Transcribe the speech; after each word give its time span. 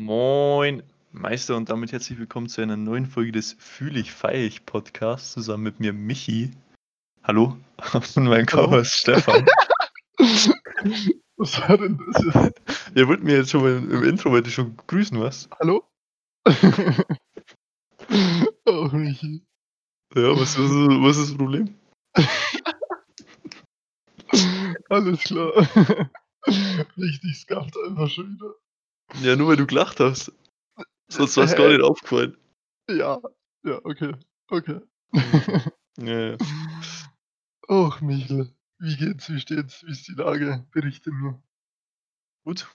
Moin, 0.00 0.84
Meister 1.10 1.56
und 1.56 1.70
damit 1.70 1.90
herzlich 1.90 2.20
willkommen 2.20 2.48
zu 2.48 2.60
einer 2.60 2.76
neuen 2.76 3.04
Folge 3.04 3.32
des 3.32 3.54
Fühl 3.54 3.96
ich, 3.96 4.12
feier 4.12 4.46
ich 4.46 4.64
Podcasts 4.64 5.32
zusammen 5.32 5.64
mit 5.64 5.80
mir 5.80 5.92
Michi. 5.92 6.52
Hallo 7.24 7.58
und 8.14 8.14
mein 8.28 8.46
Hallo. 8.46 8.68
Co-Host 8.68 8.92
Stefan. 8.92 9.44
Was 11.36 11.60
war 11.60 11.78
denn 11.78 11.98
das 12.12 12.44
jetzt? 12.44 12.62
Ihr 12.94 13.08
wollt 13.08 13.24
mir 13.24 13.38
jetzt 13.38 13.50
schon 13.50 13.62
mal 13.62 13.76
im 13.76 14.04
Intro 14.04 14.30
wollte 14.30 14.50
ich 14.50 14.54
schon 14.54 14.76
grüßen, 14.86 15.18
was? 15.18 15.48
Hallo? 15.58 15.82
oh, 18.66 18.88
Michi. 18.92 19.42
Ja, 20.14 20.30
was, 20.38 20.56
was, 20.56 20.70
ist, 20.70 21.02
was 21.02 21.16
ist 21.16 21.30
das 21.30 21.36
Problem? 21.36 21.74
Alles 24.90 25.18
klar. 25.24 25.50
Richtig 26.96 27.36
scuffed 27.36 27.76
einfach 27.84 28.08
schon 28.08 28.36
wieder. 28.36 28.54
Ja, 29.22 29.36
nur 29.36 29.48
weil 29.48 29.56
du 29.56 29.66
gelacht 29.66 30.00
hast. 30.00 30.32
Sonst 31.08 31.36
war 31.36 31.44
es 31.44 31.56
gar 31.56 31.68
nicht 31.68 31.80
aufgefallen. 31.82 32.36
Ja, 32.90 33.18
ja, 33.64 33.80
okay. 33.84 34.14
Okay. 34.48 34.80
Ja, 35.98 36.18
ja. 36.30 36.36
Och, 37.68 38.00
Michel. 38.00 38.52
Wie 38.78 38.96
geht's? 38.96 39.28
Wie 39.30 39.40
steht's? 39.40 39.84
Wie 39.84 39.90
ist 39.90 40.06
die 40.08 40.12
Lage? 40.12 40.64
Berichte 40.72 41.10
mir. 41.10 41.42
Gut. 42.44 42.68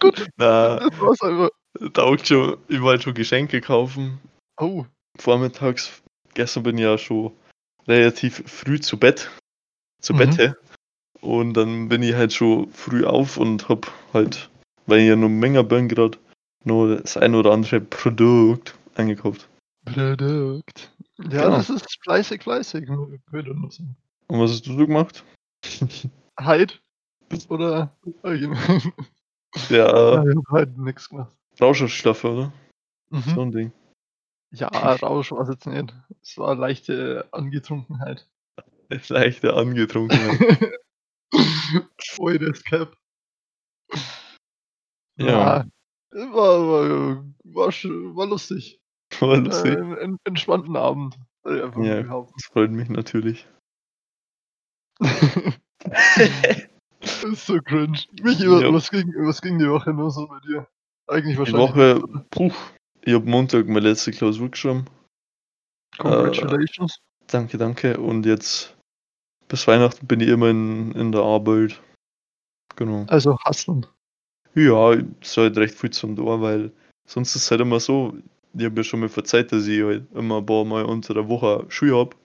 Gut. 0.00 0.26
Na, 0.36 0.76
Das 0.78 1.00
war's 1.00 1.20
einfach. 1.22 1.50
taugt 1.92 2.28
schon. 2.28 2.56
Ich 2.68 2.80
wollte 2.80 3.04
schon 3.04 3.14
Geschenke 3.14 3.60
kaufen. 3.60 4.20
Oh. 4.58 4.86
Vormittags. 5.18 6.02
Gestern 6.34 6.62
bin 6.62 6.78
ich 6.78 6.84
ja 6.84 6.96
schon 6.98 7.32
relativ 7.88 8.42
früh 8.46 8.80
zu 8.80 8.98
Bett. 8.98 9.30
Zu 10.00 10.14
Mhm. 10.14 10.18
Bette. 10.18 10.58
Und 11.20 11.54
dann 11.54 11.88
bin 11.88 12.02
ich 12.02 12.14
halt 12.14 12.32
schon 12.32 12.70
früh 12.72 13.04
auf 13.04 13.36
und 13.38 13.68
hab 13.68 13.90
halt, 14.14 14.50
weil 14.86 15.00
ich 15.00 15.08
ja 15.08 15.16
nur 15.16 15.28
Menge 15.28 15.62
bin 15.64 15.88
gerade, 15.88 16.18
nur 16.64 16.96
das 17.00 17.16
ein 17.16 17.34
oder 17.34 17.52
andere 17.52 17.80
Produkt 17.80 18.74
eingekauft. 18.94 19.48
Produkt. 19.84 20.92
Ja, 21.18 21.44
Genau. 21.44 21.56
das 21.56 21.70
ist 21.70 21.98
fleißig, 22.02 22.42
fleißig. 22.42 22.88
Würde 22.88 23.54
nur 23.54 23.70
sagen. 23.70 23.96
Und 24.28 24.40
was 24.40 24.50
hast 24.50 24.66
du 24.66 24.72
so 24.76 24.86
gemacht? 24.86 25.24
Heid? 26.40 26.80
Oder 27.48 27.96
allgemein? 28.22 28.92
Ja, 29.70 30.22
äh, 30.24 30.30
ich 30.30 30.36
hab 30.36 30.50
heute 30.50 30.80
nichts 30.82 31.08
gemacht. 31.08 31.34
Rauschstoffe, 31.60 32.24
oder? 32.24 32.52
So 33.10 33.16
Mhm. 33.18 33.38
ein 33.38 33.52
Ding. 33.52 33.72
Ja, 34.52 34.68
Rausch 34.68 35.32
war 35.32 35.40
es 35.40 35.48
jetzt 35.48 35.66
nicht. 35.66 35.94
Es 36.22 36.36
war 36.38 36.54
leichte 36.54 37.26
Angetrunkenheit. 37.32 38.28
Leichte 39.08 39.54
Angetrunkenheit. 39.54 40.72
Voll 41.98 42.38
das 42.38 42.62
Cap. 42.64 42.96
Ja. 45.18 45.64
War, 46.12 46.32
war, 46.32 47.30
war, 47.44 47.72
war 47.72 48.26
lustig. 48.26 48.80
War 49.20 49.34
Äh, 49.34 49.38
lustig. 49.40 49.76
einen, 49.76 49.98
einen 49.98 50.18
entspannten 50.24 50.76
Abend. 50.76 51.16
Ja. 51.46 51.68
Das 52.34 52.44
freut 52.50 52.70
mich 52.72 52.88
natürlich. 52.88 53.46
das 54.98 55.54
ist 57.24 57.46
so 57.46 57.60
cringe. 57.62 57.98
Michi, 58.22 58.50
wa- 58.50 58.60
Ja. 58.60 58.72
was, 58.72 58.90
ging, 58.90 59.12
was 59.18 59.40
ging 59.40 59.58
die 59.58 59.68
Woche 59.68 59.92
nur 59.92 60.10
so 60.10 60.26
bei 60.26 60.40
dir? 60.40 60.66
Eigentlich 61.06 61.34
Die 61.34 61.38
wahrscheinlich. 61.38 61.70
Woche, 61.70 61.94
nichts, 61.94 62.10
oder? 62.10 62.26
puh, 62.30 62.52
ich 63.02 63.14
hab 63.14 63.24
Montag 63.24 63.66
meine 63.68 63.80
letzte 63.88 64.10
Klausur 64.10 64.50
geschrieben. 64.50 64.86
Congratulations. 65.98 66.98
Danke, 67.28 67.58
danke. 67.58 67.98
Und 67.98 68.26
jetzt 68.26 68.76
bis 69.48 69.66
Weihnachten 69.68 70.06
bin 70.06 70.20
ich 70.20 70.28
immer 70.28 70.48
in, 70.50 70.92
in 70.92 71.12
der 71.12 71.22
Arbeit. 71.22 71.80
Genau. 72.74 73.04
Also 73.08 73.38
Hasseln. 73.44 73.86
Ja, 74.56 74.92
ist 74.92 75.36
halt 75.36 75.56
recht 75.58 75.74
viel 75.74 75.90
zum 75.90 76.16
Tor, 76.16 76.40
weil 76.40 76.72
sonst 77.06 77.36
ist 77.36 77.42
es 77.42 77.50
halt 77.50 77.60
immer 77.60 77.78
so, 77.78 78.16
ich 78.54 78.64
habe 78.64 78.76
ja 78.76 78.84
schon 78.84 79.00
mal 79.00 79.08
verzeiht, 79.08 79.52
dass 79.52 79.66
ich 79.66 79.82
halt 79.82 80.10
immer 80.14 80.38
ein 80.38 80.46
paar 80.46 80.64
Mal 80.64 80.84
unter 80.84 81.12
der 81.14 81.28
Woche 81.28 81.66
Schule 81.68 81.94
habe. 81.96 82.16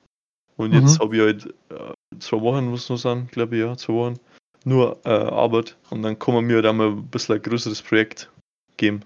Und 0.55 0.71
jetzt 0.73 0.97
Mhm. 0.97 1.03
habe 1.03 1.15
ich 1.15 1.21
halt 1.21 1.53
äh, 1.69 2.19
zwei 2.19 2.39
Wochen, 2.39 2.69
muss 2.69 2.89
noch 2.89 2.97
sein, 2.97 3.27
glaube 3.31 3.55
ich, 3.57 3.61
ja, 3.61 3.75
zwei 3.75 3.93
Wochen, 3.93 4.19
nur 4.63 4.99
äh, 5.05 5.09
Arbeit. 5.09 5.77
Und 5.89 6.03
dann 6.03 6.17
kann 6.17 6.33
man 6.35 6.45
mir 6.45 6.55
halt 6.55 6.65
einmal 6.65 6.91
ein 6.91 7.07
bisschen 7.07 7.35
ein 7.35 7.41
größeres 7.41 7.81
Projekt 7.81 8.31
geben. 8.77 9.03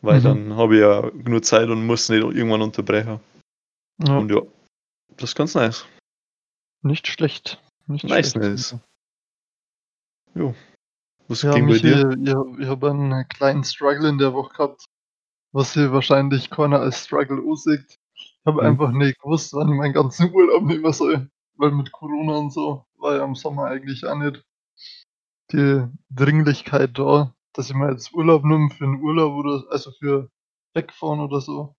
Weil 0.00 0.20
Mhm. 0.20 0.24
dann 0.24 0.56
habe 0.56 0.76
ich 0.76 0.80
ja 0.80 1.00
genug 1.10 1.44
Zeit 1.44 1.68
und 1.68 1.84
muss 1.86 2.08
nicht 2.08 2.22
irgendwann 2.22 2.62
unterbrechen. 2.62 3.20
Ja, 3.98 4.18
Und 4.18 4.30
ja, 4.30 4.40
das 5.16 5.30
ist 5.30 5.36
ganz 5.36 5.54
nice. 5.54 5.84
nicht 6.82 7.06
schlecht. 7.06 7.60
Nicht 7.86 8.04
Nice, 8.04 8.30
schlecht. 8.30 8.36
nice. 8.36 8.76
Jo. 10.34 10.54
Was 11.28 11.42
Ja, 11.42 11.54
ging 11.54 11.66
bei 11.66 11.72
Michi, 11.72 11.88
dir? 11.88 12.10
ich, 12.10 12.60
ich 12.60 12.68
habe 12.68 12.90
einen 12.90 13.28
kleinen 13.28 13.64
Struggle 13.64 14.08
in 14.08 14.18
der 14.18 14.32
Woche 14.32 14.52
gehabt, 14.54 14.84
was 15.52 15.74
hier 15.74 15.92
wahrscheinlich 15.92 16.50
keiner 16.50 16.80
als 16.80 17.04
Struggle 17.04 17.42
aussieht. 17.50 17.98
Ich 18.14 18.40
habe 18.46 18.60
Hm. 18.62 18.68
einfach 18.68 18.92
nicht 18.92 19.18
gewusst, 19.20 19.52
wann 19.54 19.68
ich 19.68 19.74
meinen 19.74 19.92
ganzen 19.92 20.32
Urlaub 20.32 20.62
nehmen 20.64 20.92
soll. 20.92 21.28
Weil 21.56 21.70
mit 21.72 21.90
Corona 21.90 22.36
und 22.36 22.52
so 22.52 22.84
war 22.98 23.16
ja 23.16 23.24
im 23.24 23.34
Sommer 23.34 23.64
eigentlich 23.64 24.06
auch 24.06 24.14
nicht 24.16 24.44
die 25.52 25.84
Dringlichkeit 26.10 26.98
da, 26.98 27.34
dass 27.54 27.70
ich 27.70 27.74
mir 27.74 27.90
jetzt 27.90 28.12
Urlaub 28.12 28.44
nehme 28.44 28.70
für 28.70 28.84
einen 28.84 29.00
Urlaub 29.02 29.32
oder 29.34 29.64
also 29.70 29.90
für 29.92 30.30
wegfahren 30.74 31.20
oder 31.20 31.40
so. 31.40 31.74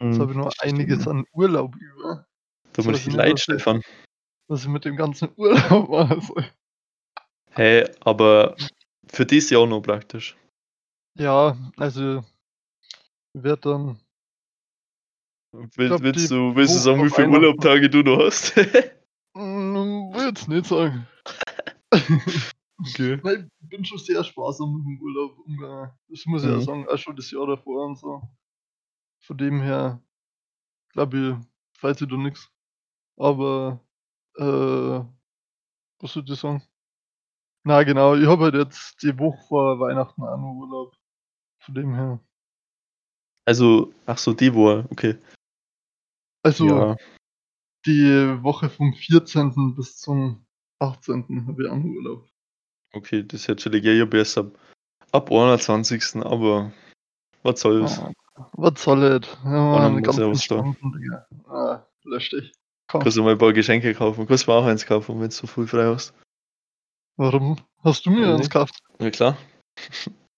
Jetzt 0.00 0.20
habe 0.20 0.32
ich 0.32 0.36
noch 0.36 0.52
einiges 0.60 1.08
an 1.08 1.24
Urlaub 1.32 1.74
über, 1.76 2.26
Da 2.74 2.82
muss 2.82 3.06
ich 3.06 3.12
leid, 3.14 3.40
Stefan. 3.40 3.82
was 4.48 4.62
ich 4.62 4.68
mit 4.68 4.84
dem 4.84 4.96
ganzen 4.96 5.30
Urlaub 5.36 5.88
mache. 5.88 6.20
soll. 6.20 6.44
Hey, 7.56 7.88
aber 8.00 8.54
für 9.08 9.24
dieses 9.24 9.48
Jahr 9.48 9.66
noch 9.66 9.80
praktisch. 9.80 10.36
Ja, 11.14 11.56
also 11.78 12.22
ich 13.32 13.42
werde 13.42 13.62
dann 13.62 14.00
Will, 15.52 15.88
glaub, 15.88 16.02
willst 16.02 16.30
du, 16.30 16.54
willst 16.54 16.74
du 16.74 16.78
sagen, 16.80 17.02
wie 17.02 17.08
viele. 17.08 17.30
Urlaubtage 17.30 17.88
du 17.88 18.02
noch 18.02 18.18
hast? 18.18 18.54
Mm, 19.38 20.14
will 20.14 20.28
jetzt 20.28 20.48
nicht 20.48 20.64
sagen. 20.64 21.06
okay. 21.92 23.22
Weil 23.22 23.50
ich 23.60 23.68
bin 23.68 23.84
schon 23.84 23.98
sehr 23.98 24.24
sparsam 24.24 24.74
mit 24.74 24.86
dem 24.86 24.98
Urlaub 25.02 25.38
umgegangen. 25.40 25.90
Das 26.08 26.24
muss 26.24 26.42
ich 26.42 26.48
ja 26.48 26.56
Mhm. 26.56 26.62
sagen, 26.62 26.88
auch 26.88 26.96
schon 26.96 27.16
das 27.16 27.30
Jahr 27.30 27.46
davor 27.46 27.84
und 27.84 27.98
so. 27.98 28.22
Von 29.20 29.36
dem 29.36 29.60
her, 29.60 30.02
glaube 30.94 31.18
ich, 31.18 31.78
fällt 31.78 31.98
sich 31.98 32.08
da 32.08 32.16
nichts. 32.16 32.50
Aber, 33.18 33.78
äh, 34.36 35.04
was 36.00 36.12
soll 36.14 36.24
ich 36.26 36.40
sagen? 36.40 36.62
Na 37.66 37.82
genau, 37.82 38.14
ich 38.14 38.28
habe 38.28 38.44
halt 38.44 38.54
jetzt 38.54 39.02
die 39.02 39.18
Woche 39.18 39.44
vor 39.48 39.80
Weihnachten 39.80 40.22
auch 40.22 40.36
noch 40.36 40.54
Urlaub. 40.54 40.94
Von 41.58 41.74
dem 41.74 41.94
her. 41.96 42.20
Also, 43.44 43.92
ach 44.06 44.18
so, 44.18 44.32
die 44.34 44.54
Woche, 44.54 44.86
okay. 44.88 45.16
Also 46.44 46.66
ja, 46.68 46.96
die 47.84 48.40
Woche 48.44 48.70
vom 48.70 48.94
14. 48.94 49.74
bis 49.74 49.98
zum 49.98 50.46
18. 50.78 51.44
habe 51.48 51.64
ich 51.64 51.68
auch 51.68 51.74
noch 51.74 51.84
Urlaub. 51.86 52.28
okay, 52.92 53.24
das 53.24 53.40
ist 53.40 53.46
jetzt 53.48 53.62
schon 53.62 53.72
legal. 53.72 53.94
Ich 53.94 54.00
hab 54.00 54.14
erst 54.14 54.38
ab, 54.38 54.56
ab 55.10 55.32
21. 55.32 56.22
Aber 56.24 56.72
was 57.42 57.60
soll's? 57.60 57.98
Ah, 57.98 58.12
was 58.52 58.80
soll 58.80 59.18
das? 59.18 59.28
Ja, 59.42 59.50
man, 59.50 59.94
muss 59.94 60.02
ganz 60.02 60.18
er 60.18 60.30
was 60.30 60.46
da. 60.46 61.52
Ah, 61.52 61.84
lösch 62.04 62.30
dich. 62.30 62.52
Komm. 62.86 63.02
Kannst 63.02 63.16
du 63.16 63.24
mal 63.24 63.32
ein 63.32 63.38
paar 63.38 63.52
Geschenke 63.52 63.92
kaufen? 63.92 64.24
Kannst 64.28 64.46
du 64.46 64.52
mir 64.52 64.56
auch 64.56 64.66
eins 64.66 64.86
kaufen, 64.86 65.20
wenn 65.20 65.30
du 65.30 65.34
so 65.34 65.48
viel 65.48 65.66
frei 65.66 65.86
hast? 65.86 66.14
Warum? 67.16 67.56
Hast 67.82 68.06
du 68.06 68.10
mir 68.10 68.28
Weiß 68.28 68.38
eins 68.40 68.50
gekauft? 68.50 68.78
Ja, 68.98 69.10
klar. 69.10 69.36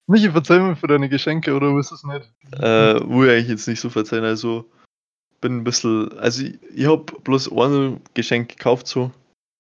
Michi, 0.06 0.30
verzeih 0.30 0.60
mir 0.60 0.76
für 0.76 0.86
deine 0.86 1.08
Geschenke, 1.08 1.54
oder 1.54 1.74
willst 1.74 1.90
du 1.90 1.94
es 1.96 2.04
nicht? 2.04 2.32
Äh, 2.52 3.00
wo 3.06 3.24
ich 3.24 3.30
eigentlich 3.30 3.48
jetzt 3.48 3.68
nicht 3.68 3.80
so 3.80 3.90
verzeihen. 3.90 4.24
Also, 4.24 4.70
bin 5.40 5.58
ein 5.58 5.64
bisschen. 5.64 6.16
Also, 6.18 6.44
ich, 6.44 6.58
ich 6.74 6.86
hab 6.86 7.24
bloß 7.24 7.50
ein 7.52 8.00
Geschenk 8.14 8.48
gekauft, 8.48 8.86
so. 8.86 9.10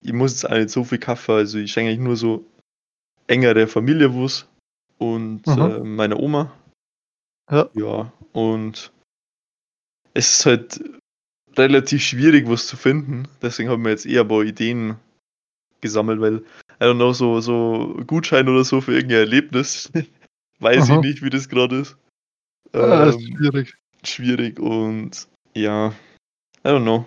Ich 0.00 0.12
muss 0.12 0.32
jetzt 0.32 0.50
auch 0.50 0.56
nicht 0.56 0.70
so 0.70 0.84
viel 0.84 0.98
kaufen. 0.98 1.32
Also, 1.32 1.58
ich 1.58 1.72
schenke 1.72 1.90
eigentlich 1.90 2.04
nur 2.04 2.16
so 2.16 2.44
engere 3.26 3.66
Familie 3.66 4.14
was 4.14 4.46
und 4.98 5.46
äh, 5.46 5.80
meiner 5.80 6.18
Oma. 6.18 6.52
Ja. 7.50 7.68
Ja, 7.74 8.12
und 8.32 8.92
es 10.14 10.38
ist 10.38 10.46
halt 10.46 10.80
relativ 11.56 12.02
schwierig, 12.02 12.48
was 12.48 12.66
zu 12.66 12.76
finden. 12.76 13.28
Deswegen 13.42 13.68
haben 13.68 13.84
wir 13.84 13.90
jetzt 13.90 14.06
eher 14.06 14.22
ein 14.22 14.28
paar 14.28 14.42
Ideen 14.42 14.96
gesammelt, 15.80 16.20
weil, 16.20 16.42
I 16.80 16.84
don't 16.84 16.94
know, 16.96 17.12
so, 17.12 17.40
so 17.40 17.96
Gutschein 18.06 18.48
oder 18.48 18.64
so 18.64 18.80
für 18.80 18.94
irgendein 18.94 19.18
Erlebnis. 19.20 19.90
Weiß 20.60 20.84
Aha. 20.90 20.96
ich 20.96 21.00
nicht, 21.02 21.22
wie 21.22 21.30
das 21.30 21.48
gerade 21.48 21.76
ist. 21.80 21.96
Ah, 22.72 23.04
ist 23.08 23.16
Ähm, 23.16 23.36
schwierig. 23.36 23.74
schwierig 24.04 24.60
und 24.60 25.28
ja, 25.54 25.88
I 26.64 26.68
don't 26.68 26.82
know. 26.82 27.06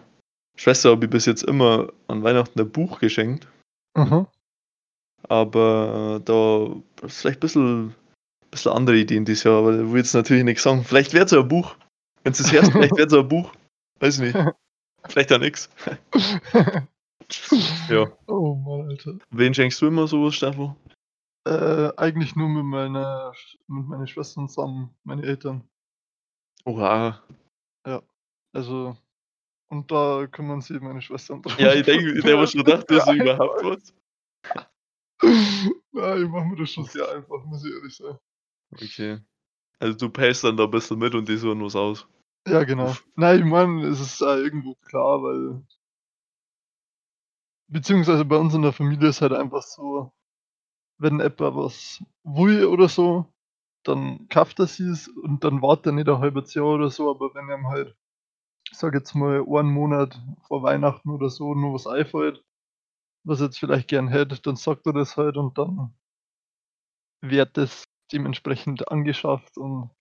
Schwester 0.58 0.92
habe 0.92 1.06
ich 1.06 1.12
bis 1.12 1.26
jetzt 1.26 1.44
immer 1.44 1.92
an 2.08 2.24
Weihnachten 2.24 2.60
ein 2.60 2.70
Buch 2.72 3.00
geschenkt, 3.00 3.48
Aha. 3.94 4.30
aber 5.30 6.22
da 6.26 6.76
ist 7.06 7.22
vielleicht 7.22 7.38
ein 7.38 7.42
bisschen, 7.42 7.96
bisschen 8.52 8.72
andere 8.72 8.98
Ideen 8.98 9.26
dieses 9.26 9.44
Jahr, 9.44 9.60
aber 9.60 9.74
ich 9.74 9.92
will 9.92 9.98
jetzt 10.02 10.14
natürlich 10.14 10.44
nichts 10.44 10.64
sagen. 10.64 10.84
Vielleicht 10.84 11.14
wird 11.14 11.32
es 11.32 11.38
ein 11.38 11.48
Buch. 11.48 11.76
Wenn 12.24 12.34
es 12.34 12.52
hörst, 12.52 12.72
vielleicht 12.72 12.96
wird 12.98 13.12
es 13.12 13.18
ein 13.18 13.28
Buch. 13.28 13.52
Weiß 14.00 14.20
nicht. 14.20 14.36
Vielleicht 15.10 15.34
auch 15.34 15.40
nix. 15.40 15.68
Ja. 17.90 18.06
Oh 18.28 18.56
Mann, 18.56 18.90
Alter. 18.90 19.18
Wen 19.32 19.54
schenkst 19.54 19.82
du 19.82 19.88
immer 19.88 20.08
sowas, 20.08 20.36
Stefan? 20.36 20.76
Äh, 21.46 21.92
eigentlich 21.98 22.36
nur 22.36 22.48
mit 22.50 22.64
meiner 22.64 23.34
mit 23.68 23.88
meinen 23.88 24.08
Schwestern 24.08 24.48
zusammen, 24.48 24.96
meine 25.04 25.24
Eltern. 25.24 25.68
Oha. 26.66 27.22
Ja, 27.86 28.02
also 28.54 28.96
und 29.70 29.90
da 29.92 30.28
kümmern 30.28 30.62
sich 30.62 30.80
meine 30.82 31.02
Schwestern 31.02 31.42
drum. 31.42 31.54
Ja, 31.58 31.74
ich 31.74 31.84
denke, 31.84 32.12
ich 32.12 32.24
habe 32.26 32.48
schon 32.48 32.64
gedacht, 32.64 32.90
dass 32.90 33.06
du 33.06 33.14
überhaupt 33.14 33.64
was. 33.64 33.94
Ja, 35.94 36.18
ich 36.18 36.28
mache 36.28 36.46
mir 36.46 36.56
das 36.58 36.72
schon 36.72 36.86
sehr 36.86 37.10
einfach, 37.12 37.44
muss 37.46 37.66
ich 37.66 37.74
ehrlich 37.74 37.96
sagen. 37.96 38.18
Okay. 38.74 39.20
Also 39.80 39.98
du 39.98 40.10
payst 40.10 40.44
dann 40.44 40.58
da 40.58 40.64
'n 40.66 40.72
bisschen 40.72 41.00
mit 41.00 41.16
und 41.16 41.28
die 41.28 41.38
suchen 41.38 41.64
was 41.64 41.76
aus. 41.76 42.08
Ja, 42.48 42.64
genau. 42.64 42.96
Nein, 43.16 43.40
ich 43.40 43.46
meine, 43.46 43.88
es 43.88 44.00
ist 44.00 44.22
ja 44.22 44.36
irgendwo 44.38 44.76
klar, 44.76 45.22
weil 45.24 45.64
beziehungsweise 47.72 48.26
bei 48.26 48.38
uns 48.38 48.54
in 48.54 48.62
der 48.62 48.74
Familie 48.74 49.10
ist 49.10 49.22
halt 49.22 49.34
einfach 49.34 49.64
so, 49.64 50.12
wenn 51.00 51.20
jemand 51.20 51.40
was 51.40 52.04
will 52.24 52.66
oder 52.66 52.90
so, 52.90 53.26
dann 53.84 54.28
kauft 54.30 54.60
er 54.60 54.68
sich's 54.68 55.08
und 55.08 55.44
dann 55.44 55.62
wartet 55.62 55.88
er 55.88 55.92
nicht 55.94 56.10
ein 56.10 56.20
halbes 56.20 56.54
Jahr 56.54 56.66
oder 56.68 56.90
so, 56.90 57.10
aber 57.10 57.34
wenn 57.36 57.50
ihm 57.50 57.68
halt, 57.68 57.96
ich 58.72 58.78
sage 58.78 59.00
jetzt 59.00 59.16
mal, 59.16 59.46
einen 59.48 59.72
Monat 59.72 60.20
vor 60.48 60.64
Weihnachten 60.64 61.10
oder 61.10 61.30
so 61.30 61.56
noch 61.56 61.74
was 61.74 61.88
einfällt, 61.88 62.44
was 63.26 63.42
er 63.42 63.48
jetzt 63.48 63.60
vielleicht 63.60 63.90
gern 63.90 64.10
hätte, 64.10 64.42
dann 64.42 64.56
sagt 64.58 64.88
er 64.88 64.94
das 64.94 65.18
halt 65.18 65.38
und 65.38 65.58
dann 65.58 65.94
wird 67.22 67.58
das 67.58 67.86
dementsprechend 68.12 68.92
angeschafft 68.92 69.58
und 69.58 69.92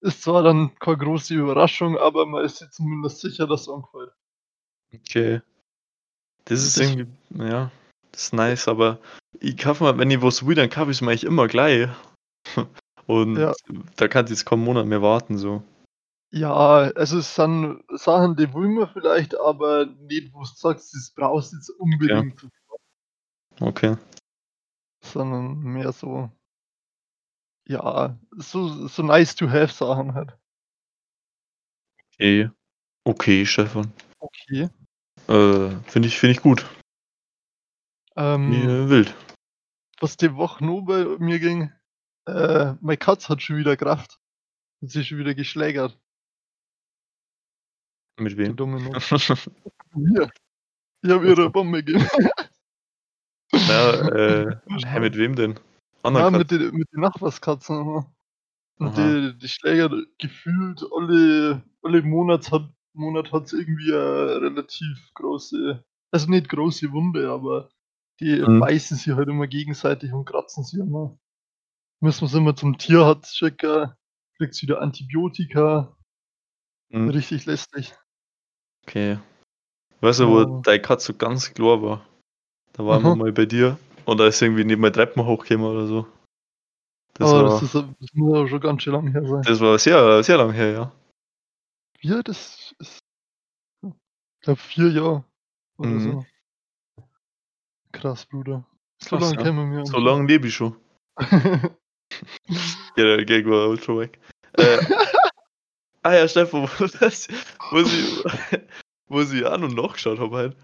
ist 0.00 0.22
zwar 0.22 0.42
dann 0.42 0.74
keine 0.78 0.98
große 0.98 1.34
Überraschung, 1.34 1.98
aber 1.98 2.26
man 2.26 2.44
ist 2.44 2.58
sich 2.58 2.70
zumindest 2.70 3.20
sicher, 3.20 3.46
dass 3.46 3.62
es 3.62 3.68
angefällt. 3.68 4.12
Okay. 4.94 5.42
Das 6.48 6.64
ist 6.64 6.78
irgendwie 6.78 7.06
ja, 7.34 7.70
das 8.12 8.24
ist 8.24 8.32
nice, 8.32 8.68
aber 8.68 8.98
ich 9.38 9.58
kaufe 9.58 9.84
mir 9.84 9.98
wenn 9.98 10.10
ich 10.10 10.22
was 10.22 10.46
will, 10.46 10.54
dann 10.54 10.70
kaufe 10.70 10.90
ich's 10.90 11.02
mir 11.02 11.10
eigentlich 11.10 11.24
immer 11.24 11.46
gleich. 11.46 11.88
Und 13.06 13.36
Ja. 13.36 13.52
da 13.96 14.08
kann 14.08 14.24
ich 14.24 14.30
jetzt 14.30 14.46
keinen 14.46 14.64
Monat 14.64 14.86
mehr 14.86 15.02
warten 15.02 15.36
so. 15.38 15.62
Ja, 16.30 16.52
also 16.54 17.18
es 17.18 17.34
sind 17.34 17.82
Sachen, 17.94 18.36
die 18.36 18.52
will 18.52 18.68
man 18.68 18.88
vielleicht, 18.92 19.38
aber 19.38 19.86
nicht, 19.86 20.32
wo 20.32 20.40
du 20.40 20.46
sagst, 20.46 20.94
das 20.94 21.12
brauchst 21.14 21.52
du 21.52 21.56
jetzt 21.56 21.70
unbedingt, 21.70 22.46
Okay. 23.60 23.96
sondern 25.00 25.58
mehr 25.60 25.92
so 25.92 26.30
ja, 27.66 28.18
so 28.36 28.88
so 28.88 29.02
nice 29.02 29.34
to 29.36 29.48
have 29.48 29.68
Sachen 29.68 30.14
halt. 30.14 30.32
Okay. 32.14 32.50
Okay, 33.04 33.44
Stefan. 33.44 33.92
Okay. 34.18 34.68
Äh, 35.28 35.70
finde 35.90 36.08
ich 36.08 36.18
finde 36.18 36.32
ich 36.32 36.40
gut. 36.42 36.66
Ähm, 38.16 38.48
Mir 38.50 38.88
wild. 38.88 39.14
was 40.00 40.16
die 40.16 40.34
Woche 40.34 40.64
noch 40.64 40.82
bei 40.82 41.04
mir 41.18 41.38
ging, 41.38 41.72
äh, 42.26 42.74
meine 42.80 42.96
Katze 42.96 43.28
hat 43.28 43.42
schon 43.42 43.56
wieder 43.58 43.76
Kraft. 43.76 44.18
Hat 44.82 44.90
sich 44.90 45.08
schon 45.08 45.18
wieder 45.18 45.34
geschlägert, 45.34 45.98
Mit 48.18 48.32
die 48.32 48.38
wem? 48.38 48.56
Domino. 48.56 48.90
Mir. 49.94 50.30
Ich 51.02 51.10
habe 51.10 51.26
ihr 51.26 51.32
Ach 51.32 51.36
so. 51.36 51.42
eine 51.42 51.50
Bombe 51.50 51.84
gegeben. 51.84 52.08
Ja, 53.52 53.90
äh, 54.08 54.56
hä, 54.86 55.00
mit 55.00 55.16
wem 55.16 55.36
denn? 55.36 55.52
Ja, 55.52 55.60
Anderen 56.04 56.38
mit 56.38 56.50
den 56.50 56.74
mit 56.74 56.92
den 56.92 57.00
Nachbarskatzen. 57.00 57.76
Und 58.78 58.88
Aha. 58.88 58.94
die 58.96 59.38
die 59.38 59.48
schlägert 59.48 59.92
gefühlt 60.18 60.82
alle 60.96 61.62
alle 61.82 62.02
Monat 62.02 62.50
hat 62.52 62.70
Monat 62.98 63.32
hat's 63.32 63.52
irgendwie 63.54 63.90
'ne 63.92 64.40
relativ 64.42 65.10
große 65.14 65.84
also 66.12 66.30
nicht 66.30 66.48
große 66.48 66.92
Wunde, 66.92 67.30
aber 67.30 67.70
die 68.20 68.40
Mhm. 68.46 68.60
beißen 68.60 68.96
sich 68.98 69.14
halt 69.14 69.28
immer 69.28 69.46
gegenseitig 69.46 70.12
und 70.12 70.24
kratzen 70.26 70.64
sich 70.64 70.80
immer. 70.80 71.18
Müssen 72.00 72.22
wir 72.22 72.28
sie 72.28 72.38
immer 72.38 72.56
zum 72.56 72.78
Tierarzt 72.78 73.36
schicken, 73.38 73.92
kriegt 74.38 74.54
sie 74.54 74.62
wieder 74.68 74.82
Antibiotika. 74.82 75.96
Mhm. 76.90 77.10
Richtig 77.10 77.46
lästig. 77.46 77.94
Okay. 78.86 79.18
Weißt 80.00 80.20
du, 80.20 80.28
wo 80.28 80.40
Ja. 80.42 80.60
deine 80.64 80.82
Katze 80.82 81.08
so 81.12 81.14
ganz 81.18 81.54
klar 81.54 81.82
war? 81.82 82.06
Da 82.74 82.86
waren 82.86 83.02
wir 83.04 83.10
Aha. 83.10 83.14
mal 83.14 83.32
bei 83.32 83.46
dir 83.46 83.78
und 84.06 84.18
da 84.20 84.26
ist 84.28 84.42
irgendwie 84.42 84.64
nicht 84.64 84.78
mehr 84.80 84.92
Treppen 84.92 85.26
hochgekommen 85.26 85.70
oder 85.70 85.86
so. 85.86 86.06
Das 87.14 87.30
Aber 87.30 87.42
war 87.42 87.44
das 87.44 87.62
ist 87.62 87.74
das 87.74 87.84
muss 88.14 88.34
aber 88.36 88.48
schon 88.48 88.60
ganz 88.60 88.82
schön 88.82 88.92
lang 88.94 89.08
her 89.12 89.24
sein. 89.26 89.42
das 89.44 89.60
war 89.60 89.78
sehr 89.78 90.22
sehr 90.22 90.38
lang 90.38 90.52
her, 90.52 90.70
ja. 90.72 90.92
Ja, 92.00 92.22
das 92.22 92.74
ist 92.78 92.98
ich 93.82 94.44
glaube 94.44 94.60
4 94.60 94.90
Jahre 94.90 95.24
oder 95.78 95.90
Mhm. 95.90 96.00
so. 96.00 96.26
Krass, 97.92 98.26
Bruder. 98.26 98.64
So 99.02 99.10
Krass, 99.16 99.22
lange 99.22 99.36
ja. 99.36 99.42
kennen 99.42 99.72
wir 99.72 99.80
uns 99.80 99.90
So 99.90 99.98
lange 99.98 100.26
lebe 100.26 100.46
ich 100.48 100.54
schon. 100.54 100.76
Ja, 101.18 103.16
der 103.16 103.24
Gag 103.24 103.46
war 103.46 103.68
ultra 103.68 103.96
wack. 103.96 104.18
Äh, 104.54 104.78
ah 106.02 106.14
ja, 106.14 106.28
Stefan, 106.28 106.62
wo 106.78 106.86
das 106.86 107.28
wo 107.70 107.80
ich 107.80 108.24
wo 109.08 109.20
ich 109.20 109.44
auch 109.44 109.58
noch 109.58 109.72
nachgeschaut 109.72 110.18
habe 110.18 110.36
halt, 110.36 110.56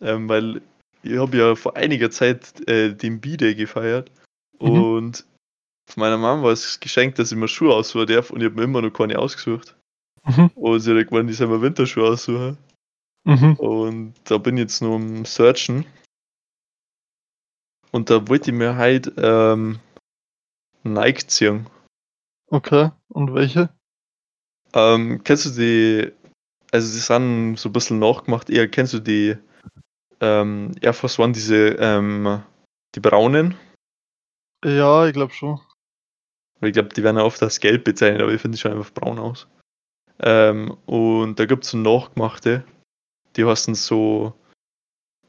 ähm, 0.00 0.28
weil 0.28 0.60
ich 1.02 1.16
habe 1.18 1.36
ja 1.36 1.54
vor 1.54 1.76
einiger 1.76 2.10
Zeit, 2.10 2.66
äh, 2.68 2.94
den 2.94 3.20
B-Day 3.20 3.54
gefeiert 3.54 4.10
Mhm. 4.60 4.68
und 4.68 5.26
von 5.90 6.00
meiner 6.00 6.18
Mama 6.18 6.42
war 6.44 6.52
es 6.52 6.78
geschenkt, 6.78 7.18
dass 7.18 7.32
ich 7.32 7.38
mir 7.38 7.48
Schuhe 7.48 7.74
aussuchen 7.74 8.06
darf 8.06 8.30
und 8.30 8.40
ich 8.40 8.46
habe 8.46 8.54
mir 8.56 8.62
immer 8.64 8.80
noch 8.82 8.90
keine 8.92 9.18
ausgesucht. 9.18 9.76
Mhm. 10.24 10.50
Und 10.54 10.80
sie 10.80 10.96
hat 10.96 11.08
gemeint, 11.08 11.30
ich 11.30 11.36
soll 11.36 11.48
mir 11.48 11.62
Winterschuhe 11.62 12.08
aussuchen. 12.08 12.58
Mhm. 13.24 13.54
Und 13.54 14.14
da 14.24 14.38
bin 14.38 14.56
ich 14.56 14.62
jetzt 14.62 14.82
nur 14.82 14.96
am 14.96 15.24
Searchen. 15.24 15.84
Und 17.90 18.10
da 18.10 18.26
wollte 18.28 18.50
ich 18.50 18.56
mir 18.56 18.76
halt 18.76 19.12
ähm, 19.16 19.78
Nike 20.82 21.26
ziehen. 21.26 21.66
Okay, 22.48 22.90
und 23.08 23.34
welche? 23.34 23.70
Ähm, 24.74 25.22
kennst 25.24 25.46
du 25.46 25.50
die, 25.50 26.12
also 26.70 26.92
die 26.92 27.00
sind 27.00 27.58
so 27.58 27.68
ein 27.68 27.72
bisschen 27.72 27.98
nachgemacht, 27.98 28.48
eher 28.48 28.68
kennst 28.68 28.94
du 28.94 29.00
die 29.00 29.36
ähm, 30.20 30.72
Air 30.80 30.94
Force 30.94 31.18
One, 31.18 31.32
diese, 31.32 31.76
ähm, 31.78 32.42
die 32.94 33.00
braunen? 33.00 33.54
Ja, 34.64 35.06
ich 35.06 35.12
glaube 35.12 35.32
schon. 35.32 35.60
Ich 36.60 36.72
glaube, 36.72 36.90
die 36.90 37.02
werden 37.02 37.18
ja 37.18 37.24
oft 37.24 37.42
als 37.42 37.60
gelb 37.60 37.84
bezeichnet, 37.84 38.22
aber 38.22 38.32
ich 38.32 38.40
finde 38.40 38.56
die 38.56 38.60
schauen 38.60 38.72
einfach 38.72 38.92
braun 38.92 39.18
aus. 39.18 39.48
Ähm, 40.20 40.76
und 40.86 41.38
da 41.38 41.46
gibt 41.46 41.64
es 41.64 41.70
so 41.70 41.78
nachgemachte, 41.78 42.64
die 43.36 43.44
heißen 43.44 43.74
so, 43.74 44.34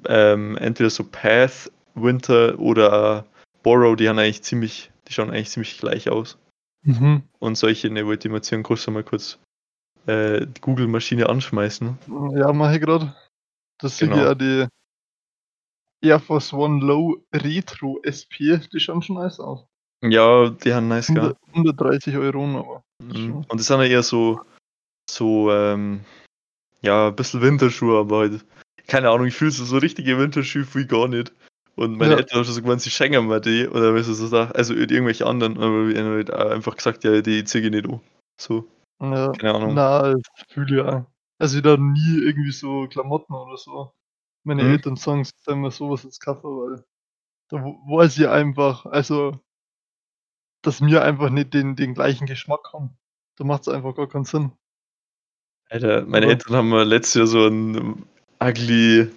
ähm, 0.06 0.58
entweder 0.58 0.90
so 0.90 1.04
Path, 1.04 1.72
Winter 1.96 2.60
oder 2.60 3.26
Borrow, 3.64 3.96
die 3.96 4.10
haben 4.10 4.20
eigentlich 4.20 4.44
ziemlich, 4.44 4.92
die 5.08 5.14
schauen 5.14 5.30
eigentlich 5.30 5.50
ziemlich 5.50 5.78
gleich 5.78 6.10
aus. 6.10 6.38
Mhm. 6.84 7.24
Und 7.40 7.56
solche 7.58 7.90
ne, 7.90 8.06
wollte 8.06 8.28
ich 8.28 8.32
mal 8.32 8.42
ziehen, 8.42 8.64
kannst 8.64 8.86
du 8.88 8.92
mal 8.92 9.04
kurz 9.04 9.40
äh, 10.06 10.46
die 10.46 10.62
Google-Maschine 10.62 11.30
anschmeißen. 11.30 11.98
Ja, 12.36 12.52
mache 12.52 12.76
ich 12.76 12.82
grad. 12.82 13.16
Das 13.80 13.98
sind 13.98 14.12
Genau. 14.12 14.24
ja 14.24 14.36
die 14.36 14.68
Air 16.02 16.20
Force 16.20 16.52
One 16.52 16.84
Low 16.86 17.24
Retro 17.34 18.02
SP, 18.04 18.60
die 18.72 18.80
schauen 18.80 19.02
schon 19.02 19.16
nice 19.16 19.40
aus. 19.40 19.66
Ja, 20.04 20.50
die 20.50 20.74
haben 20.74 20.90
nice? 20.90 21.08
100 21.10 21.38
130 21.54 22.16
€, 22.16 22.60
aber 22.60 22.84
Mhm. 23.02 23.46
Und 23.48 23.60
das 23.60 23.68
sind 23.68 23.80
ja 23.80 23.86
eher 23.86 24.04
so, 24.04 24.40
so, 25.14 25.52
ähm, 25.52 26.02
ja, 26.82 27.08
ein 27.08 27.16
bisschen 27.16 27.42
Winterschuhe, 27.42 28.00
aber 28.00 28.20
halt, 28.20 28.46
keine 28.88 29.10
Ahnung, 29.10 29.28
ich 29.28 29.36
fühle 29.36 29.52
so, 29.52 29.78
richtige 29.78 30.18
Winterschuhe 30.18 30.66
ich 30.76 30.88
gar 30.88 31.08
nicht. 31.08 31.34
Und 31.76 31.98
meine 31.98 32.12
Ja. 32.12 32.18
Eltern 32.20 32.38
haben 32.40 32.46
schon 32.46 32.54
so 32.54 32.62
gemeint, 32.62 32.82
sie 32.82 32.92
schenken 32.92 33.28
mir 33.28 33.42
die, 33.42 33.68
oder 33.68 33.96
weißt 33.96 34.10
du, 34.10 34.14
so 34.14 34.38
also 34.38 34.74
irgendwelche 34.76 35.26
anderen, 35.26 35.58
aber 35.58 35.88
ich 35.88 35.98
hab 35.98 36.06
halt 36.06 36.32
einfach 36.32 36.76
gesagt, 36.76 37.04
ja, 37.04 37.22
die 37.22 37.44
zieh 37.46 37.60
ich 37.60 37.72
nicht 37.72 37.88
an. 37.88 38.00
So, 38.40 38.68
Ja, 39.00 39.32
keine 39.34 39.56
Ahnung. 39.56 39.74
na, 39.76 40.14
fühle 40.50 40.76
ich 40.76 40.88
auch. 40.88 41.06
Also 41.40 41.58
ich 41.58 41.64
da 41.64 41.78
nie 41.78 42.22
irgendwie 42.24 42.52
so 42.52 42.88
Klamotten 42.88 43.34
oder 43.34 43.58
so. 43.58 43.92
Meine 44.44 44.64
Mhm. 44.64 44.72
Eltern 44.72 44.96
sagen, 44.98 45.24
sie 45.24 45.32
sollen 45.42 45.62
mir 45.62 45.72
so 45.72 45.90
was 45.90 46.04
jetzt 46.04 46.20
kaufen, 46.20 46.44
weil 46.44 46.84
da 47.50 47.58
weiß 47.58 48.18
ich 48.18 48.28
einfach 48.28 48.86
also 48.86 49.40
dass 50.64 50.82
wir 50.82 51.04
einfach 51.04 51.30
nicht 51.30 51.54
den 51.54 51.76
den 51.76 51.94
gleichen 51.94 52.26
Geschmack 52.26 52.72
haben. 52.74 52.98
Da 53.36 53.44
macht's 53.44 53.68
einfach 53.68 53.96
gar 53.96 54.08
keinen 54.08 54.26
Sinn. 54.26 54.54
Alter, 55.70 56.02
meine 56.06 56.26
Aber 56.26 56.34
Eltern 56.34 56.56
haben 56.56 56.70
mir 56.70 56.84
letztes 56.84 57.16
Jahr 57.16 57.28
so 57.28 57.46
'n 57.48 58.04
ugly, 58.42 59.08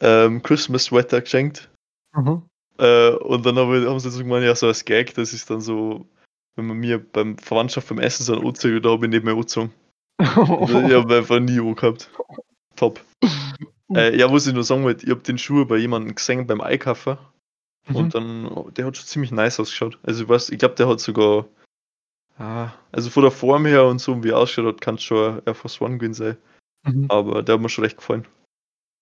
ähm, 0.00 0.42
Christmas 0.42 0.84
Sweater 0.86 1.20
geschenkt. 1.22 1.70
Mhm. 2.16 2.42
Äh, 2.78 3.10
und 3.12 3.46
dann 3.46 3.56
habe 3.58 3.80
ich 3.80 3.86
haben 3.86 4.00
sie 4.00 4.10
so 4.10 4.20
gemeint, 4.22 4.44
ja, 4.46 4.54
so 4.54 4.68
als 4.68 4.84
Gag, 4.84 5.14
das 5.14 5.32
ist 5.32 5.50
dann 5.50 5.60
so, 5.60 6.06
wenn 6.56 6.66
man 6.66 6.78
mir 6.78 6.98
beim 7.00 7.38
Verwandtschaft 7.38 7.88
beim 7.90 7.98
Essen 8.00 8.24
so 8.24 8.34
'n 8.36 8.46
anzieht, 8.46 8.84
da 8.84 8.90
habe 8.90 9.06
ich 9.06 9.10
nicht 9.12 9.24
mehr 9.24 9.34
angezogen. 9.34 9.72
Ich 10.88 10.94
habe 10.94 11.16
einfach 11.18 11.40
nie 11.40 11.60
angehabt. 11.60 12.10
Top. 12.76 13.00
Äh, 13.94 14.16
ja, 14.18 14.32
was 14.32 14.46
ich 14.48 14.54
nur 14.54 14.64
sagen 14.64 14.84
wollte, 14.84 15.04
ich 15.06 15.10
habe 15.12 15.22
den 15.22 15.38
Schuh 15.38 15.66
bei 15.66 15.78
jemandem 15.78 16.14
gesehen 16.16 16.46
beim 16.48 16.60
Einkaufen 16.62 17.18
Mhm. 17.88 17.96
und 17.96 18.14
dann 18.14 18.50
der 18.76 18.86
hat 18.86 18.96
schon 18.98 19.06
ziemlich 19.06 19.32
nice 19.32 19.60
ausgeschaut. 19.60 19.98
Also, 20.04 20.24
ich 20.24 20.28
weiß 20.30 20.50
ich 20.50 20.58
glaube, 20.58 20.76
der 20.76 20.88
hat 20.88 21.00
sogar 21.00 21.46
ah, 22.38 22.72
also 22.92 23.10
von 23.10 23.22
der 23.22 23.32
Form 23.32 23.66
her 23.66 23.84
und 23.86 24.00
so, 24.00 24.22
wie 24.24 24.30
er 24.30 24.38
ausschaut 24.38 24.66
hat, 24.66 24.80
kann's 24.80 25.02
schon 25.02 25.36
ein 25.38 25.42
Air 25.46 25.54
Force 25.54 25.80
One 25.80 25.98
gewesen 25.98 26.14
sein. 26.14 26.36
Mhm. 26.84 27.08
Aber 27.08 27.42
der 27.42 27.54
hat 27.56 27.62
mir 27.62 27.68
schon 27.70 27.84
recht 27.84 27.98
gefallen. 27.98 28.26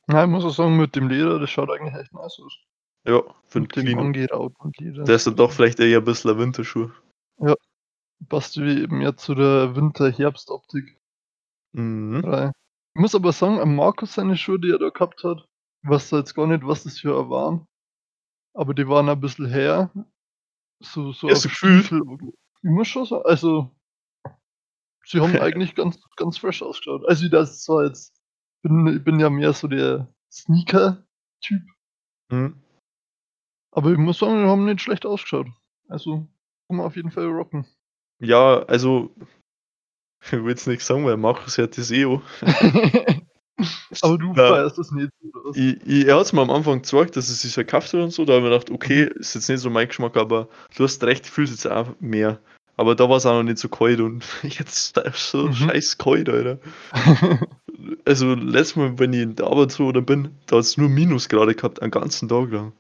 Ja, 0.09 0.25
ich 0.25 0.31
muss 0.31 0.45
auch 0.45 0.51
sagen, 0.55 0.77
mit 0.77 0.97
dem 0.97 1.09
Leder, 1.09 1.39
das 1.39 1.51
schaut 1.51 1.71
eigentlich 1.71 1.95
echt 1.95 2.13
nice 2.13 2.41
aus. 2.45 2.57
Ja, 3.07 3.23
für 3.47 3.59
'n 3.61 3.63
Mit 3.63 3.77
dem 3.77 3.83
Clean 3.85 3.99
angeraut 3.99 4.55
und 4.61 4.79
jeder 4.81 5.05
Der 5.07 5.17
ist 5.17 5.27
dann 5.27 5.37
doch 5.37 5.53
vielleicht 5.53 5.81
eher 5.81 5.99
'n 6.01 6.05
bisschen 6.05 6.31
'n 6.33 6.39
Winterschuh. 6.39 6.91
Ja. 7.39 7.55
Passt 8.29 8.57
wie 8.59 8.87
mehr 8.89 9.17
zu 9.17 9.35
der 9.35 9.77
Winter-Herbst-Optik. 9.77 10.99
Mhm. 11.75 12.25
Ich 12.95 13.01
muss 13.01 13.15
aber 13.15 13.33
sagen, 13.33 13.61
am 13.61 13.77
Markus 13.77 14.15
seine 14.15 14.37
Schuhe, 14.37 14.59
die 14.61 14.71
er 14.71 14.79
da 14.79 14.91
gehabt 14.91 15.23
hat, 15.25 15.47
ich 15.85 15.91
weiß 15.91 16.11
da 16.11 16.19
jetzt 16.19 16.35
gar 16.35 16.47
nicht, 16.47 16.67
was 16.67 16.83
das 16.85 16.99
für 16.99 17.15
a 17.17 17.31
waren, 17.31 17.67
aber 18.55 18.75
die 18.75 18.89
waren 18.89 19.09
ein 19.11 19.21
bisschen 19.21 19.47
her. 19.49 19.91
So 20.81 21.13
so 21.13 21.31
auf 21.31 21.43
gefühlt? 21.43 21.87
Stiefel 21.87 22.03
ich 22.63 22.71
muss 22.71 22.89
schon 22.89 23.07
sa 23.07 23.19
also 23.23 23.71
sie 25.05 25.21
haben 25.21 25.37
eigentlich 25.41 25.75
ganz 25.75 26.01
ganz 26.17 26.39
fresh 26.39 26.63
ausgeschaut. 26.63 27.05
Also, 27.07 27.29
das 27.29 27.63
zwar 27.63 27.87
jetzt 27.87 28.15
bin 28.63 28.87
ich 28.87 29.05
bin 29.05 29.21
ja 29.21 29.31
mehr 29.31 29.53
so 29.53 29.69
der 29.69 30.13
Sneaker-Typ. 30.31 31.63
Mhm. 32.31 32.63
Aber 33.73 33.93
ich 33.93 33.99
muss 33.99 34.19
sagen, 34.19 34.43
die 34.43 34.49
haben 34.49 34.65
nicht 34.65 34.81
schlecht 34.81 35.07
ausgeschaut. 35.07 35.47
Also, 35.89 36.29
kann 36.69 36.77
man 36.77 36.87
auf 36.87 36.97
jeden 36.97 37.11
Fall 37.11 37.27
rocken. 37.27 37.67
Ja, 38.21 38.63
also 38.65 39.15
ich 40.23 40.33
will 40.33 40.49
jetzt 40.49 40.67
nix 40.67 40.87
sagen, 40.87 41.05
weil 41.05 41.17
Markus 41.17 41.59
hat 41.59 41.79
das 41.79 41.91
eh 41.91 42.05
an. 42.05 42.23
Aber 44.03 44.19
du 44.19 44.35
Ja. 44.35 44.49
feierst 44.55 44.79
das 44.79 44.91
nicht, 44.93 45.11
oder 45.23 45.41
was? 45.51 45.57
I 45.57 45.79
i 45.87 46.05
er 46.07 46.19
hat's 46.19 46.33
mir 46.33 46.43
am 46.43 46.51
Anfang 46.51 46.83
gesagt, 46.83 47.17
dass 47.17 47.29
er 47.29 47.35
sich 47.35 47.53
so 47.53 47.61
gekauft 47.63 47.93
hat 47.93 48.01
und 48.01 48.13
so, 48.13 48.25
da 48.25 48.35
habe 48.35 48.43
ich 48.47 48.51
mir 48.51 48.59
gedacht: 48.59 48.71
„Okay, 48.71 49.05
Mhm. 49.07 49.21
ist 49.21 49.35
jetzt 49.35 49.49
nicht 49.49 49.61
so 49.61 49.71
mein 49.71 49.89
Geschmack“, 49.89 50.17
aber 50.17 50.49
du 50.77 50.85
hast 50.85 51.03
recht, 51.05 51.27
ich 51.27 51.31
fühle 51.33 51.47
es 51.47 51.51
jetzt 51.53 51.67
auch 51.71 51.89
mehr. 52.01 52.39
Aber 52.77 52.95
da 52.95 53.09
war's 53.11 53.27
auch 53.27 53.35
noch 53.35 53.43
nicht 53.43 53.59
so 53.59 53.69
kalt 53.69 54.01
und 54.01 54.25
jetzt 54.43 54.97
ist 54.99 55.31
so 55.31 55.49
Mhm. 55.49 55.53
scheiß 55.55 55.99
kalt, 55.99 56.29
Alter. 56.29 56.59
Also, 58.05 58.35
letztes 58.35 58.77
Mal, 58.77 58.99
wenn 58.99 59.13
ich 59.15 59.23
in 59.23 59.37
der 59.37 59.47
Arbeit 59.47 59.73
so 59.73 59.87
oder 59.87 60.03
bin, 60.03 60.33
da 60.47 60.57
hat's 60.59 60.77
nur 60.77 60.89
Minusgrade 60.91 61.55
gehabt, 61.55 61.81
einen 61.81 61.91
ganzen 61.91 62.29
Tag 62.29 62.51
lang. 62.53 62.73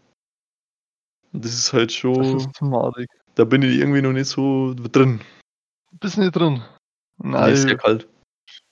Und 1.32 1.44
das 1.44 1.54
ist 1.54 1.72
halt 1.72 1.90
Das 1.90 1.96
schon 1.96 2.36
ist 2.38 2.54
zu 2.54 2.64
madig. 2.64 3.08
da 3.36 3.44
bin 3.44 3.62
ich 3.62 3.78
irgendwie 3.78 4.02
noch 4.02 4.12
nicht 4.12 4.26
so 4.28 4.74
drin. 4.74 5.20
Bist 6.00 6.18
nicht 6.18 6.34
drin? 6.34 6.62
Ne, 7.18 7.50
ist 7.50 7.62
sehr 7.68 7.76
Nein. 7.76 7.78
kalt. 7.78 8.08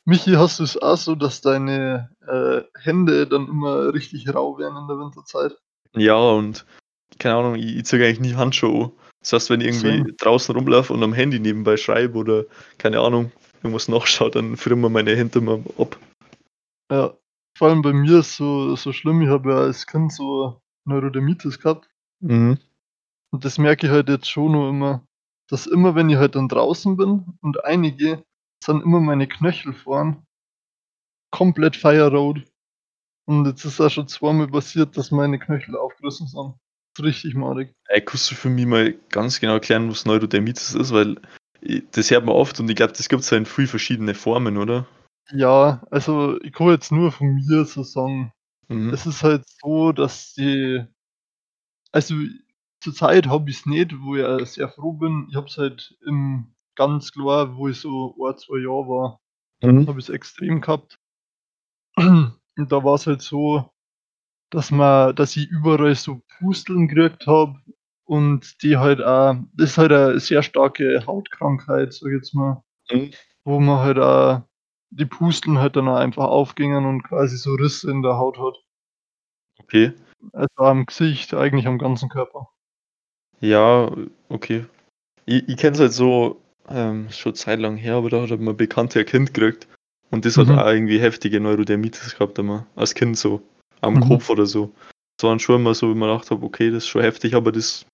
Michi, 0.08 0.32
hast 0.36 0.58
du's 0.58 0.78
auch 0.78 0.96
so, 0.96 1.14
dass 1.14 1.42
deine, 1.42 2.08
äh, 2.26 2.62
Hände 2.80 3.26
dann 3.26 3.46
immer 3.46 3.92
richtig 3.92 4.34
rau 4.34 4.56
werden 4.56 4.78
in 4.78 4.88
der 4.88 4.98
Winterzeit? 4.98 5.58
Ja, 5.94 6.16
und 6.16 6.64
keine 7.18 7.34
Ahnung, 7.34 7.56
ich 7.56 7.76
ich 7.76 7.84
ziehe 7.84 8.02
eigentlich 8.02 8.20
nie 8.20 8.34
Handschuhe 8.34 8.86
an. 8.86 8.92
Das 9.20 9.34
heißt, 9.34 9.50
wenn 9.50 9.60
ich 9.60 9.66
irgendwie 9.66 9.98
Same. 9.98 10.12
draußen 10.14 10.54
rumlaufe 10.54 10.94
und 10.94 11.02
am 11.02 11.12
Handy 11.12 11.38
nebenbei 11.38 11.76
schreibe 11.76 12.16
oder, 12.16 12.44
keine 12.78 13.00
Ahnung, 13.00 13.32
irgendwas 13.62 13.88
nachschaue, 13.88 14.30
dann 14.30 14.56
frieren 14.56 14.80
mir 14.80 14.88
meine 14.88 15.14
Hände 15.14 15.40
immer 15.40 15.60
ab. 15.76 15.98
Ja. 16.90 17.12
Vor 17.58 17.68
allem 17.68 17.82
bei 17.82 17.92
mir 17.92 18.20
ist 18.20 18.34
so 18.36 18.76
so 18.76 18.94
schlimm, 18.94 19.20
ich 19.20 19.28
habe 19.28 19.50
ja 19.50 19.58
als 19.58 19.86
Kind 19.86 20.14
so 20.14 20.58
Neurodermitis 20.86 21.60
gehabt. 21.60 21.90
Mhm. 22.20 22.56
Und 23.30 23.44
das 23.44 23.58
merke 23.58 23.88
ich 23.88 23.92
halt 23.92 24.08
jetzt 24.08 24.30
schon 24.30 24.52
noch 24.52 24.70
immer, 24.70 25.04
dass 25.50 25.66
immer, 25.66 25.94
wenn 25.94 26.08
ich 26.08 26.16
halt 26.16 26.34
dann 26.34 26.48
draußen 26.48 26.96
bin 26.96 27.26
und 27.42 27.62
einige 27.66 28.24
sind 28.64 28.82
immer 28.82 29.00
meine 29.00 29.26
Knöchel 29.26 29.72
vorn 29.72 30.26
komplett 31.30 31.76
feuerrot. 31.76 32.42
Und 33.26 33.46
jetzt 33.46 33.64
ist 33.64 33.80
auch 33.80 33.90
schon 33.90 34.08
zweimal 34.08 34.48
passiert, 34.48 34.96
dass 34.96 35.10
meine 35.10 35.38
Knöchel 35.38 35.76
aufgerissen 35.76 36.26
sind. 36.26 36.54
Ist 36.96 37.04
richtig 37.04 37.34
madig. 37.34 37.74
Ey, 37.88 38.00
kannst 38.00 38.30
du 38.30 38.34
für 38.34 38.48
mich 38.48 38.66
mal 38.66 38.94
ganz 39.10 39.38
genau 39.38 39.54
erklären, 39.54 39.90
was 39.90 40.06
Neurodermitis 40.06 40.74
ist? 40.74 40.92
Weil 40.92 41.20
das 41.90 42.10
hört 42.10 42.24
man 42.24 42.34
oft 42.34 42.58
und 42.60 42.70
ich 42.70 42.76
glaube, 42.76 42.92
das 42.92 43.08
gibt's 43.08 43.30
ja 43.30 43.36
in 43.36 43.44
viel 43.46 43.66
verschiedene 43.66 44.14
Formen, 44.14 44.56
oder? 44.56 44.86
Ja, 45.30 45.82
also 45.90 46.40
ich 46.40 46.52
kann 46.52 46.68
jetzt 46.68 46.90
nur 46.90 47.12
von 47.12 47.34
mir 47.34 47.64
so 47.64 47.82
sagen. 47.82 48.32
Mhm. 48.68 48.90
Es 48.90 49.04
ist 49.04 49.22
halt 49.22 49.44
so, 49.60 49.92
dass 49.92 50.32
die 50.32 50.84
also 51.92 52.14
zurzeit 52.80 53.26
habe 53.26 53.50
ich's 53.50 53.66
nicht, 53.66 53.92
wo 54.00 54.16
ich 54.16 54.50
sehr 54.50 54.68
froh 54.68 54.92
bin. 54.92 55.26
Ich 55.30 55.36
habe 55.36 55.46
es 55.46 55.58
halt 55.58 55.96
im 56.06 56.54
ganz 56.78 57.12
klar, 57.12 57.56
wo 57.56 57.68
ich 57.68 57.80
so 57.80 58.14
1, 58.18 58.36
2 58.36 58.58
Jahre 58.60 58.88
war, 58.88 59.20
Mhm. 59.62 59.86
habe 59.88 59.98
ich's 59.98 60.08
extrem 60.08 60.60
gehabt. 60.62 60.96
Und 61.96 62.72
da 62.72 62.82
war's 62.84 63.06
halt 63.06 63.22
so, 63.22 63.70
dass 64.50 64.70
man 64.70 65.14
dass 65.16 65.36
ich 65.36 65.48
überall 65.48 65.94
so 65.94 66.22
Pusteln 66.38 66.88
gekriegt 66.88 67.26
habe 67.26 67.56
und 68.06 68.62
die 68.62 68.76
halt 68.76 69.02
auch 69.02 69.36
das 69.54 69.70
ist 69.70 69.78
halt 69.78 69.92
a 69.92 70.18
sehr 70.18 70.42
starke 70.42 71.04
Hautkrankheit, 71.06 71.92
sage 71.92 72.16
ich 72.16 72.22
jetzt 72.22 72.34
mal, 72.34 72.62
Mhm. 72.90 73.10
wo 73.44 73.60
man 73.60 73.80
halt 73.80 73.98
auch 73.98 74.42
die 74.90 75.04
Pusteln 75.06 75.58
halt 75.58 75.76
dann 75.76 75.88
auch 75.88 75.96
einfach 75.96 76.24
aufgingen 76.28 76.86
und 76.86 77.02
quasi 77.02 77.36
so 77.36 77.52
Risse 77.54 77.90
in 77.90 78.02
der 78.02 78.16
Haut 78.16 78.38
hat. 78.38 78.56
Okay. 79.60 79.92
Also 80.32 80.48
am 80.58 80.86
Gesicht, 80.86 81.34
eigentlich 81.34 81.66
am 81.66 81.78
ganzen 81.78 82.08
Körper. 82.08 82.48
Ja, 83.40 83.90
okay. 84.28 84.64
Ich 85.26 85.48
ich 85.48 85.56
kenne 85.58 85.74
es 85.74 85.80
halt 85.80 85.92
so, 85.92 86.40
ähm, 86.70 87.10
schon 87.10 87.34
Zeit 87.34 87.58
lang 87.60 87.76
her, 87.76 87.94
aber 87.96 88.10
da 88.10 88.22
hat 88.28 88.40
mein 88.40 88.56
Bekannter 88.56 89.00
ein 89.00 89.06
Kind 89.06 89.34
gekriegt 89.34 89.68
und 90.10 90.24
das 90.24 90.36
hat 90.38 90.48
Mhm. 90.48 90.58
auch 90.58 90.66
irgendwie 90.68 91.00
heftige 91.00 91.40
Neurodermitis 91.40 92.14
gehabt 92.16 92.38
immer 92.38 92.66
als 92.76 92.94
Kind 92.94 93.16
so 93.18 93.42
am 93.80 93.94
Mhm. 93.94 94.00
Kopf 94.00 94.30
oder 94.30 94.46
so. 94.46 94.72
Das 95.16 95.24
war 95.24 95.30
dann 95.30 95.40
schon 95.40 95.56
immer 95.60 95.74
so, 95.74 95.88
wie 95.94 95.98
man 95.98 96.08
gedacht 96.10 96.30
habe: 96.30 96.44
„Okay, 96.44 96.70
das 96.70 96.84
ist 96.84 96.88
schon 96.88 97.02
heftig“, 97.02 97.34
aber 97.34 97.52
das 97.52 97.86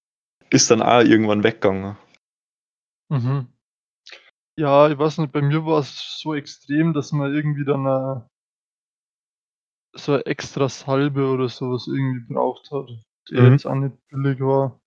ist 0.50 0.70
dann 0.70 0.82
auch 0.82 1.02
irgendwann 1.02 1.44
weggegangen. 1.44 1.96
Mhm. 3.10 3.48
Ja, 4.58 4.88
ich 4.90 4.98
weiß 4.98 5.18
nicht, 5.18 5.32
bei 5.32 5.42
mir 5.42 5.64
war's 5.64 6.18
so 6.20 6.34
extrem, 6.34 6.92
dass 6.92 7.12
man 7.12 7.32
irgendwie 7.34 7.64
dann 7.64 7.86
a 7.86 8.28
so 9.96 10.14
a 10.14 10.20
extra 10.20 10.68
Salbe 10.68 11.26
oder 11.28 11.48
so 11.48 11.70
was 11.72 11.86
irgendwie 11.86 12.32
braucht 12.32 12.70
hat, 12.70 12.88
die 13.30 13.34
Mhm. 13.34 13.44
jetzt 13.52 13.66
auch 13.66 13.74
nicht 13.74 13.96
billig 14.08 14.40
war. 14.40 14.80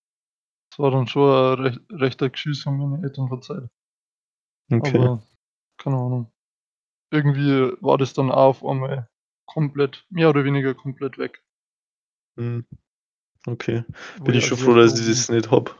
Das 0.70 0.78
war 0.80 0.90
dann 0.92 1.06
schon 1.06 1.30
a 1.30 1.54
recht 1.54 1.80
rechter 1.90 2.30
Geschiss 2.30 2.62
von 2.62 2.78
meinen 2.78 3.04
Eltern 3.04 3.28
verzeiht. 3.28 3.68
Okay. 4.70 4.98
Aber 4.98 5.22
keine 5.78 5.96
Ahnung. 5.96 6.32
Irgendwie 7.10 7.72
war 7.80 7.98
das 7.98 8.12
dann 8.14 8.30
auf 8.30 8.64
einmal 8.64 9.08
komplett 9.46 10.04
mehr 10.10 10.28
oder 10.30 10.44
weniger 10.44 10.74
komplett 10.74 11.18
weg. 11.18 11.42
Mhm. 12.36 12.66
Okay. 13.46 13.84
Wo 14.18 14.24
Bin 14.24 14.34
ich 14.34 14.44
auch 14.44 14.48
schon 14.48 14.58
sehr 14.58 14.66
froh, 14.66 14.74
dass 14.74 14.98
ich 15.00 15.06
das 15.08 15.28
nicht 15.30 15.50
habe. 15.50 15.74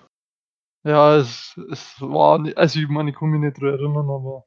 Ja, 0.84 1.16
es 1.16 1.56
es 1.70 2.00
war 2.00 2.38
ni 2.38 2.54
also 2.54 2.80
ich 2.80 2.88
meine, 2.88 3.10
ich 3.10 3.16
kann 3.16 3.28
mich 3.30 3.40
nicht 3.40 3.60
dran 3.60 3.74
erinnern, 3.74 4.08
aber 4.08 4.46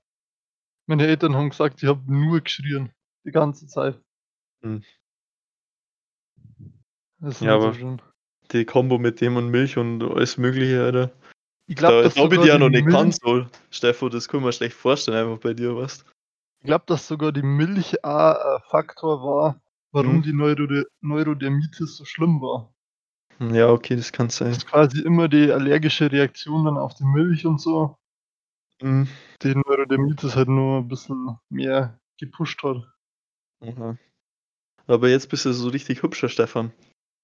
meine 0.87 1.05
Eltern 1.05 1.35
haben 1.35 1.49
gesagt, 1.49 1.83
ich 1.83 1.89
habe 1.89 2.01
nur 2.11 2.41
geschrien, 2.41 2.91
die 3.25 3.31
ganze 3.31 3.67
Zeit. 3.67 3.99
Mhm. 4.63 4.83
Das 7.19 7.35
ist 7.35 7.41
Ja, 7.41 7.57
nicht 7.57 7.61
so 7.63 7.67
aber 7.67 7.73
schön. 7.73 8.01
die 8.51 8.65
Kombo 8.65 8.97
mit 8.97 9.21
dem 9.21 9.37
und 9.37 9.49
Milch 9.49 9.77
und 9.77 10.01
alles 10.03 10.37
Mögliche, 10.37 10.83
Alter. 10.83 11.11
Ich 11.71 11.77
glaube, 11.77 11.97
Da 11.99 12.03
dass 12.03 12.15
da 12.15 12.21
habe 12.23 12.35
ich 12.35 12.41
auch 12.41 12.57
die 12.57 12.59
noch 12.59 13.05
nicht 13.05 13.21
so, 13.23 13.45
Steffo, 13.69 14.09
das 14.09 14.27
kann 14.27 14.43
mir 14.43 14.51
schlecht 14.51 14.75
vorstellen 14.75 15.17
einfach 15.25 15.41
bei 15.41 15.53
dir, 15.53 15.73
weißt 15.73 16.03
ich 16.59 16.65
glaube, 16.65 16.83
dass 16.87 17.07
sogar 17.07 17.31
die 17.31 17.41
Milch 17.43 18.03
auch 18.03 18.09
a 18.09 18.59
Faktor 18.69 19.23
war, 19.23 19.61
warum 19.93 20.17
Mhm. 20.17 20.23
die 20.23 20.33
Neurode 20.33 20.85
Neurodermitis 20.99 21.95
so 21.95 22.03
schlimm 22.03 22.41
war. 22.41 22.73
Ja, 23.39 23.69
okay, 23.71 23.95
das 23.95 24.11
kann 24.11 24.29
sein. 24.29 24.51
Dass 24.53 24.65
quasi 24.65 25.01
immer 25.01 25.29
die 25.29 25.49
allergische 25.49 26.11
Reaktion 26.11 26.65
dann 26.65 26.77
auf 26.77 26.93
die 26.95 27.05
Milch 27.05 27.45
und 27.45 27.59
so 27.61 27.95
Mhm. 28.81 29.07
die 29.43 29.55
Neurodermitis 29.55 30.35
halt 30.35 30.49
nur 30.49 30.79
'n 30.79 30.87
bisschen 30.89 31.37
mehr 31.49 31.99
gepusht 32.19 32.61
hat. 32.63 32.77
Aha. 33.61 33.97
Aber 34.87 35.09
jetzt 35.09 35.29
bist 35.29 35.45
du 35.45 35.53
so 35.53 35.69
richtig 35.69 36.03
hübscher, 36.03 36.29
Stefan. 36.29 36.73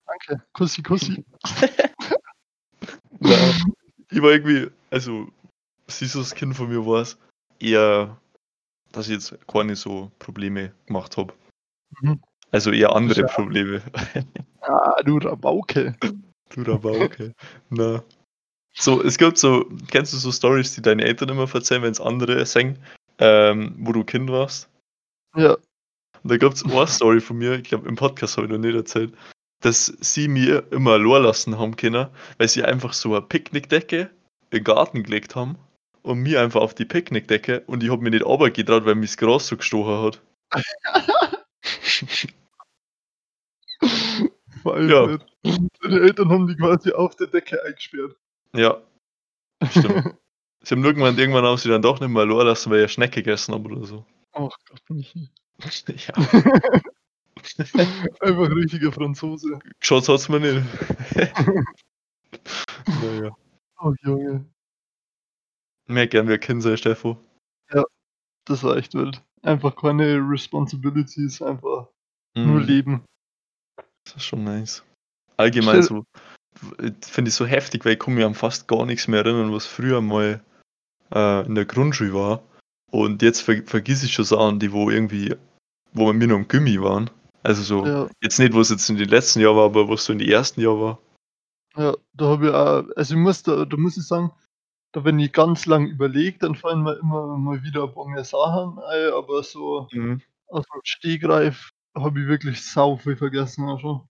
Danke. 0.07 0.43
Kussi, 0.53 0.83
Kussi. 0.83 1.25
Ja. 3.21 3.37
Ich 4.17 4.23
war 4.23 4.31
irgendwie 4.31 4.71
also, 4.89 5.27
süßes 5.85 6.33
Kind 6.33 6.55
von 6.55 6.69
mir 6.69 6.83
war's 6.83 7.19
eher, 7.59 8.19
dass 8.91 9.07
ich 9.07 9.13
jetzt 9.13 9.37
keine 9.47 9.75
so 9.75 10.11
Probleme 10.17 10.73
gemacht 10.87 11.17
habe. 11.17 11.35
Mhm. 12.01 12.19
Also 12.49 12.71
eher 12.71 12.95
andere 12.95 13.21
Ja. 13.21 13.27
Probleme. 13.27 13.83
Ah, 14.61 15.01
du 15.03 15.17
Rabauke. 15.19 15.95
Du 16.49 16.61
Rabauke. 16.63 17.33
Na. 17.69 18.03
So, 18.73 19.01
es 19.03 19.17
gibt 19.19 19.37
so 19.37 19.69
kennst 19.91 20.13
du 20.13 20.17
so 20.17 20.31
Storys, 20.31 20.73
die 20.73 20.81
deine 20.81 21.05
Eltern 21.05 21.29
immer 21.29 21.47
erzählen, 21.53 21.83
wenn's 21.83 22.01
andere 22.01 22.43
sagen, 22.45 22.79
ähm, 23.19 23.75
wo 23.77 23.91
du 23.93 24.03
Kind 24.03 24.29
warst? 24.31 24.67
Ja. 25.35 25.53
Und 25.53 26.31
da 26.31 26.37
gibt's 26.37 26.65
eine 26.65 26.87
Story 26.87 27.21
von 27.21 27.37
mir, 27.37 27.59
ich 27.59 27.65
glaube, 27.65 27.87
im 27.87 27.95
Podcast 27.95 28.35
habe 28.35 28.47
ich 28.47 28.51
noch 28.51 28.59
nicht 28.59 28.75
erzählt, 28.75 29.13
dass 29.61 29.85
sie 30.01 30.27
mir 30.27 30.65
immer 30.71 30.93
allein 30.93 31.23
lassen 31.23 31.57
haben 31.59 31.75
können, 31.75 32.07
weil 32.37 32.47
sie 32.47 32.63
einfach 32.63 32.93
so 32.93 33.15
eine 33.15 33.21
Picknickdecke 33.25 34.09
in 34.51 34.59
'n 34.59 34.63
Garten 34.63 35.03
gelegt 35.03 35.35
haben 35.35 35.57
und 36.03 36.19
mich 36.19 36.37
einfach 36.37 36.61
auf 36.61 36.75
die 36.75 36.85
Picknickdecke 36.85 37.63
und 37.67 37.83
ich 37.83 37.91
habe 37.91 38.01
mich 38.03 38.11
nicht 38.13 38.25
runtergetraut, 38.25 38.85
weil 38.85 38.95
mich 38.95 39.11
das 39.11 39.17
Gras 39.17 39.47
so 39.47 39.57
gestochen 39.57 40.01
hat. 40.03 40.21
Ja. 44.65 45.17
Deine 45.81 45.99
Eltern 46.01 46.29
haben 46.29 46.47
dich 46.47 46.57
quasi 46.57 46.91
auf 46.91 47.15
der 47.15 47.27
Decke 47.27 47.63
eingesperrt. 47.63 48.15
Ja. 48.55 48.81
Stimmt. 49.71 50.15
Sie 50.63 50.75
haben 50.75 50.83
gemeint, 50.83 51.19
irgendwann 51.19 51.45
haben 51.45 51.57
sie 51.57 51.69
dann 51.69 51.81
doch 51.83 51.99
nicht 52.01 52.09
mehr 52.09 52.23
allein 52.23 52.47
lassen, 52.47 52.71
weil 52.71 52.79
ich 52.79 52.83
'ne 52.85 52.89
Schnecke 52.89 53.23
gegessen 53.23 53.53
habe 53.55 53.69
oder 53.71 53.85
so. 53.85 54.05
Ach 54.33 54.49
Gott, 54.69 54.81
Michi. 54.89 55.29
Ja. 55.89 56.13
Einfach 58.21 58.49
richtiger 58.55 58.91
Franzose. 58.91 59.59
Geschaut 59.79 60.07
hat's 60.09 60.29
mir 60.29 60.39
nicht. 60.39 60.63
naja. 63.01 63.35
Oh 63.79 63.93
Junge. 64.03 64.45
Mehr 65.87 66.07
gern 66.07 66.27
wir 66.27 66.37
kennen 66.37 66.61
sein, 66.61 66.77
Steffo. 66.77 67.17
Das 68.45 68.63
war 68.63 68.77
echt 68.77 68.93
wild. 68.93 69.21
Einfach 69.41 69.75
keine 69.75 70.15
Responsibilities, 70.19 71.41
einfach 71.41 71.89
nur 72.35 72.61
Mhm. 72.61 72.65
leben. 72.65 73.03
Das 74.05 74.15
ist 74.15 74.23
schon 74.23 74.45
nice. 74.45 74.83
Allgemein 75.35 75.83
Stell- 75.83 76.03
so, 76.03 76.05
finde 77.01 77.27
ich 77.29 77.35
so 77.35 77.45
heftig, 77.45 77.83
weil 77.83 77.93
ich 77.93 77.99
kann 77.99 78.13
mich 78.13 78.23
an 78.23 78.35
fast 78.35 78.69
gar 78.69 78.85
nichts 78.85 79.09
mehr 79.09 79.19
erinnern, 79.25 79.51
was 79.51 79.65
früher 79.65 79.99
mal 79.99 80.41
äh, 81.13 81.45
in 81.45 81.55
der 81.55 81.65
Grundschule 81.65 82.13
war. 82.13 82.41
Und 82.89 83.21
jetzt 83.21 83.41
ver 83.41 83.61
vergiss 83.65 84.01
ich 84.03 84.13
schon 84.13 84.23
Sachen, 84.23 84.59
die 84.59 84.71
wo 84.71 84.89
irgendwie, 84.89 85.35
wo 85.91 86.05
wir 86.13 86.27
noch 86.27 86.37
im 86.37 86.47
Gummi 86.47 86.81
waren. 86.81 87.09
Also 87.43 87.63
so, 87.63 87.85
Ja, 87.85 88.09
jetzt 88.21 88.39
nicht, 88.39 88.53
was 88.53 88.69
jetzt 88.69 88.89
in 88.89 88.97
den 88.97 89.09
letzten 89.09 89.39
Jahren 89.39 89.55
war, 89.55 89.65
aber 89.65 89.87
was 89.89 90.05
so 90.05 90.13
in 90.13 90.19
den 90.19 90.29
ersten 90.29 90.61
Jahren 90.61 90.81
war. 90.81 90.99
ja, 91.75 91.95
da 92.13 92.25
habe 92.25 92.47
ich 92.47 92.53
auch, 92.53 92.97
also 92.97 93.13
ich 93.13 93.19
muss 93.19 93.43
da, 93.43 93.65
da 93.65 93.77
muss 93.77 93.97
ich 93.97 94.05
sagen, 94.05 94.31
da 94.93 95.03
wenn 95.03 95.19
ich 95.19 95.31
ganz 95.31 95.65
lang 95.65 95.87
überlege, 95.87 96.39
dann 96.39 96.55
fallen 96.55 96.83
mir 96.83 96.97
immer 96.99 97.37
mal 97.37 97.63
wieder 97.63 97.83
ein 97.83 97.93
paar 97.93 98.07
mehr 98.07 98.23
Sachen 98.23 98.79
ein, 98.79 99.13
aber 99.13 99.43
so 99.43 99.87
Mhm. 99.91 100.21
aus 100.47 100.65
dem 100.73 100.81
Stegreif 100.83 101.71
habe 101.95 102.21
ich 102.21 102.27
wirklich 102.27 102.65
sau 102.65 102.97
viel 102.97 103.15
vergessen 103.15 103.67
auch 103.67 103.79
schon. 103.79 104.07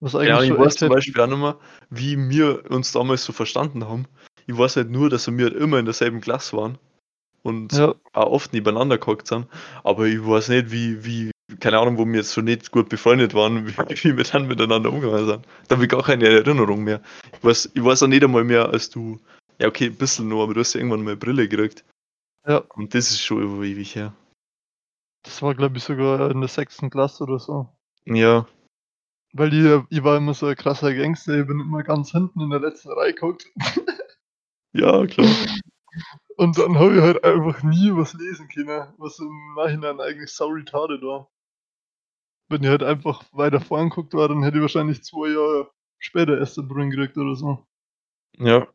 Was 0.00 0.14
eigentlich 0.14 0.28
Ja, 0.28 0.42
ich 0.42 0.50
weiß 0.56 0.76
zum 0.76 0.88
Beispiel 0.90 1.20
auch 1.20 1.26
mehr, 1.36 1.58
wie 1.90 2.16
wir 2.16 2.70
uns 2.70 2.92
damals 2.92 3.24
so 3.24 3.32
verstanden 3.32 3.84
haben. 3.84 4.06
Ich 4.46 4.56
weiß 4.56 4.76
halt 4.76 4.90
nur, 4.90 5.10
dass 5.10 5.26
wir 5.30 5.44
halt 5.44 5.56
immer 5.56 5.78
in 5.78 5.84
derselben 5.84 6.20
Klasse 6.20 6.56
waren 6.56 6.78
und 7.42 7.72
Ja, 7.72 7.94
auch 8.12 8.30
oft 8.30 8.52
nebeneinander 8.52 8.98
gehockt 8.98 9.26
sind. 9.26 9.46
Aber 9.84 10.06
ich 10.06 10.24
weiß 10.24 10.48
nicht, 10.50 10.70
wie, 10.70 11.04
wie, 11.04 11.30
keine 11.60 11.78
Ahnung, 11.78 11.98
wo 11.98 12.04
wir 12.06 12.16
jetzt 12.16 12.30
so 12.32 12.40
nicht 12.40 12.70
gut 12.70 12.88
befreundet 12.88 13.34
waren, 13.34 13.66
wie, 13.66 13.76
wie 13.76 14.16
wir 14.16 14.24
dann 14.24 14.46
miteinander 14.48 14.92
umgegangen 14.92 15.26
sind. 15.26 15.46
Da 15.68 15.74
habe 15.74 15.84
ich 15.84 15.90
gar 15.90 16.02
keine 16.02 16.28
Erinnerung 16.28 16.84
mehr. 16.84 17.00
Ich 17.32 17.44
weiß, 17.44 17.70
ich 17.74 17.84
weiß 17.84 18.02
auch 18.02 18.08
nicht 18.08 18.22
einmal 18.24 18.44
mehr, 18.44 18.68
als 18.68 18.90
du, 18.90 19.18
ja 19.58 19.68
okay, 19.68 19.86
ein 19.86 19.96
bisschen 19.96 20.28
nur, 20.28 20.42
aber 20.44 20.54
du 20.54 20.60
hast 20.60 20.74
ja 20.74 20.80
irgendwann 20.80 21.02
mal 21.04 21.12
eine 21.12 21.16
Brille 21.18 21.48
gekriegt. 21.48 21.84
ja, 22.46 22.58
Und 22.74 22.94
das 22.94 23.10
ist 23.10 23.22
schon 23.22 23.42
über 23.42 23.62
ewig 23.64 23.94
her. 23.94 24.14
das 25.24 25.42
war 25.42 25.54
glaube 25.54 25.78
ich 25.78 25.84
sogar 25.84 26.30
in 26.30 26.40
der 26.40 26.48
sechsten 26.48 26.90
Klasse 26.90 27.24
oder 27.24 27.38
so. 27.38 27.68
Ja, 28.06 28.46
Weil 29.32 29.52
ich, 29.52 29.84
ich 29.90 30.04
war 30.04 30.16
immer 30.16 30.34
so 30.34 30.46
ein 30.46 30.56
krasser 30.56 30.94
Gangster, 30.94 31.40
ich 31.40 31.46
bin 31.46 31.60
immer 31.60 31.82
ganz 31.82 32.12
hinten 32.12 32.40
in 32.40 32.50
der 32.50 32.60
letzten 32.60 32.90
Reihe 32.92 33.12
geguckt. 33.14 33.46
ja, 34.72 35.06
klar. 35.06 35.28
Und 36.36 36.56
dann 36.58 36.78
habe 36.78 36.94
ich 36.94 37.00
halt 37.02 37.24
einfach 37.24 37.62
nie 37.62 37.90
was 37.94 38.14
lesen 38.14 38.48
können, 38.48 38.86
was 38.98 39.18
im 39.18 39.54
Nachhinein 39.56 40.00
eigentlich 40.00 40.30
sau 40.30 40.48
retarded 40.48 41.02
war. 41.02 41.28
Wenn 42.48 42.62
ich 42.62 42.68
halt 42.68 42.82
einfach 42.82 43.24
weiter 43.32 43.60
vorn 43.60 43.90
geguckt 43.90 44.14
war, 44.14 44.28
dann 44.28 44.42
hätte 44.42 44.56
ich 44.56 44.62
wahrscheinlich 44.62 45.02
zwei 45.04 45.28
Jahre 45.28 45.70
später 45.98 46.38
erst 46.38 46.56
Brille 46.68 46.88
gekriegt 46.88 47.16
oder 47.18 47.34
so. 47.34 47.66
Ja, 48.38 48.66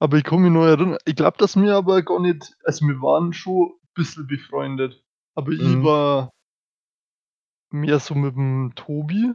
Aber 0.00 0.16
ich 0.16 0.24
kann 0.24 0.40
mich 0.40 0.52
noch 0.52 0.64
erinnern, 0.64 0.98
ich 1.04 1.16
glaube, 1.16 1.38
dass 1.38 1.56
wir 1.56 1.74
aber 1.74 2.02
gar 2.02 2.20
nicht, 2.20 2.56
also 2.64 2.86
wir 2.86 3.00
waren 3.02 3.32
schon 3.32 3.72
ein 3.72 3.88
bisschen 3.94 4.26
befreundet. 4.26 5.02
Aber 5.34 5.50
ich 5.50 5.60
Mhm. 5.60 5.84
war 5.84 6.30
mehr 7.70 7.98
so 7.98 8.14
mit 8.14 8.34
dem 8.36 8.72
Tobi, 8.74 9.32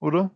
oder? 0.00 0.30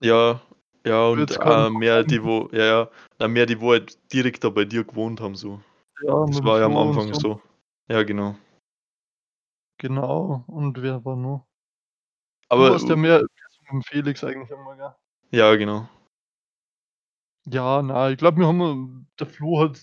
ja, 0.00 0.40
ja, 0.86 1.06
und 1.06 1.30
äh, 1.30 1.70
mehr 1.70 2.04
die, 2.04 2.22
wo, 2.22 2.48
ja, 2.52 2.64
ja, 2.64 2.90
na, 3.18 3.28
mehr 3.28 3.46
die, 3.46 3.60
wo 3.60 3.72
halt 3.72 3.98
direkt 4.12 4.44
da 4.44 4.50
bei 4.50 4.64
dir 4.64 4.84
gewohnt 4.84 5.20
haben, 5.20 5.34
so. 5.34 5.60
Ja, 6.02 6.26
Das 6.26 6.42
war 6.42 6.58
ja 6.60 6.66
am 6.66 6.76
Anfang 6.76 7.14
so. 7.14 7.40
Ja, 7.88 8.02
genau. 8.02 8.36
Genau, 9.78 10.44
und 10.46 10.80
wer 10.82 11.04
war 11.04 11.16
noch? 11.16 11.46
Aber, 12.48 12.66
du 12.66 12.72
warst 12.72 12.88
ja 12.88 12.96
mehr, 12.96 13.20
so 13.20 13.76
mit 13.76 13.86
Felix 13.86 14.22
eigentlich 14.22 14.50
immer, 14.50 14.76
gell? 14.76 14.94
ja, 15.30 15.54
genau. 15.56 15.88
Ja, 17.46 17.82
na, 17.82 18.10
ich 18.10 18.16
glaube, 18.16 18.38
wir 18.38 18.46
haben, 18.46 19.06
der 19.18 19.26
Flo 19.26 19.60
hat 19.60 19.82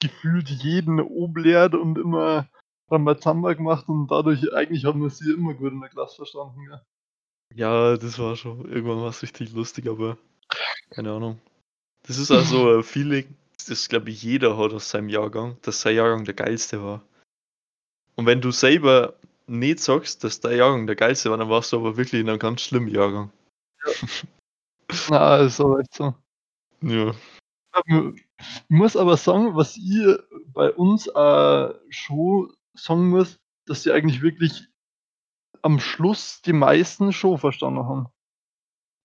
gefühlt 0.00 0.48
jeden 0.48 1.00
oblehrt 1.00 1.74
und 1.74 1.98
immer 1.98 2.48
Rambazamba 2.90 3.54
gemacht 3.54 3.88
und 3.88 4.08
dadurch 4.08 4.52
eigentlich 4.54 4.84
haben 4.84 5.02
wir 5.02 5.10
sie 5.10 5.32
immer 5.32 5.54
gut 5.54 5.72
in 5.72 5.80
der 5.80 5.90
Klasse 5.90 6.16
verstanden, 6.16 6.66
gell? 6.66 6.80
Ja, 7.54 7.96
das 7.96 8.18
war 8.18 8.36
schon, 8.36 8.70
irgendwann 8.70 9.00
war 9.00 9.10
es 9.10 9.22
richtig 9.22 9.52
lustig, 9.52 9.88
aber 9.88 10.18
keine 10.90 11.12
Ahnung. 11.12 11.40
Das 12.06 12.18
ist 12.18 12.30
also 12.30 12.78
ein 12.78 12.82
Feeling, 12.82 13.36
das 13.68 13.88
glaube 13.88 14.10
ich 14.10 14.22
jeder 14.22 14.58
hat 14.58 14.72
aus 14.72 14.90
seinem 14.90 15.08
Jahrgang, 15.08 15.56
dass 15.62 15.80
sein 15.80 15.96
Jahrgang 15.96 16.24
der 16.24 16.34
geilste 16.34 16.82
war. 16.82 17.02
Und 18.16 18.26
wenn 18.26 18.40
du 18.40 18.50
selber 18.50 19.14
nicht 19.46 19.80
sagst, 19.80 20.24
dass 20.24 20.40
dein 20.40 20.58
Jahrgang 20.58 20.86
der 20.86 20.96
geilste 20.96 21.30
war, 21.30 21.36
dann 21.36 21.50
warst 21.50 21.72
du 21.72 21.78
aber 21.78 21.96
wirklich 21.96 22.20
in 22.20 22.28
einem 22.28 22.38
ganz 22.38 22.62
schlimmen 22.62 22.88
Jahrgang. 22.88 23.30
Na, 25.08 25.36
ist 25.38 25.60
aber 25.60 25.80
echt 25.80 25.94
so. 25.94 26.14
Ja. 26.80 27.14
Ich 27.86 28.22
muss 28.68 28.96
aber 28.96 29.16
sagen, 29.16 29.56
was 29.56 29.76
ihr 29.76 30.22
bei 30.52 30.72
uns 30.72 31.06
äh, 31.08 31.74
schon 31.88 32.52
sagen 32.74 33.08
muss, 33.10 33.40
dass 33.66 33.82
sie 33.82 33.92
eigentlich 33.92 34.22
wirklich 34.22 34.68
am 35.62 35.80
Schluss 35.80 36.42
die 36.42 36.52
meisten 36.52 37.12
schon 37.12 37.38
verstanden 37.38 37.84
haben. 37.86 38.06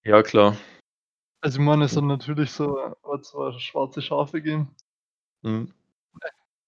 Ja, 0.03 0.21
klar. 0.21 0.57
Also 1.41 1.59
ich 1.59 1.65
meine, 1.65 1.85
es 1.85 1.91
sind 1.91 2.07
natürlich 2.07 2.51
so 2.51 2.93
zwei 3.21 3.57
schwarze 3.59 4.01
Schafe 4.01 4.41
geben. 4.41 4.75
Mhm. 5.41 5.73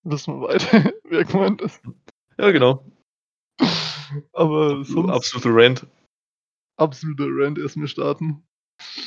Wissen 0.03 0.39
wir 0.39 0.47
weiter, 0.47 0.93
wer 1.03 1.25
gemeint 1.25 1.61
ist. 1.61 1.81
Ja, 2.37 2.51
genau. 2.51 2.85
Aber 4.33 4.83
So, 4.83 4.93
sonst 4.93 5.11
absoluter 5.11 5.49
Rant. 5.53 5.87
absoluter 6.77 7.27
Rant 7.27 7.57
erstmal 7.57 7.87
starten. 7.87 8.43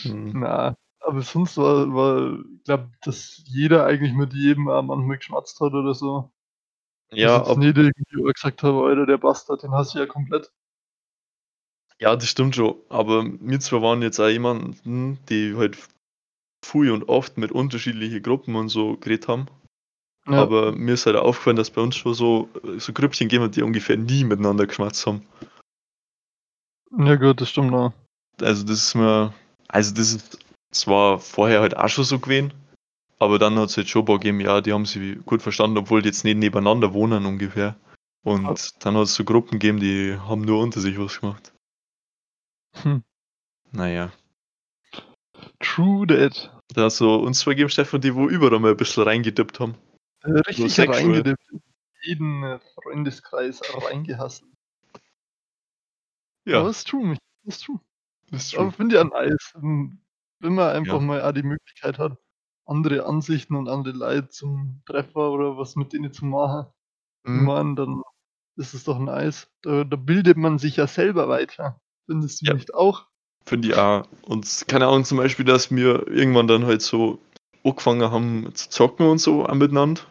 Mhm. 0.05 0.33
Na, 0.35 0.77
aber 1.01 1.23
sonst 1.23 1.57
war, 1.57 1.93
war 1.95 2.39
ich 2.57 2.65
glaube, 2.65 2.91
dass 3.03 3.43
jeder 3.47 3.87
eigentlich 3.87 4.15
mit 4.15 4.33
jedem 4.33 4.69
auch 4.69 4.83
manchmal 4.83 5.19
geschmatzt 5.19 5.61
hat 5.61 5.73
oder 5.73 5.95
so. 5.95 6.33
Ja, 7.13 7.45
ab, 7.45 7.59
nicht 7.59 7.77
irgendwie 7.77 8.33
gesagt 8.33 8.63
habe, 8.63 8.85
Alter, 8.87 9.07
der 9.07 9.19
Bastard, 9.19 9.63
den 9.63 9.73
hast 9.73 9.95
du 9.95 9.99
ja 9.99 10.07
komplett. 10.07 10.53
ja, 12.01 12.15
das 12.17 12.29
stimmt 12.29 12.57
schon. 12.57 12.77
Aber 12.89 13.25
wir 13.25 13.61
zwei 13.61 13.83
waren 13.83 14.03
jetzt 14.03 14.21
auch 14.21 14.29
jemanden, 14.29 15.19
die 15.29 15.55
halt 15.57 15.79
früh 16.65 16.93
und 16.93 17.09
oft 17.09 17.39
mit 17.39 17.53
unterschiedlichen 17.53 18.23
Gruppen 18.23 18.57
und 18.57 18.69
so 18.69 18.97
geredet 18.97 19.29
haben. 19.29 19.47
Ja, 20.27 20.43
Aber 20.43 20.73
mir 20.73 20.95
ist 20.95 21.05
halt 21.07 21.17
aufgefallen, 21.17 21.57
dass 21.57 21.71
bei 21.71 21.83
uns 21.83 21.97
schon 21.97 22.15
so, 22.15 22.49
so 22.79 22.93
Grüppchen 22.93 23.29
gegeben 23.29 23.45
hat, 23.45 23.57
die 23.57 23.63
ungefähr 23.63 23.97
nie 23.97 24.25
miteinander 24.25 24.67
geschmatzt 24.67 25.07
haben. 25.07 25.27
ja 26.97 27.17
gut, 27.17 27.41
das 27.41 27.51
stimmt 27.51 27.75
auch. 27.75 27.93
Also 28.41 28.65
das 28.65 28.79
ist 28.79 28.95
mir, 28.95 29.35
also 29.69 29.95
das 29.95 30.15
ist 30.15 30.39
zwar 30.71 31.19
vorher 31.21 31.61
halt 31.61 31.77
auch 31.77 31.89
schon 31.89 32.05
so 32.05 32.19
gewesen, 32.19 32.55
aber 33.19 33.39
dann 33.39 33.57
hat 33.59 33.69
es 33.69 33.77
halt 33.77 33.89
schon 33.89 34.03
ein 34.03 34.07
paar 34.07 34.19
gegeben, 34.19 34.41
ja, 34.41 34.61
die 34.61 34.73
haben 34.73 34.87
sich 34.87 35.25
gut 35.25 35.43
verstanden, 35.43 35.79
obwohl 35.79 36.03
die 36.03 36.09
jetzt 36.09 36.25
nicht 36.25 36.37
nebeneinander 36.39 36.93
wohnen 36.95 37.27
ungefähr. 37.27 37.77
Und 38.25 38.45
Ja. 38.45 38.55
dann 38.81 38.97
hat 38.97 39.05
es 39.05 39.15
so 39.15 39.25
Gruppen 39.25 39.59
gegeben, 39.59 39.79
die 39.79 40.17
haben 40.19 40.41
nur 40.41 40.63
unter 40.63 40.81
sich 40.81 40.99
was 40.99 41.21
gemacht. 41.21 41.53
Hm. 42.83 43.05
Naja. 43.71 44.11
True 45.61 46.07
that. 46.07 46.51
Da 46.75 46.85
hat 46.85 46.93
so 46.93 47.17
uns 47.17 47.41
zwei 47.41 47.51
gegeben, 47.53 47.69
Stefan, 47.69 48.01
die 48.01 48.15
wo 48.15 48.27
überall 48.29 48.59
mal 48.59 48.71
ein 48.71 48.77
bisschen 48.77 49.03
reingedippt 49.05 49.61
haben. 49.61 49.75
Richtig 50.25 50.79
reingedippt. 50.89 51.43
Jeden 52.03 52.43
äh, 52.43 52.59
Freundeskreis 52.83 53.61
reingehasselt. 53.75 54.51
Ja, 56.47 56.61
Aber 56.61 56.71
ist 56.71 56.87
true, 56.89 57.07
mich. 57.07 57.19
Ist 57.45 57.65
true. 57.65 57.81
das 58.31 58.47
ist 58.47 58.55
Aber 58.55 58.65
true. 58.65 58.73
finde 58.73 58.97
ich 58.97 59.03
ja 59.03 59.09
nice. 59.09 59.53
Wenn 59.55 60.55
man 60.55 60.71
einfach 60.77 60.95
Ja. 60.95 61.01
mal 61.01 61.23
auch 61.23 61.33
die 61.33 61.43
Möglichkeit 61.43 61.99
hat, 61.99 62.19
andere 62.67 63.07
Ansichten 63.07 63.55
und 63.57 63.69
andere 63.69 63.95
Leute 63.97 64.29
zum 64.29 64.83
Treffer 64.87 65.31
oder 65.31 65.57
was 65.57 65.77
mit 65.77 65.93
denen 65.93 66.13
zu 66.13 66.25
machen, 66.27 66.67
Mhm. 67.25 67.45
meine, 67.45 67.75
dann 67.75 68.03
ist 68.57 68.75
es 68.75 68.85
doch 68.85 68.99
nice. 68.99 69.49
Da, 69.63 69.85
da 69.85 69.97
bildet 69.97 70.37
man 70.37 70.59
sich 70.59 70.77
ja 70.77 70.87
selber 70.87 71.29
weiter. 71.29 71.81
Findest 72.07 72.43
du 72.43 72.47
Ja. 72.47 72.55
nicht 72.55 72.75
auch? 72.75 73.07
Finde 73.47 73.69
ich 73.69 73.75
auch. 73.75 74.07
Und 74.23 74.65
keine 74.69 74.87
Ahnung, 74.87 75.05
zum 75.05 75.19
Beispiel, 75.19 75.45
dass 75.45 75.71
wir 75.71 76.07
irgendwann 76.09 76.47
dann 76.47 76.67
halt 76.67 76.83
so 76.83 77.19
angefangen 77.65 78.11
haben 78.11 78.55
zu 78.55 78.69
zocken 78.69 79.07
und 79.07 79.19
so 79.19 79.47
miteinander. 79.55 80.03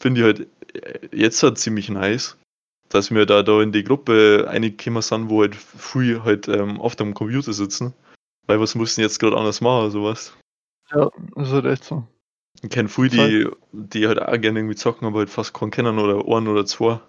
Finde 0.00 0.20
ich 0.20 0.24
halt 0.24 0.48
äh, 0.74 1.08
jetzt 1.16 1.42
halt 1.42 1.58
ziemlich 1.58 1.88
nice. 1.88 2.36
Dass 2.88 3.12
wir 3.12 3.24
da, 3.24 3.44
da 3.44 3.62
in 3.62 3.70
die 3.70 3.84
Gruppe 3.84 4.46
reingekommen 4.48 5.02
sind, 5.02 5.30
wo 5.30 5.42
halt 5.42 5.54
früh 5.54 6.18
halt 6.20 6.48
ähm, 6.48 6.80
oft 6.80 7.00
am 7.00 7.14
Computer 7.14 7.52
sitzen. 7.52 7.94
Weil 8.46 8.58
was 8.58 8.74
mussten 8.74 9.00
jetzt 9.00 9.20
gerade 9.20 9.36
anders 9.36 9.60
machen, 9.60 9.92
sowas. 9.92 10.36
Ja, 10.90 11.08
ist 11.36 11.52
halt 11.52 11.66
echt 11.66 11.84
so. 11.84 12.04
Ich 12.62 12.70
kenne 12.70 12.88
früh 12.88 13.08
die, 13.08 13.48
die 13.72 14.08
halt 14.08 14.20
auch 14.20 14.40
gerne 14.40 14.58
irgendwie 14.58 14.74
zocken, 14.74 15.06
aber 15.06 15.20
halt 15.20 15.30
fast 15.30 15.54
keinen 15.54 15.70
kennen 15.70 15.98
oder 16.00 16.26
einen 16.36 16.48
oder 16.48 16.66
zwei. 16.66 17.00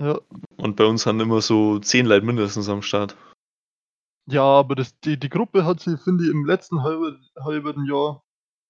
Ja, 0.00 0.20
Und 0.56 0.76
bei 0.76 0.84
uns 0.84 1.02
sind 1.02 1.20
immer 1.20 1.40
so 1.40 1.78
zehn 1.80 2.06
Leute 2.06 2.24
mindestens 2.24 2.68
am 2.68 2.82
Start. 2.82 3.16
ja 4.26 4.42
aber 4.42 4.74
das, 4.74 4.98
die, 5.00 5.18
die 5.18 5.28
Gruppe 5.28 5.64
hat 5.64 5.80
sich, 5.80 6.00
finde 6.00 6.24
ich, 6.24 6.30
im 6.30 6.44
letzten 6.46 6.82
halben, 6.82 7.20
halben 7.40 7.84
Jahr 7.86 8.22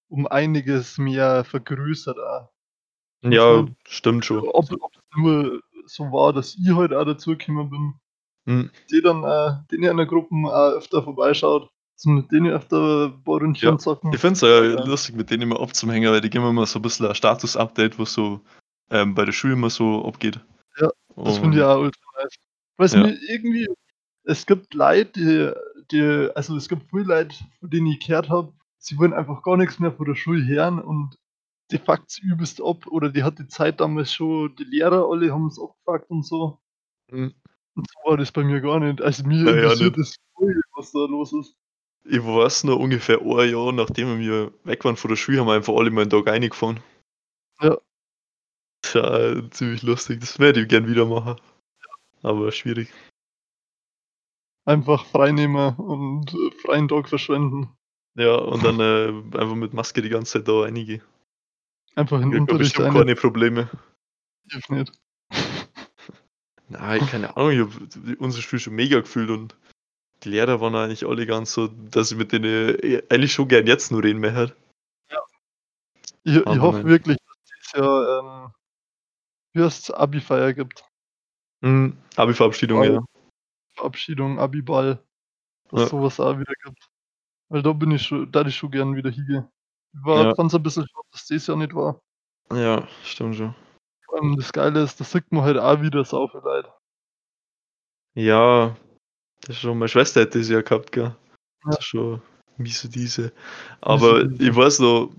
um 0.09 0.27
einiges 0.27 0.97
mehr 0.97 1.43
vergrößert. 1.43 2.17
Auch. 2.17 2.52
Ja, 3.23 3.61
Mhm. 3.61 3.75
stimmt 3.87 4.25
schon. 4.25 4.39
Ob, 4.47 4.69
ob 4.71 4.91
es 4.95 5.01
nur 5.17 5.61
so 5.85 6.03
war, 6.05 6.33
dass 6.33 6.55
ich 6.55 6.71
heute 6.73 6.99
auch 6.99 7.05
dazugekommen 7.05 7.69
bin, 7.69 7.93
Mhm. 8.45 8.69
die 8.91 9.01
dann 9.01 9.23
äh, 9.23 9.51
den 9.71 9.83
in 9.83 9.97
der 9.97 10.05
Gruppe 10.05 10.35
äh, 10.35 10.77
öfter 10.77 11.01
vorbeischaut, 11.03 11.69
zum 11.95 12.15
mit 12.15 12.31
denen 12.31 12.51
öfter 12.51 13.05
ein 13.07 13.23
paar 13.23 13.35
Ründchen 13.41 13.69
Ja, 13.71 13.77
zocken. 13.77 14.11
Ich 14.13 14.19
finde 14.19 14.33
es 14.35 14.43
äh, 14.43 14.73
Ja. 14.75 14.83
lustig, 14.85 15.15
mit 15.15 15.29
denen 15.29 15.43
immer 15.43 15.59
abzuhängen, 15.61 16.11
weil 16.11 16.21
die 16.21 16.29
geben 16.29 16.45
immer 16.47 16.65
so 16.65 16.79
ein 16.79 16.81
bisschen 16.81 17.07
ein 17.07 17.15
Status-Update, 17.15 17.97
was 17.99 18.13
so 18.13 18.41
ähm, 18.89 19.15
bei 19.15 19.23
der 19.25 19.31
Schule 19.31 19.53
immer 19.53 19.69
so 19.69 20.03
abgeht. 20.05 20.39
Ja, 20.79 20.89
Das 21.15 21.37
finde 21.37 21.57
ich 21.57 21.63
auch 21.63 21.79
ultra 21.79 22.01
nice. 22.21 22.35
Weiß 22.77 22.93
Ja. 22.93 23.03
mir 23.03 23.17
irgendwie, 23.29 23.67
es 24.23 24.45
gibt 24.45 24.73
Leute, 24.73 25.11
die, 25.13 25.51
die, 25.91 26.29
also 26.35 26.57
es 26.57 26.67
gibt 26.67 26.89
viele 26.89 27.03
Leute, 27.03 27.35
von 27.59 27.69
denen 27.69 27.87
ich 27.87 28.05
gehört 28.05 28.29
habe, 28.29 28.51
sie 28.77 28.97
wollen 28.97 29.13
einfach 29.13 29.41
gar 29.43 29.55
nichts 29.57 29.79
mehr 29.79 29.91
von 29.93 30.05
der 30.07 30.15
Schule 30.15 30.45
hören 30.45 30.79
und 30.79 31.17
die 31.73 31.79
fuckt's 31.79 32.19
übelst 32.19 32.61
ab 32.61 32.87
oder 32.87 33.09
die 33.09 33.23
hat 33.23 33.39
die 33.39 33.47
Zeit 33.47 33.81
damals 33.81 34.13
schon, 34.13 34.55
die 34.55 34.63
Lehrer 34.63 35.09
alle 35.09 35.33
haben 35.33 35.47
es 35.47 35.59
abgefuckt 35.59 36.09
und 36.09 36.25
so. 36.25 36.59
Mhm. 37.11 37.33
Und 37.75 37.87
so 37.89 38.09
war 38.09 38.17
das 38.17 38.31
bei 38.31 38.43
mir 38.43 38.61
gar 38.61 38.79
nicht. 38.79 39.01
Also 39.01 39.25
mir 39.25 39.39
Ja, 39.39 39.45
ja, 39.55 39.61
interessiert 39.63 39.97
nicht. 39.97 40.09
das 40.11 40.15
voll, 40.35 40.61
was 40.75 40.91
da 40.91 40.99
los 40.99 41.33
ist. 41.33 41.55
Ich 42.05 42.23
weiß 42.23 42.65
noch 42.65 42.77
ungefähr 42.77 43.19
ein 43.21 43.49
Jahr, 43.49 43.71
nachdem 43.71 44.19
wir 44.19 44.53
weg 44.63 44.83
waren 44.85 44.95
von 44.97 45.09
der 45.09 45.15
Schule, 45.15 45.39
haben 45.39 45.47
wir 45.47 45.53
einfach 45.53 45.73
alle 45.73 45.89
mal 45.89 46.01
einen 46.01 46.09
Tag 46.09 46.27
reingefahren. 46.27 46.79
Ja. 47.61 47.77
Das 48.81 48.89
ist 48.89 48.93
ja 48.95 49.17
äh, 49.31 49.49
ziemlich 49.49 49.81
lustig. 49.83 50.19
Das 50.19 50.37
werde 50.37 50.61
ich 50.61 50.67
gern 50.67 50.87
wieder 50.87 51.05
machen. 51.05 51.39
Aber 52.21 52.51
schwierig. 52.51 52.93
Einfach 54.65 55.05
freinehmen 55.05 55.75
und 55.75 56.29
freien 56.61 56.87
Tag 56.87 57.09
verschwenden. 57.09 57.69
Ja, 58.15 58.35
und 58.35 58.63
dann 58.63 58.79
äh, 58.79 59.37
einfach 59.37 59.55
mit 59.55 59.73
Maske 59.73 60.01
die 60.01 60.09
ganze 60.09 60.33
Zeit 60.39 60.47
da 60.47 60.61
reingehen. 60.61 61.01
Einfach 61.95 62.21
in 62.21 62.29
Ich 62.29 62.33
habe 62.33 62.41
Unterricht 62.41 62.59
bestimmt 62.75 62.87
rein. 62.87 62.93
keine 62.93 63.15
Probleme. 63.15 63.69
Hilft 64.49 64.69
nicht. 64.69 64.91
Nein, 66.69 67.05
keine 67.07 67.37
Ahnung, 67.37 67.51
ich 67.51 67.59
habe 67.59 68.15
unsere 68.17 68.41
Schule 68.41 68.59
schon 68.59 68.73
mega 68.73 68.99
gefühlt 68.99 69.29
und 69.29 69.55
die 70.23 70.29
Lehrer 70.29 70.61
waren 70.61 70.75
eigentlich 70.75 71.05
alle 71.05 71.25
ganz 71.25 71.53
so, 71.53 71.67
dass 71.67 72.11
ich 72.11 72.17
mit 72.17 72.31
denen 72.31 72.79
äh, 72.79 73.03
eigentlich 73.09 73.33
schon 73.33 73.47
gern 73.47 73.67
jetzt 73.67 73.91
nur 73.91 74.03
reden 74.03 74.19
möchte. 74.21 74.55
Ich, 76.23 76.35
ich 76.37 76.45
Aber 76.47 76.61
hoffe 76.61 76.77
nein. 76.79 76.87
wirklich, 76.87 77.17
dass 77.17 77.37
es 77.61 77.71
Jahr 77.73 78.19
ähm, 79.55 79.61
heißt's, 79.61 79.91
Abi-Feier 79.91 80.53
gibt. 80.53 80.83
Mhm. 81.61 81.97
Abi-Verabschiedung, 82.15 82.83
ja. 82.83 83.03
Verabschiedung, 83.75 84.39
Abi-Ball, 84.39 85.03
dass 85.69 85.81
Ja. 85.81 85.87
sowas 85.87 86.19
auch 86.19 86.39
wieder 86.39 86.53
gibt. 86.63 86.89
Weil 87.49 87.61
da 87.61 87.73
bin 87.73 87.91
ich 87.91 88.03
schon, 88.03 88.31
da 88.31 88.45
ich 88.45 88.55
schon 88.55 88.71
gern 88.71 88.95
wieder 88.95 89.11
hingehen. 89.11 89.47
Ich 89.93 90.03
war, 90.05 90.23
Ja. 90.25 90.35
fand's 90.35 90.55
ein 90.55 90.63
bisschen 90.63 90.87
schade, 90.87 91.07
dass 91.11 91.27
das 91.27 91.47
Jahr 91.47 91.57
nicht 91.57 91.73
war. 91.75 91.99
Ja, 92.51 92.87
stimmt 93.03 93.35
schon. 93.35 93.55
Vor 94.05 94.15
allem 94.21 94.35
das 94.37 94.51
Geile 94.53 94.81
ist, 94.83 94.99
da 94.99 95.03
sieht 95.03 95.31
man 95.31 95.43
halt 95.43 95.57
auch 95.57 95.81
wieder 95.81 96.03
sau 96.03 96.27
viel 96.27 96.41
Leid. 96.43 96.69
Ja, 98.15 98.75
das 99.41 99.51
ist 99.51 99.59
schon, 99.61 99.77
meine 99.79 99.89
Schwester 99.89 100.21
hätte 100.21 100.39
das 100.39 100.49
ja 100.49 100.61
gehabt, 100.61 100.91
gell? 100.91 101.15
Das 101.63 101.75
Ja. 101.75 101.79
ist 101.79 101.85
schon 101.85 102.21
miese 102.57 102.89
diese. 102.89 103.31
Aber 103.81 104.23
diese. 104.25 104.49
ich 104.49 104.55
weiß 104.55 104.79
noch, 104.79 105.09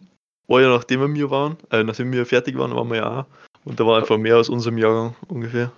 ein 0.48 0.60
Jahr 0.60 0.76
nachdem 0.76 1.00
wir 1.00 1.08
mir 1.08 1.30
waren, 1.30 1.56
äh, 1.70 1.82
nachdem 1.82 2.12
wir 2.12 2.26
fertig 2.26 2.56
waren, 2.58 2.74
waren 2.74 2.88
wir 2.88 2.96
ja 2.98 3.20
auch. 3.20 3.26
Und 3.64 3.80
da 3.80 3.86
war 3.86 3.98
einfach 3.98 4.18
mehr 4.18 4.36
aus 4.38 4.48
unserem 4.48 4.78
Jahrgang 4.78 5.16
ungefähr. 5.28 5.72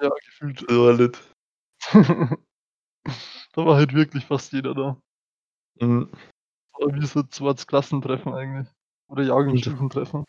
Ja, 0.00 0.08
gefühlt. 0.26 0.62
Das 0.68 0.76
war 0.78 0.92
nicht. 0.94 1.20
da 3.54 3.64
war 3.66 3.76
halt 3.76 3.92
wirklich 3.94 4.24
fast 4.24 4.52
jeder 4.52 4.74
da. 4.74 4.96
Mhm. 5.80 6.08
Wie 6.86 7.06
so 7.06 7.22
zweites 7.22 7.66
Klassentreffen 7.66 8.32
eigentlich. 8.34 8.68
Oder 9.08 9.24
Jahrgangsstufentreffen. 9.24 10.24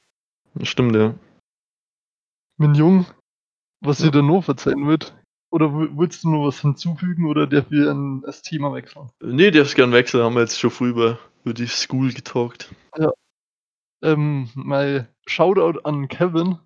Stimmt, 0.62 0.96
ja. 0.96 1.16
Mein 2.58 2.76
Jung, 2.76 3.06
was 3.82 4.00
Ja. 4.00 4.06
ich 4.06 4.12
da 4.12 4.22
noch 4.22 4.48
erzählen 4.48 4.86
wollt, 4.86 5.16
oder 5.52 5.72
willst 5.74 6.24
du 6.24 6.30
noch 6.30 6.48
was 6.48 6.60
hinzufügen 6.62 7.28
oder 7.28 7.48
darf 7.48 7.70
wir 7.70 7.92
ein, 7.92 8.22
das 8.22 8.42
Thema 8.42 8.74
wechseln? 8.74 9.10
Nee, 9.22 9.52
darfst 9.52 9.76
gern 9.76 9.92
wechseln, 9.92 10.24
haben 10.24 10.36
wir 10.36 10.42
jetzt 10.42 10.60
schon 10.60 10.72
früh 10.72 10.90
über, 10.90 11.20
über 11.44 11.54
die 11.54 11.68
School 11.68 12.12
getalkt. 12.14 12.74
Ähm, 14.02 14.50
mein 14.56 15.08
Shoutout 15.26 15.80
an 15.86 16.10
Kevin, 16.10 16.60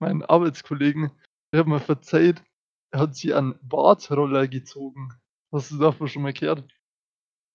meinen 0.00 0.22
Arbeitskollegen, 0.22 1.10
der 1.52 1.60
hat 1.60 1.66
mir 1.66 1.78
verzeiht, 1.80 2.42
er 2.90 3.00
hat 3.00 3.14
sie 3.16 3.34
an 3.34 3.58
Bartroller 3.62 4.48
gezogen. 4.48 5.12
Hast 5.52 5.72
du 5.72 5.78
davon 5.78 6.08
schon 6.08 6.22
mal 6.22 6.32
gehört? 6.32 6.64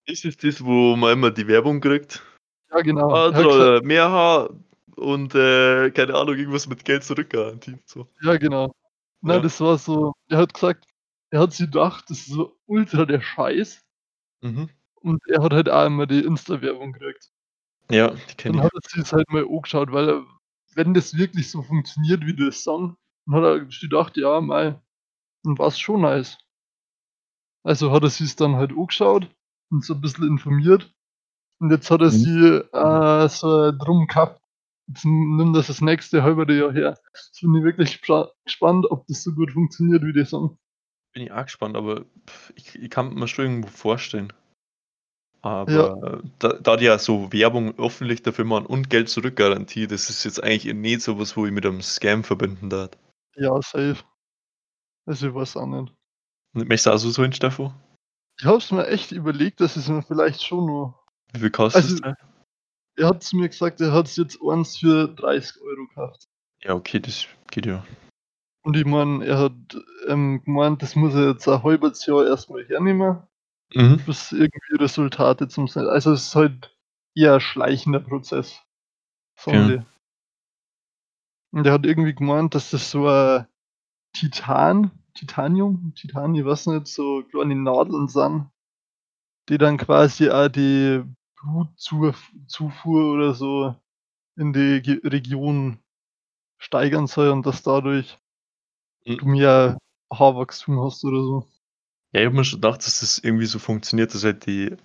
Ist 0.05 0.25
es 0.25 0.37
das, 0.37 0.63
wo 0.63 0.95
man 0.95 1.13
immer 1.13 1.31
die 1.31 1.47
Werbung 1.47 1.81
kriegt? 1.81 2.23
Ja, 2.71 2.81
genau. 2.81 3.09
Ah, 3.13 3.29
oder 3.29 3.81
mehr 3.83 4.09
Haar 4.09 4.49
und 4.95 5.33
äh, 5.35 5.91
keine 5.91 6.15
Ahnung, 6.15 6.35
irgendwas 6.35 6.67
mit 6.67 6.83
Geld 6.85 7.03
zurückgarantiert. 7.03 7.81
So. 7.87 8.07
ja, 8.21 8.37
genau. 8.37 8.73
Na, 9.21 9.35
Ja. 9.35 9.39
das 9.41 9.59
war 9.61 9.77
so, 9.77 10.13
er 10.29 10.37
hat 10.39 10.53
gesagt, 10.53 10.85
er 11.31 11.41
hat 11.41 11.53
sich 11.53 11.65
gedacht, 11.67 12.09
das 12.09 12.19
ist 12.19 12.27
so 12.27 12.57
ultra 12.65 13.05
der 13.05 13.21
Scheiß. 13.21 13.81
Mhm. 14.41 14.69
Und 14.95 15.21
er 15.27 15.43
hat 15.43 15.53
halt 15.53 15.69
auch 15.69 15.85
immer 15.85 16.05
die 16.07 16.21
Insta-Werbung 16.21 16.93
gekriegt. 16.93 17.31
Ja, 17.91 18.09
die 18.09 18.35
kenne 18.35 18.57
Dann 18.57 18.59
ich. 18.59 18.63
hat 18.65 18.71
er 18.73 18.89
sich 18.89 19.01
das 19.03 19.13
halt 19.13 19.29
mal 19.31 19.45
angeschaut, 19.45 19.91
weil 19.91 20.09
er, 20.09 20.25
wenn 20.75 20.93
das 20.93 21.17
wirklich 21.17 21.49
so 21.49 21.61
funktioniert, 21.63 22.25
wie 22.25 22.35
das 22.35 22.63
sagen, 22.63 22.95
dann 23.25 23.35
hat 23.35 23.43
er 23.43 23.65
sich 23.65 23.79
gedacht, 23.81 24.17
ja, 24.17 24.39
mal, 24.41 24.81
dann 25.43 25.57
war 25.57 25.67
es 25.67 25.79
schon 25.79 26.01
nice. 26.01 26.37
Also 27.63 27.91
hat 27.91 28.03
er 28.03 28.09
sich 28.09 28.35
dann 28.35 28.55
halt 28.55 28.71
angeschaut 28.71 29.29
und 29.71 29.83
so 29.83 29.93
ein 29.93 30.01
bisschen 30.01 30.27
informiert. 30.27 30.93
Und 31.59 31.71
jetzt 31.71 31.89
hat 31.91 32.01
er 32.01 32.07
Mhm. 32.07 32.11
sie 32.11 32.47
äh, 32.73 33.29
so 33.29 33.71
drum 33.71 34.07
gehabt. 34.07 34.41
Jetzt 34.87 35.05
nimmt 35.05 35.55
das 35.55 35.67
das 35.67 35.81
nächste 35.81 36.23
halbe 36.23 36.51
Jahr 36.53 36.71
her. 36.73 36.97
Jetzt 37.13 37.41
bin 37.41 37.53
ich 37.55 37.63
wirklich 37.63 37.91
gespa- 37.95 38.31
gespannt, 38.45 38.85
ob 38.89 39.05
das 39.07 39.23
so 39.23 39.33
gut 39.33 39.51
funktioniert, 39.51 40.03
wie 40.03 40.13
die 40.13 40.25
sagen. 40.25 40.57
Bin 41.13 41.23
ich 41.23 41.31
auch 41.31 41.43
gespannt, 41.43 41.75
aber 41.75 42.05
ich, 42.55 42.75
ich 42.75 42.89
kann 42.89 43.13
mir 43.13 43.27
schon 43.27 43.45
irgendwo 43.45 43.67
vorstellen. 43.69 44.31
Aber 45.41 46.21
da, 46.39 46.53
da 46.53 46.75
die 46.75 46.85
ja 46.85 46.99
so 46.99 47.31
Werbung 47.31 47.77
öffentlich 47.79 48.23
dafür 48.23 48.43
machen 48.45 48.65
und 48.65 48.89
Geld 48.89 49.09
zurückgarantie, 49.09 49.87
das 49.87 50.09
ist 50.09 50.25
jetzt 50.25 50.43
eigentlich 50.43 50.73
nicht 50.73 51.01
so 51.01 51.17
was, 51.17 51.37
wo 51.37 51.45
ich 51.45 51.51
mit 51.51 51.65
einem 51.65 51.81
Scam 51.81 52.23
verbinden 52.23 52.69
darf. 52.69 52.91
Ja, 53.35 53.55
safe. 53.61 54.03
Also 55.05 55.29
ich 55.29 55.33
weiß 55.33 55.55
auch 55.57 55.65
nicht. 55.65 55.93
Möchtest 56.53 56.87
du 56.87 56.91
auch 56.91 56.97
so 56.97 57.09
so 57.09 57.21
hin, 57.21 57.31
Steffo? 57.31 57.73
Ich 58.39 58.45
hab's 58.45 58.71
mir 58.71 58.87
echt 58.87 59.11
überlegt, 59.11 59.59
dass 59.61 59.75
es 59.75 59.87
mir 59.89 60.01
vielleicht 60.01 60.43
schon 60.43 60.65
nur. 60.65 60.99
Wie 61.33 61.39
viel 61.41 61.51
kostet 61.51 61.83
Also- 61.83 61.95
es? 61.95 62.01
denn? 62.01 62.15
Er 62.97 63.07
hat 63.09 63.23
zu 63.23 63.37
mir 63.37 63.47
gesagt, 63.47 63.79
er 63.79 63.93
hat 63.93 64.09
jetzt 64.17 64.39
eins 64.45 64.77
für 64.77 65.07
30 65.07 65.61
Euro 65.61 65.87
gekauft. 65.87 66.27
Ja, 66.61 66.73
okay, 66.73 66.99
das 66.99 67.27
geht 67.49 67.65
ja. 67.65 67.85
Und 68.63 68.75
ich 68.75 68.85
meine, 68.85 69.25
er 69.25 69.37
hat 69.37 69.53
ähm, 70.07 70.43
gemeint, 70.43 70.81
das 70.81 70.95
muss 70.97 71.13
er 71.15 71.29
jetzt 71.29 71.47
ein 71.47 71.63
halbes 71.63 72.05
Jahr 72.05 72.25
erstmal 72.27 72.65
hernehmen, 72.65 73.23
Mhm. 73.73 74.01
bis 74.05 74.31
irgendwie 74.33 74.75
Resultate 74.75 75.47
zum 75.47 75.67
sein. 75.69 75.87
Also 75.87 76.11
es 76.11 76.27
ist 76.27 76.35
halt 76.35 76.75
eher 77.15 77.35
ein 77.35 77.39
schleichender 77.39 77.99
Prozess. 78.01 78.61
Okay. 79.45 79.77
die. 79.77 79.85
Und 81.57 81.65
er 81.65 81.73
hat 81.73 81.85
irgendwie 81.85 82.13
gemeint, 82.15 82.53
dass 82.53 82.71
das 82.71 82.91
so 82.91 83.07
ein 83.07 83.47
Titan, 84.13 84.91
Titanium, 85.19 85.93
Titan, 85.95 86.33
ich 86.35 86.45
weiß 86.45 86.67
nicht, 86.67 86.87
so 86.87 87.23
kleine 87.29 87.55
Nadeln 87.55 88.07
sind, 88.07 88.49
die 89.49 89.57
dann 89.57 89.77
quasi 89.77 90.29
auch 90.29 90.47
die 90.47 91.03
Blutzufuhr 91.41 93.13
oder 93.13 93.33
so 93.33 93.75
in 94.37 94.53
die 94.53 94.81
Ge 94.81 95.01
Region 95.03 95.79
steigern 96.57 97.07
soll 97.07 97.29
und 97.29 97.45
dass 97.45 97.63
dadurch 97.63 98.17
Mhm. 99.05 99.17
du 99.17 99.25
mehr 99.25 99.77
Haarwachstum 100.13 100.79
hast 100.81 101.03
oder 101.03 101.21
so. 101.21 101.47
Ja, 102.13 102.21
ich 102.21 102.25
habe 102.27 102.35
mir 102.35 102.43
schon 102.45 102.61
gedacht, 102.61 102.85
dass 102.85 103.01
das 103.01 103.19
irgendwie 103.19 103.45
so 103.45 103.59
funktioniert, 103.59 104.13
dass 104.13 104.23
halt 104.23 104.45
die, 104.45 104.75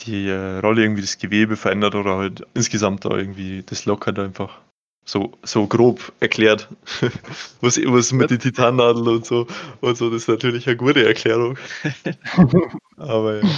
die 0.00 0.28
äh, 0.28 0.58
Rolle 0.58 0.82
irgendwie 0.82 1.02
das 1.02 1.18
Gewebe 1.18 1.56
verändert 1.56 1.94
oder 1.94 2.16
halt 2.16 2.46
insgesamt 2.54 3.04
da 3.04 3.10
irgendwie 3.10 3.62
das 3.62 3.84
lockert 3.86 4.18
einfach. 4.18 4.60
So, 5.08 5.32
so 5.44 5.66
grob 5.68 6.12
erklärt. 6.18 6.68
was, 7.60 7.76
was 7.78 8.12
mit 8.12 8.30
den 8.30 8.40
Titannadeln 8.40 9.06
und 9.06 9.24
so 9.24 9.46
und 9.80 9.96
so, 9.96 10.10
das 10.10 10.22
ist 10.22 10.28
natürlich 10.28 10.66
eine 10.66 10.76
gute 10.76 11.06
Erklärung. 11.06 11.56
Aber 12.96 13.40
ja. 13.42 13.48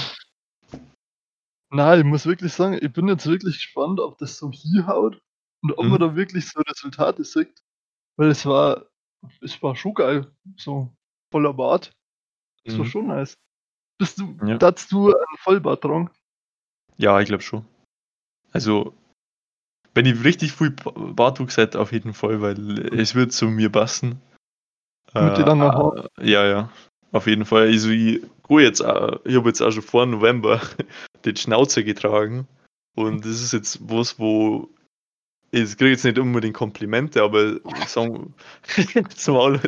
Nein, 1.71 2.01
ich 2.01 2.05
muss 2.05 2.27
wirklich 2.27 2.53
sagen, 2.53 2.79
ich 2.81 2.93
bin 2.93 3.09
jetzt 3.09 3.27
wirklich 3.27 3.55
gespannt, 3.57 3.99
ob 4.01 4.19
das 4.19 4.37
so 4.37 4.51
hinhaut 4.51 5.21
und 5.63 5.73
ob 5.73 5.85
man 5.87 5.93
Mhm. 5.95 5.99
da 6.01 6.17
wirklich 6.17 6.47
so 6.49 6.61
Resultate 6.61 7.25
sieht. 7.25 7.63
Weil 8.17 8.29
es 8.29 8.45
war, 8.45 8.87
es 9.41 9.63
war 9.63 9.75
schon 9.75 9.95
geil. 9.95 10.31
So 10.57 10.91
voller 11.33 11.55
Bart. 11.55 11.93
Das 12.65 12.77
war 12.77 12.85
Mhm. 12.85 12.91
schon 12.91 13.07
nice. 13.07 13.35
Bist 13.99 14.19
du, 14.19 14.37
Ja. 14.47 14.59
du 14.59 15.07
einen 15.15 15.39
Vollbart 15.39 15.83
tragen? 15.83 16.11
ja, 16.99 17.19
ich 17.21 17.27
glaube 17.27 17.43
schon. 17.43 17.65
Also, 18.53 18.95
wenn 19.99 20.07
ich 20.07 20.23
richtig 20.23 20.53
viel 20.53 20.71
Ba- 20.71 20.93
Bartwuchs 20.95 21.57
hätte, 21.57 21.81
auf 21.81 21.91
jeden 21.91 22.15
Fall, 22.15 22.41
weil 22.41 22.95
es 22.95 23.17
wird 23.17 23.33
zu 23.33 23.47
mir 23.47 23.69
passen. 23.69 24.21
Mit 25.13 25.37
den 25.37 25.47
langen 25.47 25.73
Haaren? 25.73 26.07
äh, 26.19 26.31
Ja, 26.31 26.47
ja. 26.47 26.71
Auf 27.11 27.27
jeden 27.27 27.45
Fall. 27.45 27.67
Also 27.67 27.89
ich 27.91 28.21
gehe 28.49 28.61
jetzt 28.61 28.81
auch, 28.81 29.19
ich 29.25 29.35
habe 29.35 29.49
jetzt 29.49 29.61
auch 29.61 29.73
schon 29.73 29.83
vor 29.83 30.07
November 30.07 30.61
den 31.25 31.35
Schnauzer 31.37 31.83
getragen. 31.83 32.47
Und 32.95 33.25
das 33.25 33.43
ist 33.43 33.53
jetzt 33.53 33.81
was, 33.91 34.19
wo 34.21 34.69
ich 35.51 35.77
kriege 35.77 35.91
jetzt 35.91 36.05
nicht 36.05 36.19
unbedingt 36.19 36.55
Komplimente, 36.55 37.23
aber 37.23 37.57
ich 37.57 37.89
sage 37.89 38.29
zum 39.17 39.35
Maul. 39.35 39.59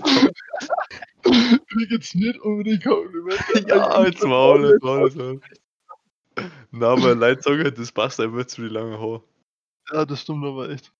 Krieg 1.23 1.91
jetzt 1.91 2.15
nicht 2.15 2.39
unbedingt 2.41 2.85
Komplimente. 2.85 3.43
Ja, 3.67 4.01
ich 4.03 4.09
jetzt 4.11 4.21
bin 4.21 4.29
Maul, 4.31 4.79
Maul. 4.81 5.41
Na, 6.71 6.89
aber 6.89 7.15
Leute 7.17 7.43
sagen 7.43 7.65
halt, 7.65 7.79
das 7.79 7.91
passt 7.91 8.21
einfach 8.21 8.45
zu 8.47 8.63
den 8.63 8.71
langen 8.71 8.99
Haaren. 9.01 9.23
Ja, 9.93 10.05
das 10.05 10.23
stimmt 10.23 10.45
aber 10.45 10.71
echt. 10.71 10.93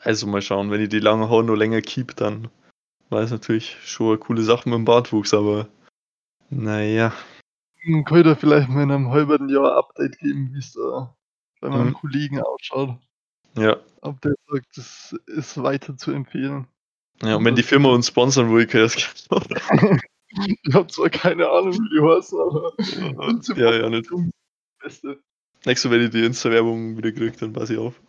Also 0.00 0.26
mal 0.26 0.42
schauen, 0.42 0.70
wenn 0.70 0.80
ich 0.80 0.88
die 0.88 0.98
langen 0.98 1.28
Haare 1.30 1.44
noch 1.44 1.54
länger 1.54 1.80
keep, 1.80 2.16
dann 2.16 2.50
war 3.10 3.22
es 3.22 3.30
natürlich 3.30 3.76
schon 3.88 4.08
eine 4.08 4.18
coole 4.18 4.42
Sache 4.42 4.68
mit 4.68 4.76
dem 4.76 4.84
Bartwuchs, 4.84 5.32
aber 5.32 5.68
naja. 6.50 7.12
Hm, 7.80 8.04
Kann 8.04 8.18
ich 8.18 8.24
da 8.24 8.34
vielleicht 8.34 8.68
mal 8.68 8.82
in 8.82 8.90
einem 8.90 9.10
halben 9.10 9.48
Jahr 9.48 9.76
Update 9.76 10.18
geben, 10.18 10.50
wie 10.52 10.58
es 10.58 10.72
da 10.72 11.14
bei 11.60 11.70
meinem 11.70 11.88
Mhm. 11.88 11.94
Kollegen 11.94 12.40
ausschaut. 12.40 12.98
Ja. 13.56 13.76
Ob 14.00 14.20
der 14.20 14.34
sagt, 14.48 14.76
das 14.76 15.14
ist 15.26 15.62
weiter 15.62 15.96
zu 15.96 16.10
empfehlen. 16.10 16.66
Ja, 17.22 17.36
und 17.36 17.44
wenn 17.44 17.54
die 17.54 17.62
Firma 17.62 17.90
uns 17.90 18.08
sponsern 18.08 18.52
will, 18.52 18.66
kann 18.66 18.84
ich 18.86 18.94
das 18.94 19.28
Ich 20.64 20.74
habe 20.74 20.88
zwar 20.88 21.08
keine 21.10 21.48
Ahnung, 21.48 21.72
wie 21.74 21.88
die 21.90 22.02
heißen, 22.02 22.40
aber. 22.40 22.72
Ja, 23.56 23.72
ja, 23.72 23.88
nicht. 23.88 24.10
Beste. 24.80 25.22
Nächstes 25.66 25.90
Mal, 25.90 25.98
wenn 25.98 26.06
ich 26.06 26.10
die 26.10 26.24
Insta-Werbung 26.24 26.96
wieder 26.96 27.12
kriege, 27.12 27.36
dann 27.38 27.52
pass 27.52 27.70
ich 27.70 27.78
auf. 27.78 28.00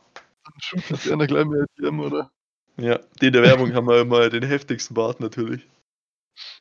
Dann 0.43 0.53
schickt 0.59 0.89
jetzt 0.89 1.11
einer 1.11 1.27
gleich 1.27 1.45
mehr 1.45 1.65
DM, 1.79 1.99
oder? 1.99 2.31
Ja, 2.77 2.99
die 3.21 3.27
in 3.27 3.33
der 3.33 3.43
Werbung 3.43 3.73
haben 3.73 3.87
wir 3.87 4.01
immer 4.01 4.29
den 4.29 4.43
heftigsten 4.43 4.93
Bart 4.93 5.19
natürlich. 5.21 5.65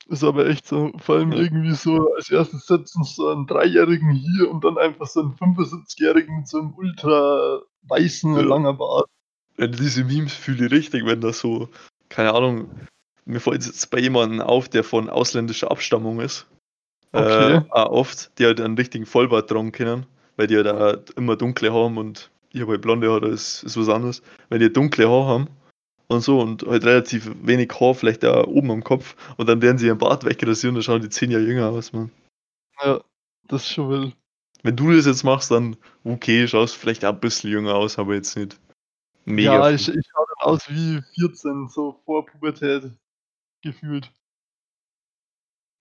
Ist 0.07 0.22
aber 0.22 0.46
echt 0.46 0.66
so. 0.66 0.92
Vor 0.98 1.16
allem 1.16 1.33
Ja. 1.33 1.38
irgendwie 1.38 1.74
so, 1.74 2.14
als 2.14 2.30
erstes 2.30 2.66
setzen 2.66 3.02
so 3.02 3.28
einen 3.30 3.46
Dreijährigen 3.46 4.11
hier 4.11 4.48
und 4.50 4.64
dann 4.64 4.78
einfach 4.78 5.07
so 5.07 5.20
einen 5.20 5.35
75-Jährigen 5.35 6.37
mit 6.37 6.48
so 6.48 6.59
einem 6.59 6.74
ultra 6.76 7.61
weißen, 7.83 8.35
Ja. 8.37 8.42
langer 8.42 8.74
Bart. 8.74 9.07
Wenn 9.57 9.72
diese 9.72 10.04
Memes 10.04 10.35
fühle 10.35 10.66
ich 10.66 10.72
richtig, 10.72 11.04
wenn 11.07 11.20
das 11.20 11.40
so, 11.40 11.68
keine 12.09 12.35
Ahnung, 12.35 12.70
mir 13.24 13.40
fällt 13.40 13.64
jetzt 13.64 13.90
bei 13.90 13.98
jemandem 13.98 14.40
auf, 14.40 14.68
der 14.68 14.85
von 14.85 15.11
ausländischer 15.11 15.70
Abstammung 15.70 16.20
ist. 16.20 16.46
Okay. 17.12 17.57
Äh, 17.57 17.70
oft, 17.70 18.38
die 18.38 18.44
halt 18.44 18.61
einen 18.61 18.76
richtigen 18.76 19.07
Vollbart 19.07 19.48
tragen 19.48 19.72
können, 19.72 20.07
weil 20.37 20.47
die 20.47 20.57
halt 20.57 20.68
auch 20.68 21.16
immer 21.16 21.37
dunkle 21.37 21.73
haben 21.73 21.99
und 21.99 22.31
ich 22.51 22.61
habe 22.61 22.73
halt 22.73 22.83
blonde 22.83 23.11
Haare, 23.11 23.31
das 23.31 23.62
ist 23.62 23.77
was 23.77 23.88
anderes. 23.88 24.23
Wenn 24.49 24.61
die 24.61 24.73
dunkle 24.73 25.09
Haare 25.09 25.27
haben 25.27 25.49
und 26.09 26.20
so 26.20 26.40
und 26.40 26.64
halt 26.64 26.85
relativ 26.85 27.31
wenig 27.42 27.73
Haar, 27.81 27.94
vielleicht 27.94 28.25
auch 28.25 28.47
oben 28.47 28.70
am 28.70 28.85
Kopf 28.85 29.16
und 29.37 29.49
dann 29.49 29.61
werden 29.62 29.79
sie 29.79 29.87
ihren 29.87 29.99
Bart 29.99 30.25
wegrasieren, 30.25 30.75
dann 30.75 30.83
schauen 30.83 31.03
die 31.03 31.09
zehn 31.09 31.31
Jahre 31.31 31.44
jünger 31.44 31.70
aus, 31.70 31.92
man. 31.92 32.11
Ja, 32.83 33.01
das 33.49 33.62
ist 33.62 33.73
schon 33.73 33.90
wild. 33.90 34.16
Wenn 34.62 34.77
du 34.77 34.92
das 34.92 35.07
jetzt 35.07 35.25
machst, 35.25 35.51
dann 35.51 35.77
okay, 36.05 36.49
schaust 36.49 36.77
vielleicht 36.77 37.05
auch 37.05 37.12
ein 37.12 37.20
bisschen 37.20 37.51
jünger 37.51 37.75
aus, 37.75 37.99
aber 37.99 38.14
jetzt 38.14 38.37
nicht 38.37 38.59
mega. 39.25 39.55
ja, 39.55 39.70
ich, 39.70 39.88
ich 39.88 40.07
schaue 40.07 40.27
dann 40.29 40.49
aus 40.49 40.70
wie 40.70 41.03
14, 41.16 41.68
so 41.68 42.01
vor 42.05 42.25
Pubertät 42.25 42.90
gefühlt. 43.62 44.11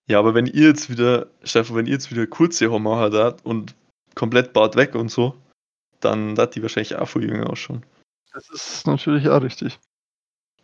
Ja, 0.06 0.18
aber 0.18 0.34
wenn 0.34 0.46
ihr 0.46 0.68
jetzt 0.68 0.90
wieder, 0.90 1.28
Stefan, 1.44 1.76
wenn 1.76 1.86
ihr 1.86 1.92
jetzt 1.92 2.10
wieder 2.10 2.26
kurze 2.26 2.70
Haare 2.70 3.10
dat 3.10 3.44
und 3.44 3.74
komplett 4.14 4.52
Bart 4.52 4.76
weg 4.76 4.94
und 4.94 5.10
so, 5.10 5.34
dann 6.00 6.36
hat 6.38 6.54
die 6.54 6.62
wahrscheinlich 6.62 6.96
auch 6.96 7.06
viel 7.06 7.24
jünger 7.24 7.50
ausschauen. 7.50 7.84
Das 8.32 8.50
ist 8.50 8.86
natürlich 8.86 9.28
auch 9.28 9.42
richtig. 9.42 9.78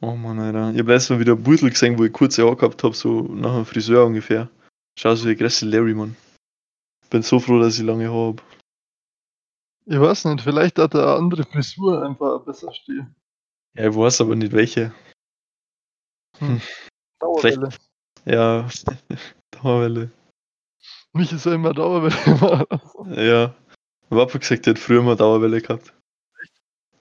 Oh 0.01 0.17
Mann, 0.17 0.39
Alter. 0.39 0.73
Ich 0.73 0.81
hab 0.81 0.89
letztes 0.89 1.11
Mal 1.11 1.21
wieder 1.21 1.35
ein 1.35 1.43
Beutel 1.43 1.71
gesehen, 1.71 1.99
wo 1.99 2.05
ich 2.05 2.13
kurze 2.13 2.45
Haare 2.45 2.57
gehabt 2.57 2.83
hab, 2.83 2.95
so 2.95 3.23
nach 3.23 3.55
einem 3.55 3.67
Friseur 3.67 4.07
ungefähr. 4.07 4.49
Schau 4.99 5.15
so 5.15 5.29
wie 5.29 5.37
größte 5.37 5.67
Larry, 5.67 5.95
Mann. 5.95 6.17
Bin 7.11 7.23
so 7.23 7.39
froh, 7.39 7.61
dass 7.61 7.79
ich 7.79 7.85
lange 7.85 8.09
Haare 8.09 8.29
hab. 8.29 8.43
Ich 9.87 10.01
weiß 10.01 10.27
nicht, 10.27 10.43
vielleicht 10.43 10.79
hat 10.79 10.95
er 10.95 11.03
eine 11.03 11.17
andere 11.17 11.45
Frisur 11.45 12.03
einfach 12.05 12.45
besser 12.45 12.73
stehen. 12.73 13.15
Ja, 13.75 13.89
ich 13.89 13.95
weiß 13.97 14.21
aber 14.23 14.37
nicht 14.37 14.53
welche. 14.53 14.93
Dauerwelle. 17.19 17.69
Ja, 18.25 18.69
Dauerwelle. 19.51 20.11
Mich 21.13 21.33
ist 21.33 21.47
ja 21.47 21.55
immer 21.55 21.73
Dauerwelle. 21.73 22.67
Ja. 23.17 23.55
Mein 24.09 24.19
Papa 24.19 24.39
gesagt, 24.39 24.67
der 24.67 24.75
hat 24.75 24.81
früher 24.81 25.03
mal 25.03 25.17
Dauerwelle 25.17 25.61
gehabt. 25.61 25.93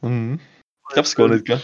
Mhm. 0.02 0.40
Ich 0.88 0.94
glaub's 0.94 1.16
gar 1.16 1.28
nicht, 1.28 1.46
gell? 1.46 1.62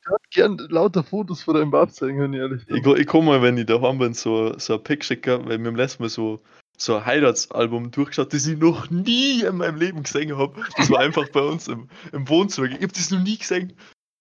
Ich 0.00 0.10
hab 0.10 0.30
gern 0.30 0.58
lauter 0.68 1.02
Fotos 1.02 1.42
von 1.42 1.54
deinem 1.54 1.70
Bart 1.70 1.94
zeigen, 1.94 2.20
wenn 2.20 2.32
ich 2.32 2.40
ehrlich 2.40 2.66
bin. 2.66 2.76
Ich, 2.76 2.86
ich 2.86 3.06
komme 3.06 3.26
mal, 3.26 3.42
wenn 3.42 3.56
ich 3.56 3.66
daheim 3.66 3.98
bin, 3.98 4.14
so, 4.14 4.58
so 4.58 4.74
ein 4.74 4.82
Pick 4.82 5.04
schicken, 5.04 5.48
weil 5.48 5.58
wir 5.58 5.66
haben 5.66 5.76
letztes 5.76 6.00
Mal 6.00 6.08
so, 6.08 6.42
so 6.76 6.96
ein 6.96 7.06
Heiratsalbum 7.06 7.90
durchgeschaut, 7.90 8.32
das 8.32 8.46
ich 8.46 8.58
noch 8.58 8.90
nie 8.90 9.42
in 9.42 9.56
meinem 9.56 9.76
Leben 9.76 10.02
gesehen 10.02 10.36
habe. 10.36 10.62
Das 10.76 10.90
war 10.90 11.00
einfach 11.00 11.28
bei 11.30 11.40
uns 11.40 11.68
im, 11.68 11.88
im 12.12 12.28
Wohnzimmer. 12.28 12.66
Ich 12.66 12.74
habe 12.74 12.88
das 12.88 13.10
noch 13.10 13.22
nie 13.22 13.38
gesehen. 13.38 13.72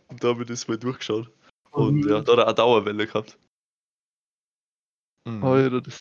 Und 0.08 0.24
da 0.24 0.30
habe 0.30 0.44
ich 0.44 0.48
das 0.48 0.68
mal 0.68 0.78
durchgeschaut. 0.78 1.30
Und 1.72 2.08
ja, 2.08 2.22
da 2.22 2.32
hat 2.32 2.38
er 2.38 2.46
eine 2.46 2.56
Dauerwelle 2.56 3.08
gehabt. 3.08 3.38
Mhm. 5.26 5.44
Alter, 5.44 5.82
das. 5.82 6.00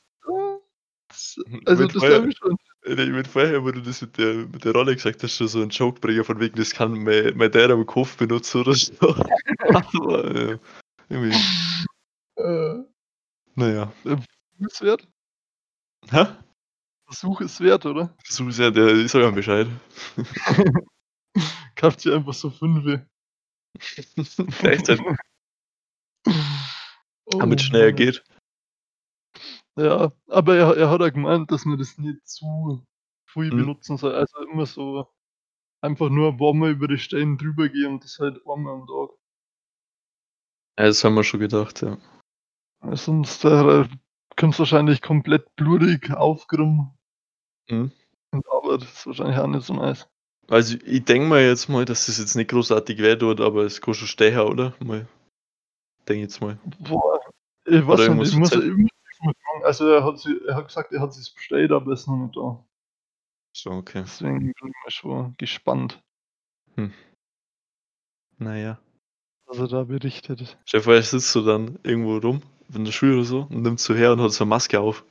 Also, 1.67 1.83
Mit 1.83 1.95
das 1.95 2.03
habe 2.03 2.29
ich 2.29 2.37
schon. 2.37 2.57
Ich 2.85 2.97
mit 2.97 3.29
vorher, 3.29 3.63
wo 3.63 3.71
du 3.71 3.81
das 3.81 4.03
mit 4.03 4.19
der, 4.19 4.35
mit 4.35 4.65
der 4.65 4.73
Rolle 4.73 4.95
gesagt 4.95 5.23
hast, 5.23 5.37
schon 5.37 5.47
so 5.49 5.63
ein 5.63 5.69
Joke 5.69 6.01
bringen, 6.01 6.25
von 6.25 6.41
wegen, 6.41 6.57
das 6.57 6.73
kann 6.73 6.93
mein, 7.05 7.37
mein 7.37 7.51
Dad 7.53 7.71
am 7.71 7.87
Kopf 7.87 8.17
benutzen 8.17 8.63
oder 8.63 8.75
so. 8.75 8.93
Aber, 9.59 10.25
äh, 10.35 10.59
irgendwie, 11.09 11.37
Äh, 12.37 12.83
naja. 13.55 13.93
Versuch 14.03 14.27
ist 14.59 14.81
wert. 14.83 15.09
Hä? 16.11 16.27
Versuch 17.07 17.41
ist 17.43 17.61
wert, 17.61 17.87
oder? 17.87 18.15
So 18.25 18.51
sehr, 18.51 18.71
der, 18.71 18.95
ich 18.97 19.11
sag 19.11 19.23
ihm 19.23 19.35
Bescheid. 19.35 19.69
Kauft 21.77 22.05
ihr 22.05 22.17
einfach 22.17 22.35
so 22.35 22.51
fünf. 22.51 23.01
Echt, 24.63 24.89
Oh, 27.25 27.39
damit 27.39 27.61
es 27.61 27.67
schneller 27.67 27.93
geht. 27.93 28.23
Ja, 29.77 30.13
aber 30.29 30.57
er, 30.57 30.77
er 30.77 30.91
hat 30.91 31.01
ja 31.01 31.09
gemeint, 31.09 31.51
dass 31.51 31.65
man 31.65 31.79
das 31.79 31.97
nicht 31.99 32.27
zu 32.27 32.85
viel 33.27 33.51
Hm. 33.51 33.57
benutzen 33.57 33.97
soll. 33.97 34.15
Also 34.15 34.41
immer 34.41 34.67
so 34.67 35.07
einfach 35.81 36.11
nur 36.11 36.39
warmer 36.39 36.69
über 36.69 36.89
die 36.89 36.99
Stellen 36.99 37.39
drüber 37.39 37.69
gehen 37.69 37.93
und 37.93 38.05
das 38.05 38.19
halt 38.19 38.39
einmal 38.47 38.75
am 38.75 38.87
Tag. 38.87 39.11
Ja, 40.79 40.87
das 40.87 41.03
haben 41.05 41.15
wir 41.15 41.25
schon 41.25 41.41
gedacht, 41.41 41.83
ja. 41.83 41.99
Sonst 42.93 43.45
äh, 43.45 43.89
kommt 44.37 44.55
es 44.55 44.59
wahrscheinlich 44.59 45.01
komplett 45.03 45.55
blutig 45.57 46.11
aufgenommen. 46.13 46.99
Mhm. 47.71 47.93
Und 48.33 48.47
aber 48.51 48.79
das 48.79 48.89
ist 48.93 49.07
wahrscheinlich 49.07 49.39
auch 49.39 49.47
nicht 49.47 49.65
so 49.65 49.75
nice. 49.75 50.09
Also 50.49 50.77
ich 50.85 51.05
denke 51.05 51.29
mal 51.29 51.41
jetzt 51.41 51.69
mal, 51.69 51.85
dass 51.85 52.07
das 52.07 52.19
jetzt 52.19 52.35
nicht 52.35 52.51
großartig 52.51 52.99
weh 52.99 53.17
tut, 53.17 53.41
aber 53.41 53.65
es 53.65 53.81
kann 53.81 53.95
schon 53.95 54.09
stehen, 54.09 54.39
oder? 54.41 54.75
Mal. 54.81 55.07
Denke 56.09 56.23
jetzt 56.23 56.41
mal. 56.41 56.59
Boah, 56.81 57.21
ich 57.65 57.87
weiß 57.87 58.09
nicht, 58.09 58.33
ich 58.33 58.37
muss 58.37 58.51
ja 58.51 58.61
Zeit- 58.61 58.73
fragen. 59.23 59.65
Also 59.65 59.89
er 59.89 60.05
hat, 60.05 60.19
sie, 60.19 60.41
er 60.47 60.57
hat 60.57 60.67
gesagt, 60.67 60.93
er 60.93 61.01
hat 61.01 61.11
es 61.11 61.31
bestellt, 61.31 61.71
aber 61.73 61.93
ist 61.93 62.07
noch 62.07 62.17
nicht 62.17 62.37
da. 62.37 62.65
So, 63.55 63.71
okay. 63.71 64.03
Deswegen 64.03 64.39
bin 64.39 64.51
ich 64.51 64.61
mal 64.63 64.91
schon 64.91 65.35
gespannt, 65.37 66.03
Naja. 68.39 68.81
was 69.47 69.59
er 69.59 69.69
da 69.69 69.85
berichtet. 69.85 70.59
Vor, 70.67 70.95
er 70.95 71.03
sitzt 71.03 71.33
so 71.33 71.45
dann 71.45 71.79
irgendwo 71.83 72.17
rum, 72.17 72.43
in 72.75 72.85
der 72.85 72.93
Schule 72.93 73.17
oder 73.17 73.25
so, 73.25 73.41
und 73.43 73.63
nimmt 73.63 73.79
so 73.79 73.95
her 73.95 74.13
und 74.13 74.21
hat 74.21 74.33
so 74.33 74.45
eine 74.45 74.49
Maske 74.49 74.81
auf. 74.81 75.05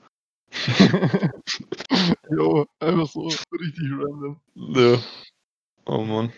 jo, 2.30 2.66
einfach 2.80 3.08
so 3.08 3.22
richtig 3.28 3.92
random. 3.92 4.42
Ja. 4.56 4.98
Oh 5.86 6.04
Mann. 6.04 6.34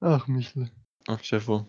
Ach, 0.00 0.26
Michel. 0.26 0.70
Ach, 1.06 1.20
vor. 1.40 1.68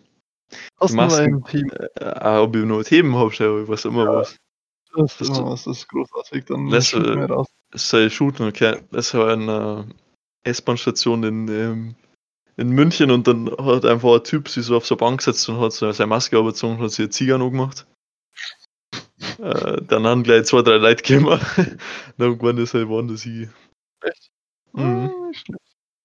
Hast 0.80 0.92
du 0.92 0.96
noch 0.96 1.04
Masken- 1.04 1.34
ein 1.36 1.44
Team? 1.44 1.70
Äh, 1.96 2.36
ob 2.38 2.56
ich 2.56 2.64
noch 2.64 2.82
Themen 2.82 3.16
habe, 3.16 3.30
dir, 3.34 3.68
was 3.68 3.84
immer 3.84 4.06
was. 4.06 4.36
Das 4.94 5.16
das 5.18 5.20
ist, 5.28 5.38
immer 5.38 5.50
was, 5.50 5.64
das 5.64 5.78
ist 5.78 5.88
großartig. 5.88 6.44
Dann 6.46 6.68
Das, 6.68 6.92
äh, 6.92 6.98
mir 6.98 7.26
raus. 7.26 7.48
Es 7.72 7.88
sei 7.88 8.10
shooten, 8.10 8.46
okay. 8.46 8.80
Das 8.90 9.14
war 9.14 9.32
eine 9.32 9.86
S-Bahn-Station 10.44 11.22
in, 11.24 11.48
ähm, 11.48 11.94
in 12.56 12.68
München 12.70 13.10
und 13.10 13.26
dann 13.26 13.50
hat 13.50 13.86
einfach 13.86 14.14
ein 14.16 14.24
Typ 14.24 14.48
sich 14.48 14.66
so 14.66 14.76
auf 14.76 14.84
so 14.86 14.94
eine 14.94 14.98
Bank 15.00 15.18
gesetzt 15.18 15.48
und 15.48 15.58
hat 15.60 15.72
so 15.72 15.90
seine 15.92 16.08
Maske 16.08 16.38
überzogen 16.38 16.76
und 16.76 16.82
hat 16.82 16.90
sich 16.90 17.00
eine 17.04 17.10
Zigarre 17.10 17.50
gemacht. 17.50 17.86
äh, 19.38 19.80
dann 19.82 20.06
haben 20.06 20.22
gleich 20.22 20.44
zwei, 20.44 20.60
drei 20.62 20.76
Leute 20.76 21.02
gekommen. 21.02 21.40
dann 21.56 22.28
irgendwann 22.28 22.58
ist 22.58 22.74
halt 22.74 22.88
waren 22.90 23.08
das 23.08 23.24
ich. 23.24 23.48
Mhm. 24.72 25.10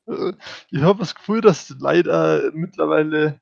Ah. 0.07 0.13
Äh, 0.13 0.33
Ich 0.69 0.81
habe 0.81 0.99
das 0.99 1.15
Gefühl, 1.15 1.41
dass 1.41 1.75
leider 1.79 2.51
mittlerweile 2.53 3.41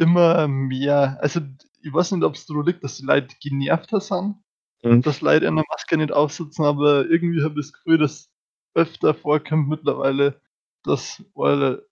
immer 0.00 0.48
mehr, 0.48 1.18
also 1.22 1.40
ich 1.82 1.92
weiß 1.92 2.12
nicht, 2.12 2.24
ob 2.24 2.34
es 2.34 2.46
daran 2.46 2.66
liegt, 2.66 2.82
dass 2.82 2.96
die 2.96 3.04
Leute 3.04 3.34
genervter 3.40 4.00
sind, 4.00 4.36
Mhm. 4.82 5.02
dass 5.02 5.20
Leute 5.20 5.46
eine 5.46 5.62
Maske 5.68 5.96
nicht 5.98 6.12
aufsitzen, 6.12 6.64
aber 6.64 7.04
irgendwie 7.06 7.42
habe 7.44 7.60
ich 7.60 7.66
das 7.66 7.72
Gefühl, 7.74 7.98
dass 7.98 8.30
öfter 8.74 9.14
vorkommt 9.14 9.68
mittlerweile, 9.68 10.40
dass 10.84 11.22
weil, 11.34 11.82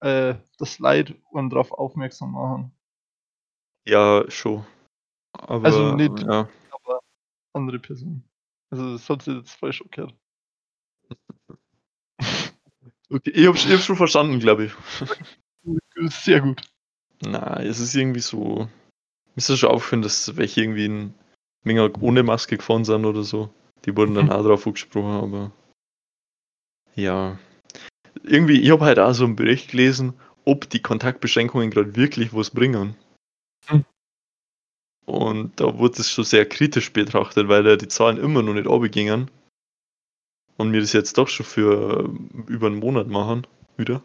äh, 0.00 0.34
das 0.58 0.78
Leute 0.78 1.16
einen 1.34 1.50
darauf 1.50 1.72
aufmerksam 1.72 2.32
machen. 2.32 2.72
Ja, 3.84 4.24
schon. 4.30 4.64
Aber, 5.32 5.64
Also 5.64 5.94
nicht- 5.94 6.20
Ja. 6.20 6.48
Aber 6.70 7.00
andere 7.52 7.78
Personen. 7.78 8.22
Also 8.70 8.92
das 8.92 9.08
hat 9.10 9.22
sich 9.22 9.34
jetzt 9.36 9.52
falsch 9.52 9.80
umgekehrt. 9.80 10.14
Okay, 13.08 13.30
ich 13.30 13.46
habe 13.46 13.56
hab 13.56 13.80
schon 13.80 13.96
verstanden, 13.96 14.40
glaube 14.40 14.64
ich. 14.64 14.72
Sehr 16.10 16.40
gut. 16.40 16.60
Na, 17.20 17.60
es 17.62 17.80
ist 17.80 17.94
irgendwie 17.94 18.20
so. 18.20 18.68
ist 19.36 19.48
das 19.48 19.58
schon 19.58 19.70
aufgefallen, 19.70 20.02
dass 20.02 20.36
welche 20.36 20.62
irgendwie 20.62 20.86
in 20.86 21.14
Menge 21.64 21.92
ohne 22.00 22.22
Maske 22.22 22.56
gefahren 22.56 22.84
sind 22.84 23.04
oder 23.04 23.22
so. 23.22 23.50
Die 23.84 23.96
wurden 23.96 24.14
dann 24.14 24.30
auch 24.30 24.44
drauf 24.44 24.66
angesprochen, 24.66 25.22
aber 25.22 25.52
ja. 26.96 27.38
Irgendwie, 28.22 28.60
ich 28.60 28.70
habe 28.70 28.84
halt 28.84 28.98
auch 28.98 29.12
so 29.12 29.24
einen 29.24 29.36
Bericht 29.36 29.70
gelesen, 29.70 30.14
ob 30.44 30.68
die 30.70 30.80
Kontaktbeschränkungen 30.80 31.70
gerade 31.70 31.94
wirklich 31.94 32.34
was 32.34 32.50
bringen. 32.50 32.96
Hm. 33.66 33.84
Und 35.04 35.60
da 35.60 35.78
wurde 35.78 36.00
es 36.00 36.10
schon 36.10 36.24
sehr 36.24 36.46
kritisch 36.46 36.92
betrachtet, 36.92 37.48
weil 37.48 37.66
ja 37.66 37.76
die 37.76 37.88
Zahlen 37.88 38.16
immer 38.16 38.42
noch 38.42 38.54
nicht 38.54 38.66
runtergingen. 38.66 39.30
Und 40.56 40.72
wir 40.72 40.80
das 40.80 40.94
jetzt 40.94 41.18
doch 41.18 41.28
schon 41.28 41.46
für 41.46 42.04
äh, 42.04 42.50
über 42.50 42.66
einen 42.68 42.78
Monat 42.80 43.08
machen, 43.08 43.46
wieder. 43.76 44.02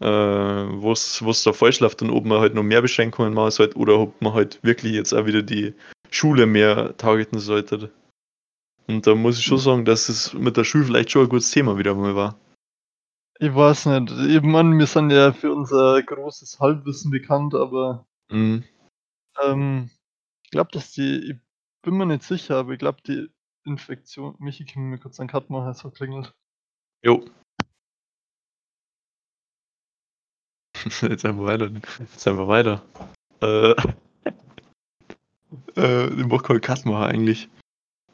Äh, 0.00 0.04
was, 0.06 1.24
was 1.24 1.42
da 1.42 1.52
falsch 1.52 1.80
läuft 1.80 2.02
und 2.02 2.10
ob 2.10 2.24
man 2.24 2.40
halt 2.40 2.54
noch 2.54 2.62
mehr 2.62 2.82
Beschränkungen 2.82 3.34
machen 3.34 3.50
sollte 3.50 3.76
oder 3.76 3.98
ob 3.98 4.22
man 4.22 4.32
halt 4.32 4.62
wirklich 4.62 4.92
jetzt 4.92 5.12
auch 5.12 5.26
wieder 5.26 5.42
die 5.42 5.74
Schule 6.10 6.46
mehr 6.46 6.96
targeten 6.96 7.40
sollte. 7.40 7.90
Und 8.86 9.06
da 9.06 9.14
muss 9.14 9.38
ich 9.38 9.44
schon 9.44 9.58
sagen, 9.58 9.84
dass 9.84 10.08
es 10.08 10.32
mit 10.34 10.56
der 10.56 10.64
Schule 10.64 10.84
vielleicht 10.84 11.10
schon 11.10 11.24
ein 11.24 11.28
gutes 11.28 11.50
Thema 11.50 11.76
wieder 11.78 11.94
mal 11.94 12.14
war. 12.14 12.38
Ich 13.40 13.54
weiß 13.54 13.86
nicht. 13.86 14.10
Ich 14.10 14.42
meine, 14.42 14.76
wir 14.78 14.86
sind 14.86 15.10
ja 15.10 15.32
für 15.32 15.52
unser 15.52 16.02
großes 16.02 16.58
Halbwissen 16.60 17.10
bekannt, 17.10 17.54
aber 17.54 18.06
Mhm. 18.30 18.64
ähm, 19.42 19.90
ich 20.44 20.50
glaube, 20.50 20.70
dass 20.72 20.92
die, 20.92 21.32
ich 21.32 21.36
bin 21.82 21.96
mir 21.96 22.06
nicht 22.06 22.22
sicher, 22.22 22.56
aber 22.56 22.72
ich 22.72 22.78
glaube, 22.78 22.98
die 23.06 23.28
Infektion, 23.64 24.34
Michi, 24.38 24.64
können 24.64 24.86
wir 24.86 24.96
mir 24.96 25.02
kurz 25.02 25.20
einen 25.20 25.28
Cut 25.28 25.50
machen, 25.50 25.70
es 25.70 25.84
hat 25.84 25.94
klingelt. 25.94 26.34
Jo. 27.04 27.24
Jetzt 31.02 31.24
einfach 31.24 31.44
weiter. 31.44 31.70
Jetzt 31.98 32.28
einfach 32.28 32.48
weiter. 32.48 32.82
Äh, 33.40 33.70
äh, 35.76 36.10
den 36.10 36.28
halt 36.28 36.60
Cut 36.60 36.84
machen 36.86 37.04
eigentlich. 37.04 37.48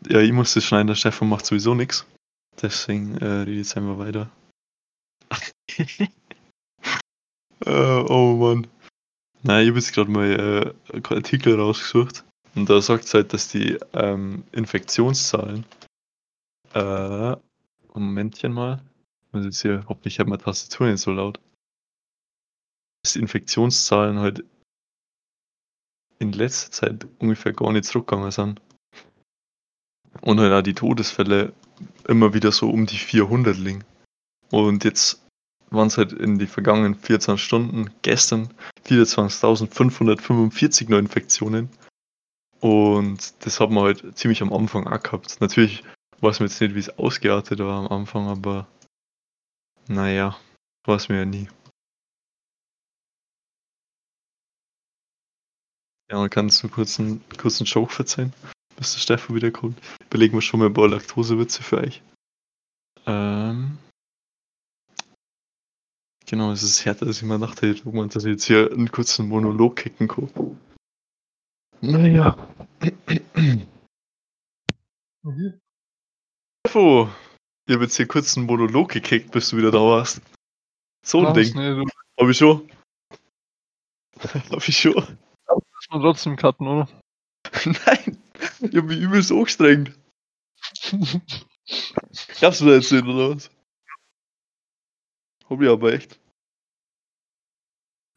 Ja, 0.08 0.20
ich 0.20 0.32
muss 0.32 0.54
das 0.54 0.64
schneiden, 0.64 0.88
der 0.88 0.94
Stefan 0.94 1.28
macht 1.28 1.46
sowieso 1.46 1.74
nichts. 1.74 2.06
Deswegen 2.60 3.16
äh, 3.18 3.26
rede 3.26 3.52
jetzt 3.52 3.76
einfach 3.76 3.98
weiter. 3.98 4.30
äh, 7.66 8.04
oh 8.08 8.36
Mann. 8.36 8.66
Nein, 9.42 9.62
ich 9.64 9.68
habe 9.70 9.78
jetzt 9.78 9.92
gerade 9.92 10.10
mal 10.10 10.30
äh, 10.30 10.72
einen 10.92 11.04
Artikel 11.06 11.58
rausgesucht. 11.58 12.24
Und 12.54 12.70
da 12.70 12.80
sagt 12.80 13.04
es 13.04 13.14
halt, 13.14 13.32
dass 13.32 13.48
die 13.48 13.78
ähm, 13.92 14.44
Infektionszahlen. 14.52 15.64
Äh, 16.72 17.36
Momentchen 17.94 18.52
mal. 18.52 18.80
Ich 19.26 19.32
muss 19.32 19.44
jetzt 19.44 19.62
hier, 19.62 19.84
hoffentlich 19.88 20.18
hat 20.18 20.26
meine 20.26 20.42
Tastatur 20.42 20.88
nicht 20.88 21.00
so 21.00 21.12
laut. 21.12 21.40
Dass 23.04 23.12
die 23.12 23.20
Infektionszahlen 23.20 24.18
halt 24.18 24.44
in 26.18 26.32
letzter 26.32 26.72
Zeit 26.72 27.06
ungefähr 27.18 27.52
gar 27.52 27.70
nicht 27.70 27.84
zurückgegangen 27.84 28.30
sind. 28.30 28.62
Und 30.22 30.40
halt 30.40 30.52
auch 30.52 30.62
die 30.62 30.74
Todesfälle 30.74 31.52
immer 32.08 32.34
wieder 32.34 32.50
so 32.50 32.70
um 32.70 32.86
die 32.86 32.96
400 32.96 33.56
liegen. 33.56 33.84
Und 34.50 34.84
jetzt 34.84 35.22
waren 35.70 35.88
es 35.88 35.98
halt 35.98 36.12
in 36.12 36.38
die 36.38 36.46
vergangenen 36.46 36.94
14 36.94 37.36
Stunden, 37.36 37.90
gestern 38.02 38.54
24.545 38.86 40.88
Neuinfektionen. 40.88 41.68
Und 42.60 43.34
das 43.44 43.60
hat 43.60 43.70
man 43.70 43.84
halt 43.84 44.16
ziemlich 44.16 44.40
am 44.40 44.52
Anfang 44.52 44.86
auch 44.86 45.02
gehabt. 45.02 45.40
Natürlich 45.40 45.84
weiß 46.20 46.40
man 46.40 46.48
jetzt 46.48 46.60
nicht, 46.60 46.74
wie 46.74 46.80
es 46.80 46.98
ausgeartet 46.98 47.58
war 47.58 47.84
am 47.84 47.88
Anfang, 47.88 48.28
aber 48.28 48.66
naja, 49.88 50.38
weiß 50.86 51.10
man 51.10 51.18
ja 51.18 51.24
nie. 51.26 51.48
Ja, 56.10 56.18
man 56.18 56.30
kann 56.30 56.46
es 56.46 56.62
einen 56.62 56.72
kurzen, 56.72 57.64
Joke 57.64 57.92
verzeihen, 57.92 58.32
bis 58.76 58.92
der 58.92 59.00
Stefan 59.00 59.36
wiederkommt. 59.36 59.80
Überlegen 60.06 60.34
wir 60.34 60.42
schon 60.42 60.60
mal 60.60 60.66
ein 60.66 60.74
paar 60.74 60.88
Laktosewitze 60.88 61.62
für 61.62 61.78
euch. 61.78 62.02
Ähm, 63.06 63.78
genau, 66.26 66.52
es 66.52 66.62
ist 66.62 66.84
härter, 66.84 67.06
als 67.06 67.18
ich 67.18 67.22
mir 67.22 67.38
dachte, 67.38 67.74
wo 67.84 67.92
man 67.92 68.10
das 68.10 68.24
jetzt 68.24 68.44
hier 68.44 68.70
einen 68.70 68.92
kurzen 68.92 69.28
Monolog 69.28 69.76
kicken 69.76 70.08
kann. 70.08 70.58
Naja. 71.80 72.36
Mhm. 75.22 75.58
Stefan, 76.66 77.14
ich 77.66 77.74
habe 77.74 77.84
jetzt 77.84 77.96
hier 77.96 78.06
kurz 78.06 78.36
einen 78.36 78.46
Monolog 78.46 78.90
gekickt, 78.90 79.30
bis 79.32 79.48
du 79.48 79.56
wieder 79.56 79.70
da 79.70 79.80
warst. 79.80 80.20
So 81.04 81.26
ein? 81.26 81.34
Ding. 81.34 81.54
Du 81.54 81.84
Hab 82.18 82.28
ich 82.28 82.36
schon. 82.36 82.70
Hab 84.50 84.68
ich 84.68 84.78
schon. 84.78 85.18
Man 85.94 86.02
trotzdem 86.02 86.36
cutten, 86.36 86.66
oder? 86.66 86.88
Nein, 87.64 88.18
ich 88.60 88.76
hab 88.76 88.84
mich 88.84 88.98
übelst 88.98 89.32
angestrengt. 89.32 89.92
Glaubst 92.38 92.60
du 92.60 92.66
da 92.66 92.72
jetzt 92.74 92.92
nicht, 92.92 93.04
oder 93.04 93.34
was? 93.36 93.50
Hab 95.48 95.60
ich 95.60 95.68
aber 95.68 95.92
echt. 95.92 96.18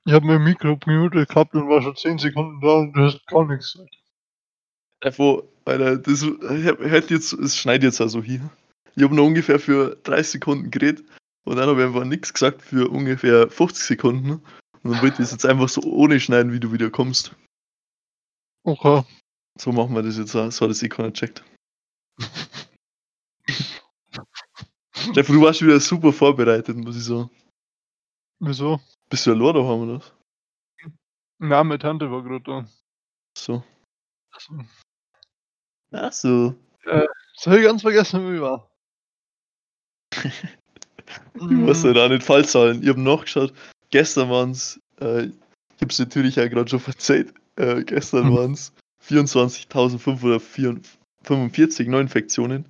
Ich 0.05 0.13
habe 0.13 0.25
mein 0.25 0.43
Mikro 0.43 0.77
gemutet 0.77 1.29
gehabt 1.29 1.53
und 1.53 1.67
war 1.69 1.81
schon 1.81 1.95
10 1.95 2.17
Sekunden 2.17 2.61
da 2.61 2.73
und 2.75 2.93
du 2.93 3.01
hast 3.01 3.25
gar 3.27 3.45
nichts 3.45 3.73
gesagt. 3.73 3.93
Einfach, 5.03 5.43
Alter, 5.65 5.97
das 5.97 6.23
ich 6.23 6.65
hab- 6.65 6.79
hört 6.79 7.09
jetzt, 7.11 7.33
es 7.33 7.57
schneit 7.57 7.83
jetzt 7.83 7.99
also 8.01 8.23
hier. 8.23 8.49
Ich 8.95 9.03
habe 9.03 9.13
noch 9.15 9.25
ungefähr 9.25 9.59
für 9.59 9.95
30 10.03 10.31
Sekunden 10.31 10.71
geredet 10.71 11.05
und 11.45 11.57
dann 11.57 11.67
habe 11.69 11.81
ich 11.81 11.87
einfach 11.87 12.05
nichts 12.05 12.33
gesagt 12.33 12.61
für 12.61 12.89
ungefähr 12.89 13.49
50 13.49 13.83
Sekunden. 13.83 14.41
Und 14.83 14.91
dann 14.93 15.01
wollte 15.01 15.15
ich 15.21 15.27
es 15.27 15.31
jetzt 15.31 15.45
einfach 15.45 15.67
so 15.69 15.81
ohne 15.81 16.19
schneiden, 16.19 16.53
wie 16.53 16.59
du 16.59 16.71
wieder 16.71 16.89
kommst. 16.89 17.35
Okay. 18.67 19.01
So 19.57 19.71
machen 19.71 19.95
wir 19.95 20.03
das 20.03 20.17
jetzt 20.17 20.35
auch. 20.35 20.51
So 20.51 20.65
hat 20.65 20.71
das 20.71 20.83
eh 20.83 20.89
keiner 20.89 21.13
checkt. 21.13 21.41
Stefan, 24.93 25.35
du 25.35 25.41
warst 25.41 25.61
wieder 25.61 25.79
super 25.79 26.11
vorbereitet, 26.11 26.75
muss 26.75 26.97
ich 26.97 27.05
sagen. 27.05 27.29
Wieso? 28.39 28.81
Bist 29.09 29.25
du 29.25 29.31
allein 29.31 29.53
daheim 29.53 29.81
oder 29.83 29.99
was? 29.99 30.13
Ja, 31.39 31.63
meine 31.63 31.79
Tante 31.79 32.11
war 32.11 32.21
gerade 32.23 32.41
da. 32.41 32.67
So. 33.37 33.63
Ach 35.91 36.11
so. 36.11 36.53
Das 36.83 37.45
habe 37.45 37.59
ich 37.59 37.63
ganz 37.63 37.83
vergessen, 37.83 38.29
wie 38.29 38.35
ich 38.35 38.41
war. 38.41 38.69
Ich 41.35 41.41
muss 41.41 41.85
halt 41.85 41.97
auch 41.97 42.09
nicht 42.09 42.23
Fallzahlen. 42.23 42.83
Ich 42.83 42.89
habe 42.89 42.99
nachgeschaut. 42.99 43.53
Gestern 43.91 44.29
waren 44.29 44.51
es, 44.51 44.77
äh, 44.99 45.27
ich 45.27 45.81
habe 45.81 45.89
es 45.89 45.99
natürlich 45.99 46.37
auch 46.37 46.49
gerade 46.49 46.69
schon 46.69 46.81
verzeiht, 46.81 47.33
äh, 47.57 47.83
gestern 47.83 48.33
waren 48.33 48.53
es 48.53 48.73
24.545 49.03 51.89
Neuinfektionen. 51.89 52.65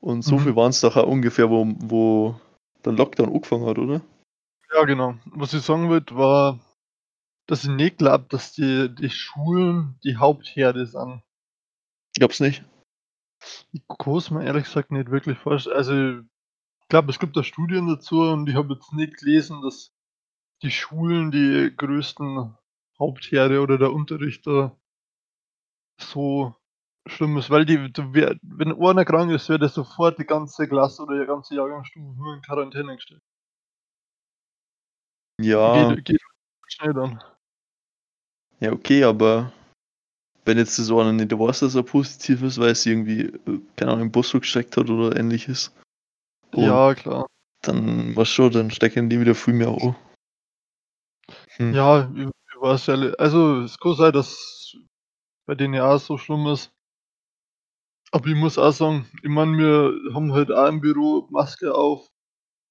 Und 0.00 0.22
so 0.22 0.36
Mhm. 0.36 0.40
viel 0.40 0.56
waren 0.56 0.70
es 0.70 0.80
doch 0.80 0.96
auch 0.96 1.06
ungefähr, 1.06 1.50
wo, 1.50 1.66
wo 1.78 2.40
der 2.84 2.92
Lockdown 2.92 3.28
angefangen 3.32 3.66
hat, 3.66 3.78
oder? 3.78 4.00
Ja, 4.74 4.84
genau. 4.84 5.14
Was 5.26 5.54
ich 5.54 5.62
sagen 5.62 5.88
wollte, 5.88 6.16
war, 6.16 6.58
dass 7.46 7.62
ich 7.64 7.70
nicht 7.70 7.98
glaube, 7.98 8.26
dass 8.28 8.52
die, 8.52 8.92
die 8.94 9.10
Schulen 9.10 9.98
die 10.02 10.16
Hauptherde 10.16 10.86
sind. 10.86 11.22
Ich 12.14 12.20
glaub's 12.20 12.40
nicht. 12.40 12.64
Ich 13.72 13.82
kann 13.98 14.16
es 14.16 14.30
mir 14.30 14.44
ehrlich 14.44 14.64
gesagt 14.64 14.90
nicht 14.90 15.10
wirklich 15.10 15.38
vorstellen. 15.38 15.76
Also, 15.76 15.92
ich 16.18 16.88
glaube, 16.88 17.10
es 17.10 17.18
gibt 17.18 17.36
da 17.36 17.42
Studien 17.44 17.86
dazu 17.88 18.22
und 18.22 18.48
ich 18.48 18.54
habe 18.54 18.74
jetzt 18.74 18.92
nicht 18.92 19.18
gelesen, 19.18 19.62
dass 19.62 19.92
die 20.62 20.70
Schulen 20.70 21.30
die 21.30 21.72
größten 21.76 22.56
Hauptherde 23.02 23.60
oder 23.60 23.78
der 23.78 23.92
Unterricht 23.92 24.46
da 24.46 24.76
so 26.00 26.54
schlimm 27.06 27.36
ist, 27.36 27.50
weil 27.50 27.64
die, 27.64 27.78
wär, 28.14 28.36
wenn 28.42 28.72
einer 28.80 29.04
krank 29.04 29.32
ist, 29.32 29.48
wird 29.48 29.68
sofort 29.72 30.18
die 30.18 30.24
ganze 30.24 30.68
Klasse 30.68 31.02
oder 31.02 31.18
die 31.20 31.26
ganze 31.26 31.56
Jahrgangsstufe 31.56 32.16
nur 32.16 32.34
in 32.34 32.42
Quarantäne 32.42 32.94
gestellt. 32.94 33.22
Ja, 35.40 35.92
Geht, 35.92 36.04
geht 36.04 36.20
schnell 36.68 36.94
dann. 36.94 37.22
ja, 38.60 38.70
okay, 38.72 39.02
aber 39.02 39.52
wenn 40.44 40.58
jetzt 40.58 40.78
das 40.78 40.90
einer 40.90 41.12
nicht 41.12 41.36
weiß, 41.36 41.60
dass 41.60 41.74
er 41.74 41.82
positiv 41.82 42.42
ist, 42.42 42.60
weil 42.60 42.70
es 42.70 42.86
irgendwie, 42.86 43.22
äh, 43.22 43.60
keine 43.76 43.92
Ahnung, 43.92 44.06
im 44.06 44.12
Bus 44.12 44.30
gesteckt 44.32 44.76
hat 44.76 44.88
oder 44.88 45.16
ähnliches, 45.16 45.74
Und- 46.52 46.64
Ja, 46.64 46.94
klar. 46.94 47.26
dann 47.62 48.14
was 48.14 48.28
schon, 48.28 48.52
dann 48.52 48.70
stecken 48.70 49.08
die 49.10 49.20
wieder 49.20 49.34
viel 49.34 49.54
mehr 49.54 49.68
an. 49.68 49.96
Hm. 51.56 51.74
Ja, 51.74 52.10
ich 52.62 52.68
weiß 52.68 52.86
ja, 52.86 52.94
also 53.18 53.62
es 53.62 53.76
kann 53.76 53.94
sein, 53.96 54.12
dass 54.12 54.76
bei 55.46 55.56
denen 55.56 55.74
ja 55.74 55.92
auch 55.92 55.98
so 55.98 56.16
schlimm 56.16 56.46
ist. 56.46 56.72
Aber 58.12 58.28
ich 58.28 58.36
muss 58.36 58.56
auch 58.56 58.70
sagen, 58.70 59.10
ich 59.24 59.28
meine, 59.28 59.58
wir 59.58 60.14
haben 60.14 60.32
halt 60.32 60.52
auch 60.52 60.68
im 60.68 60.80
Büro 60.80 61.26
Maske 61.30 61.74
auf. 61.74 62.08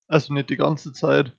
Also 0.07 0.33
nicht 0.33 0.49
die 0.49 0.55
ganze 0.55 0.93
Zeit. 0.93 1.37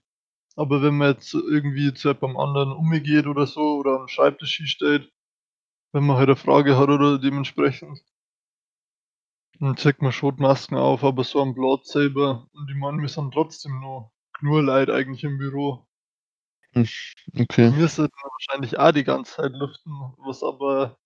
Aber 0.54 0.82
wenn 0.82 0.98
man 0.98 1.12
jetzt 1.14 1.32
irgendwie 1.32 1.94
zu 1.94 2.08
jemandem 2.08 2.36
anderen 2.36 2.72
umgeht 2.72 3.26
oder 3.26 3.46
so 3.46 3.78
oder 3.78 4.00
am 4.00 4.08
Schreibtisch 4.08 4.60
steht, 4.66 5.10
wenn 5.92 6.06
man 6.06 6.18
halt 6.18 6.28
eine 6.28 6.36
Frage 6.36 6.76
hat 6.76 6.90
oder 6.90 7.18
dementsprechend, 7.18 8.04
dann 9.60 9.78
zieht 9.78 10.02
man 10.02 10.12
schon 10.12 10.36
Masken 10.36 10.76
auf, 10.76 11.04
aber 11.04 11.24
so 11.24 11.40
am 11.40 11.54
Platz 11.54 11.92
selber. 11.92 12.48
Und 12.52 12.68
ich 12.70 12.76
meine, 12.76 13.00
wir 13.00 13.08
sind 13.08 13.32
trotzdem 13.32 13.80
noch 13.80 14.12
nur 14.42 14.62
Leute 14.62 14.92
eigentlich 14.92 15.24
im 15.24 15.38
Büro. 15.38 15.86
Okay. 16.74 17.70
mir 17.70 17.88
sollte 17.88 18.14
man 18.22 18.30
wahrscheinlich 18.32 18.78
auch 18.78 18.92
die 18.92 19.04
ganze 19.04 19.34
Zeit 19.34 19.52
lüften, 19.52 19.92
was 20.18 20.42
aber 20.42 20.96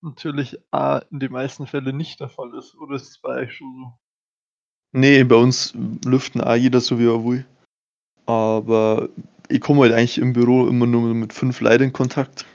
natürlich 0.00 0.58
A 0.70 0.98
in 1.10 1.20
den 1.20 1.32
meisten 1.32 1.66
Fällen 1.66 1.96
nicht 1.96 2.20
der 2.20 2.28
Fall 2.28 2.54
ist. 2.56 2.74
Oder 2.76 2.96
ist 2.96 3.10
es 3.10 3.18
bei 3.18 3.42
euch 3.42 3.52
schon 3.54 3.74
so? 3.76 4.98
Ne, 4.98 5.24
bei 5.24 5.36
uns 5.36 5.74
lüften 6.04 6.40
auch 6.40 6.54
jeder 6.54 6.80
so 6.80 6.98
wie 6.98 7.06
er 7.06 7.24
will. 7.24 7.46
Aber 8.26 9.08
ich 9.48 9.60
komme 9.60 9.82
halt 9.82 9.92
eigentlich 9.92 10.18
im 10.18 10.32
Büro 10.32 10.66
immer 10.68 10.86
nur 10.86 11.14
mit 11.14 11.32
5 11.32 11.60
Leuten 11.60 11.84
in 11.84 11.92
Kontakt. 11.92 12.46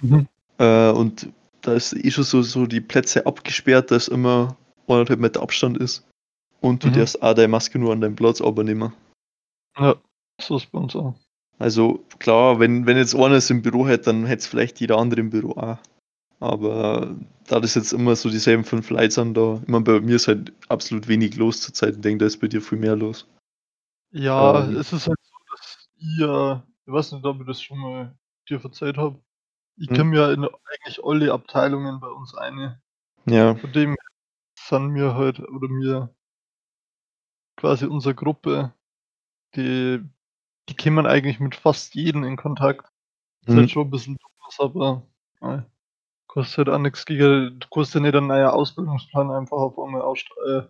Mhm. 0.00 0.26
Äh, 0.58 0.90
und 0.90 1.28
da 1.60 1.74
ist 1.74 1.92
eh 1.92 2.10
schon 2.10 2.24
so 2.24 2.42
so 2.42 2.66
die 2.66 2.80
Plätze 2.80 3.26
abgesperrt, 3.26 3.90
dass 3.90 4.08
immer 4.08 4.56
1,5 4.86 5.18
Meter 5.18 5.42
Abstand 5.42 5.78
ist. 5.78 6.06
Und 6.60 6.82
du 6.82 6.88
Mhm. 6.88 6.92
darfst 6.94 7.22
auch 7.22 7.34
deine 7.34 7.48
Maske 7.48 7.78
nur 7.78 7.92
an 7.92 8.00
deinem 8.00 8.16
Platz 8.16 8.40
runternehmen. 8.40 8.92
Ja, 9.76 9.96
so 10.40 10.56
ist 10.56 10.70
bei 10.72 10.78
uns 10.78 10.96
auch. 10.96 11.14
Also 11.58 12.04
klar, 12.18 12.58
wenn 12.60 12.86
wenn 12.86 12.96
jetzt 12.96 13.14
einer 13.14 13.36
es 13.36 13.50
im 13.50 13.62
Büro 13.62 13.86
hätte, 13.86 14.04
dann 14.06 14.26
hätte 14.26 14.40
es 14.40 14.46
vielleicht 14.46 14.80
jeder 14.80 14.98
andere 14.98 15.20
im 15.20 15.30
Büro 15.30 15.52
auch. 15.52 15.78
Aber 16.40 17.14
da 17.46 17.60
das 17.60 17.74
jetzt 17.74 17.92
immer 17.92 18.16
so 18.16 18.28
dieselben 18.28 18.64
5 18.64 18.90
Leute 18.90 19.10
sind 19.12 19.34
da 19.36 19.60
ich 19.62 19.68
meine, 19.68 19.84
bei 19.84 20.00
mir 20.00 20.16
ist 20.16 20.28
halt 20.28 20.52
absolut 20.68 21.08
wenig 21.08 21.36
los 21.36 21.60
zur 21.60 21.72
Zeit. 21.72 21.94
Ich 21.96 22.00
denke, 22.00 22.18
da 22.18 22.26
ist 22.26 22.38
bei 22.40 22.48
dir 22.48 22.60
viel 22.60 22.78
mehr 22.78 22.96
los. 22.96 23.26
Ja, 24.10 24.64
Ähm. 24.66 24.76
es 24.76 24.92
ist 24.92 25.06
halt 25.08 25.18
so, 25.22 25.34
dass 25.52 25.88
ihr 25.98 26.62
ich 26.86 26.92
weiß 26.92 27.12
nicht, 27.12 27.24
ob 27.24 27.40
ich 27.40 27.46
das 27.46 27.62
schon 27.62 27.78
mal 27.78 28.14
dir 28.48 28.62
erzählt 28.62 28.98
habe. 28.98 29.18
Ich 29.76 29.88
Mhm. 29.90 29.94
kenne 29.94 30.10
mir 30.10 30.32
in 30.32 30.44
eigentlich 30.44 31.02
alle 31.02 31.32
Abteilungen 31.32 31.98
bei 32.00 32.08
uns 32.08 32.34
eine. 32.34 32.80
Ja. 33.26 33.54
Von 33.54 33.72
dem 33.72 33.96
sind 34.58 34.94
wir 34.94 35.14
halt 35.14 35.40
oder 35.40 35.68
wir 35.68 36.14
quasi 37.56 37.86
unsere 37.86 38.14
Gruppe, 38.14 38.74
die 39.56 40.02
die 40.68 40.76
kommen 40.76 41.06
eigentlich 41.06 41.40
mit 41.40 41.54
fast 41.54 41.94
jedem 41.94 42.24
in 42.24 42.36
Kontakt. 42.36 42.90
Ist 43.46 43.54
Mhm. 43.54 43.56
halt 43.56 43.70
schon 43.70 43.88
'n 43.88 43.90
bisschen 43.90 44.16
doof, 44.18 44.56
aber 44.60 45.02
mei, 45.40 45.64
kostet 46.28 46.58
halt 46.58 46.70
auch 46.70 46.78
nix 46.80 47.06
gegen 47.06 47.60
ja 47.94 48.00
nicht 48.02 48.16
einen 48.16 48.28
neuen 48.28 48.48
Ausbildungsplan 48.48 49.30
einfach 49.32 49.58
auf 49.58 49.78
einmal 49.78 50.02
äh 50.46 50.68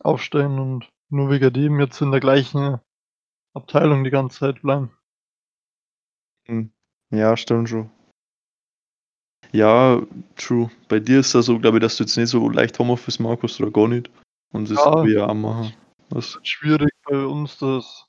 aufstellen 0.00 0.58
und 0.58 0.88
nur 1.08 1.30
wegen 1.30 1.52
dem 1.52 1.78
jetzt 1.80 2.00
in 2.00 2.10
der 2.10 2.20
gleichen 2.20 2.80
Abteilung 3.54 4.04
die 4.04 4.10
ganze 4.10 4.40
Zeit 4.40 4.62
bleiben. 4.62 4.92
Mhm. 6.48 6.70
Ja, 7.10 7.36
stimmt 7.36 7.68
schon. 7.68 7.90
Ja, 9.52 10.02
true. 10.36 10.70
Bei 10.88 10.98
dir 11.00 11.20
ist 11.20 11.34
das 11.34 11.46
so, 11.46 11.58
glaube 11.58 11.78
ich, 11.78 11.82
dass 11.82 11.96
du 11.96 12.04
jetzt 12.04 12.16
nicht 12.16 12.28
so 12.28 12.48
leicht 12.48 12.78
Homeoffice 12.78 13.18
magst 13.20 13.60
oder 13.60 13.70
gar 13.70 13.88
nicht. 13.88 14.10
Und 14.52 14.70
das 14.70 14.84
Ja. 14.84 15.02
ich 15.12 15.18
auch 15.18 15.34
machen. 15.34 15.74
Was 16.10 16.38
Schwierig 16.42 16.90
bei 17.04 17.24
uns 17.26 17.58
das 17.58 18.06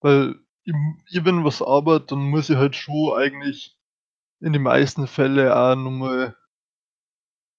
weil 0.00 0.36
ich 0.64 1.24
wenn 1.24 1.44
was 1.44 1.62
arbeite, 1.62 2.06
dann 2.08 2.20
muss 2.30 2.50
ich 2.50 2.56
halt 2.56 2.76
schon 2.76 3.14
eigentlich 3.18 3.76
in 4.40 4.52
den 4.54 4.62
meisten 4.62 5.06
Fälle 5.08 5.56
auch 5.56 5.76
noch 5.76 5.90
mal 5.92 6.36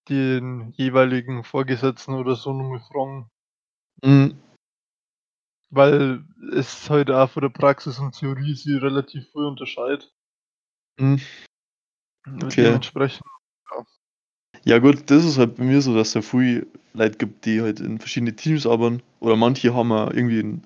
den 0.10 0.72
jeweiligen 0.78 1.44
Vorgesetzten 1.44 2.16
oder 2.16 2.36
so 2.36 2.54
noch 2.54 2.68
mal 2.70 2.80
fragen. 2.80 3.30
Mhm. 4.04 4.38
Weil 5.74 6.26
es 6.54 6.90
halt 6.90 7.10
auch 7.10 7.30
von 7.30 7.44
der 7.44 7.50
Praxis 7.50 7.98
und 7.98 8.14
Theorie 8.14 8.56
sich 8.56 8.82
relativ 8.82 9.24
viel 9.32 9.46
unterscheidet. 9.46 10.12
Mhm. 11.00 11.20
Okay. 12.44 12.64
dementsprechend, 12.64 13.24
ja. 13.72 13.86
Ja 14.66 14.80
gut, 14.80 15.10
das 15.12 15.26
ist 15.26 15.38
halt 15.40 15.58
bei 15.58 15.64
mir 15.66 15.82
so, 15.82 15.96
dass 15.96 16.10
es 16.10 16.14
da 16.16 16.22
viel 16.22 16.68
Leute 16.94 17.18
gibt, 17.18 17.46
die 17.46 17.62
halt 17.62 17.80
in 17.80 18.00
verschiedene 18.00 18.36
Teams 18.36 18.68
arbeiten. 18.68 19.04
Oder 19.20 19.36
manche 19.38 19.74
haben 19.76 19.92
auch 19.92 20.12
irgendwie 20.12 20.40
'n 20.42 20.64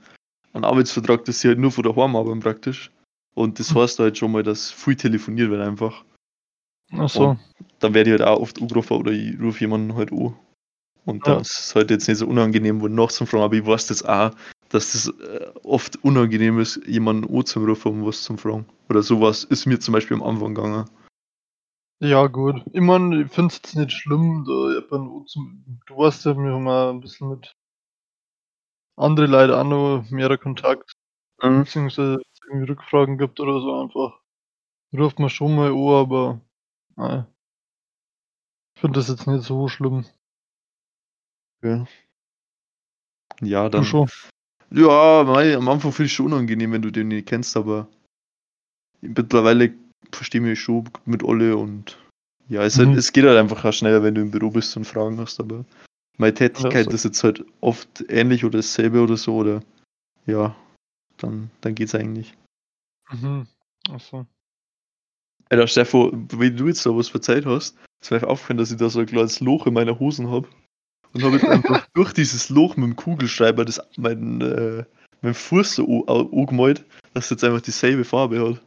'n 0.56 0.64
Arbeitsvertrag, 0.66 1.26
dass 1.26 1.42
sie 1.42 1.50
halt 1.50 1.60
nur 1.60 1.72
von 1.72 1.84
daheim 1.84 2.16
arbeiten 2.16 2.40
praktisch. 2.42 2.92
Und 3.36 3.60
das 3.60 3.74
Hm. 3.74 3.76
heißt 3.76 4.00
halt 4.00 4.18
schon 4.18 4.32
mal, 4.32 4.44
dass 4.44 4.72
viel 4.72 4.96
telefoniert 4.96 5.50
wird 5.52 5.62
einfach. 5.62 6.06
Ach 6.94 7.10
so. 7.10 7.36
Und 7.36 7.70
dann 7.80 7.94
werde 7.94 8.12
ich 8.16 8.20
halt 8.20 8.30
auch 8.30 8.42
oft 8.42 8.62
angerufen 8.62 8.94
oder 8.98 9.12
ich 9.12 9.40
rufe 9.42 9.62
jemanden 9.62 9.96
halt 9.96 10.12
an. 10.12 10.36
Und 11.06 11.28
Ja. 11.28 11.46
ist 11.48 11.60
es 11.60 11.76
halt 11.76 11.92
jetzt 11.92 12.08
nicht 12.10 12.20
so 12.20 12.28
unangenehm, 12.28 12.82
wo 12.82 12.88
nachzufragen, 12.90 13.46
aber 13.46 13.56
ich 13.56 13.66
weiß 13.68 13.90
jetzt 13.90 14.08
auch, 14.10 14.32
dass 14.70 14.94
das, 14.94 15.08
äh, 15.22 15.48
oft 15.64 16.04
unangenehm 16.04 16.60
ist, 16.60 16.82
jemanden 16.88 17.34
anzurufen, 17.36 17.92
um 17.94 18.06
was 18.08 18.24
zu 18.24 18.38
fragen. 18.38 18.66
Oder 18.90 19.04
so 19.04 19.22
was 19.22 19.44
ist 19.46 19.66
mir 19.68 19.80
zum 19.80 19.94
Beispiel 19.94 20.18
am 20.18 20.24
Anfang 20.24 20.56
gegangen. 20.56 20.86
Ja 22.02 22.28
gut. 22.28 22.62
Ich 22.74 22.82
meine, 22.82 23.22
ich 23.24 23.32
finde 23.32 23.48
es 23.54 23.56
jetzt 23.64 23.76
nicht 23.76 23.92
schlimm, 23.94 24.44
da 24.46 24.74
jemanden 24.74 25.16
anzu 25.22 25.40
du 25.88 25.98
weißt 25.98 26.26
ja, 26.26 26.36
wir 26.38 26.52
haben 26.52 26.68
auch 26.68 26.90
'n 26.92 27.00
bisschen 27.00 27.30
mit 27.30 27.56
andere 28.98 29.28
Leute 29.28 29.58
auch 29.58 29.64
noch 29.64 30.10
mehr 30.10 30.38
Kontakt. 30.38 30.94
Mhm. 31.42 31.64
Beziehungsweise 31.64 32.22
irgendwie 32.48 32.72
Rückfragen 32.72 33.18
gibt 33.18 33.40
oder 33.40 33.60
so 33.60 33.82
einfach, 33.82 34.20
ruft 34.98 35.20
man 35.20 35.30
schon 35.30 35.56
mal 35.56 35.72
an, 35.72 36.06
aber 36.06 36.42
mei. 36.96 37.26
Ich 38.76 38.82
finde 38.82 39.00
das 39.00 39.10
jetzt 39.10 39.28
nicht 39.28 39.44
so 39.44 39.68
schlimm. 39.68 40.06
Ja. 41.62 41.86
Ja, 43.42 43.70
dann 43.70 43.84
schon? 43.84 44.10
ja, 44.72 45.24
mei, 45.24 45.56
am 45.56 45.68
Anfang 45.68 45.92
finde 45.92 46.08
ich's 46.08 46.16
schon 46.16 46.28
unangenehm, 46.28 46.72
wenn 46.72 46.82
du 46.82 46.92
den 46.92 47.10
nicht 47.10 47.28
kennst, 47.28 47.58
aber 47.58 47.88
mittlerweile 49.02 49.74
verstehe 50.12 50.42
mich 50.42 50.60
schon 50.60 50.90
mit 51.06 51.24
alle 51.24 51.58
und 51.58 51.98
ja, 52.48 52.64
es 52.64 52.78
halt 52.78 52.90
Mhm. 52.90 52.98
es 52.98 53.12
geht 53.12 53.26
halt 53.26 53.38
einfach 53.38 53.66
auch 53.66 53.74
schneller, 53.74 54.04
wenn 54.04 54.16
du 54.16 54.22
im 54.22 54.32
Büro 54.32 54.52
bist 54.52 54.78
und 54.78 54.86
Fragen 54.86 55.18
hast, 55.20 55.40
aber 55.40 55.66
meine 56.18 56.34
Tätigkeit 56.34 56.86
so. 56.86 56.92
ist 56.92 57.06
jetzt 57.06 57.24
halt 57.24 57.44
oft 57.62 58.04
ähnlich 58.10 58.46
oder 58.46 58.60
dasselbe 58.60 59.02
oder 59.02 59.18
so 59.18 59.36
oder 59.36 59.62
ja, 60.26 60.56
dann 61.18 61.52
dann 61.62 61.76
geht's 61.76 61.96
eigentlich. 61.96 62.34
Mhm. 63.12 63.48
Ach 63.92 64.00
so. 64.00 64.26
Alter, 65.50 65.86
vor, 65.86 66.12
wie 66.40 66.52
du 66.52 66.68
jetzt 66.68 66.86
da 66.86 66.96
was 66.96 67.14
erzählt 67.14 67.46
hast, 67.46 67.78
ist 68.02 68.12
mir 68.12 68.28
aufgefallen, 68.28 68.58
dass 68.58 68.72
ich 68.72 68.78
da 68.78 68.90
so 68.90 69.00
'n 69.00 69.06
kleines 69.06 69.40
Loch 69.42 69.68
in 69.68 69.74
meiner 69.74 70.00
Hosen 70.00 70.30
habe 70.30 70.48
und 71.14 71.24
habe 71.24 71.36
jetzt 71.38 71.46
einfach 71.48 71.86
durch 71.94 72.14
dieses 72.14 72.50
Loch 72.50 72.76
mit'm 72.78 72.96
Kugelschreiber 72.96 73.66
das 73.66 73.80
meinen 73.98 74.42
äh, 74.42 74.86
meinen 75.22 75.34
Fuß 75.34 75.76
so 75.76 76.06
angemalt, 76.08 76.86
dass 77.14 77.30
jetzt 77.30 77.44
einfach 77.44 77.62
dieselbe 77.62 78.04
Farbe 78.04 78.40
hat. 78.40 78.62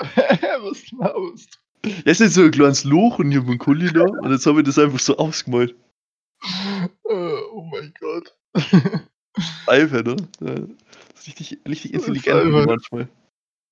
Was 0.62 0.90
laberst 0.92 1.60
du? 1.82 1.88
Ja, 2.04 2.12
ist 2.12 2.34
so 2.34 2.42
'n 2.42 2.50
kleines 2.50 2.84
Loch 2.84 3.18
und 3.18 3.32
ich 3.32 3.38
habe 3.38 3.50
'n 3.50 3.58
Kuli 3.58 3.92
da 3.92 4.02
und 4.04 4.30
jetzt 4.30 4.46
habe 4.46 4.60
ich 4.60 4.66
das 4.66 4.78
einfach 4.78 4.98
so 4.98 5.16
ausgemalt. 5.16 5.74
Äh, 7.04 7.40
oh 7.52 7.62
mein 7.70 7.92
Gott. 8.00 8.36
Albern, 9.66 10.28
ne? 10.40 10.68
Das 11.14 11.28
ist 11.28 11.40
richtig 11.40 11.60
richtig 11.68 11.92
Das 11.92 12.02
ist 12.02 12.08
intelligent 12.08 12.52
manchmal. 12.66 13.08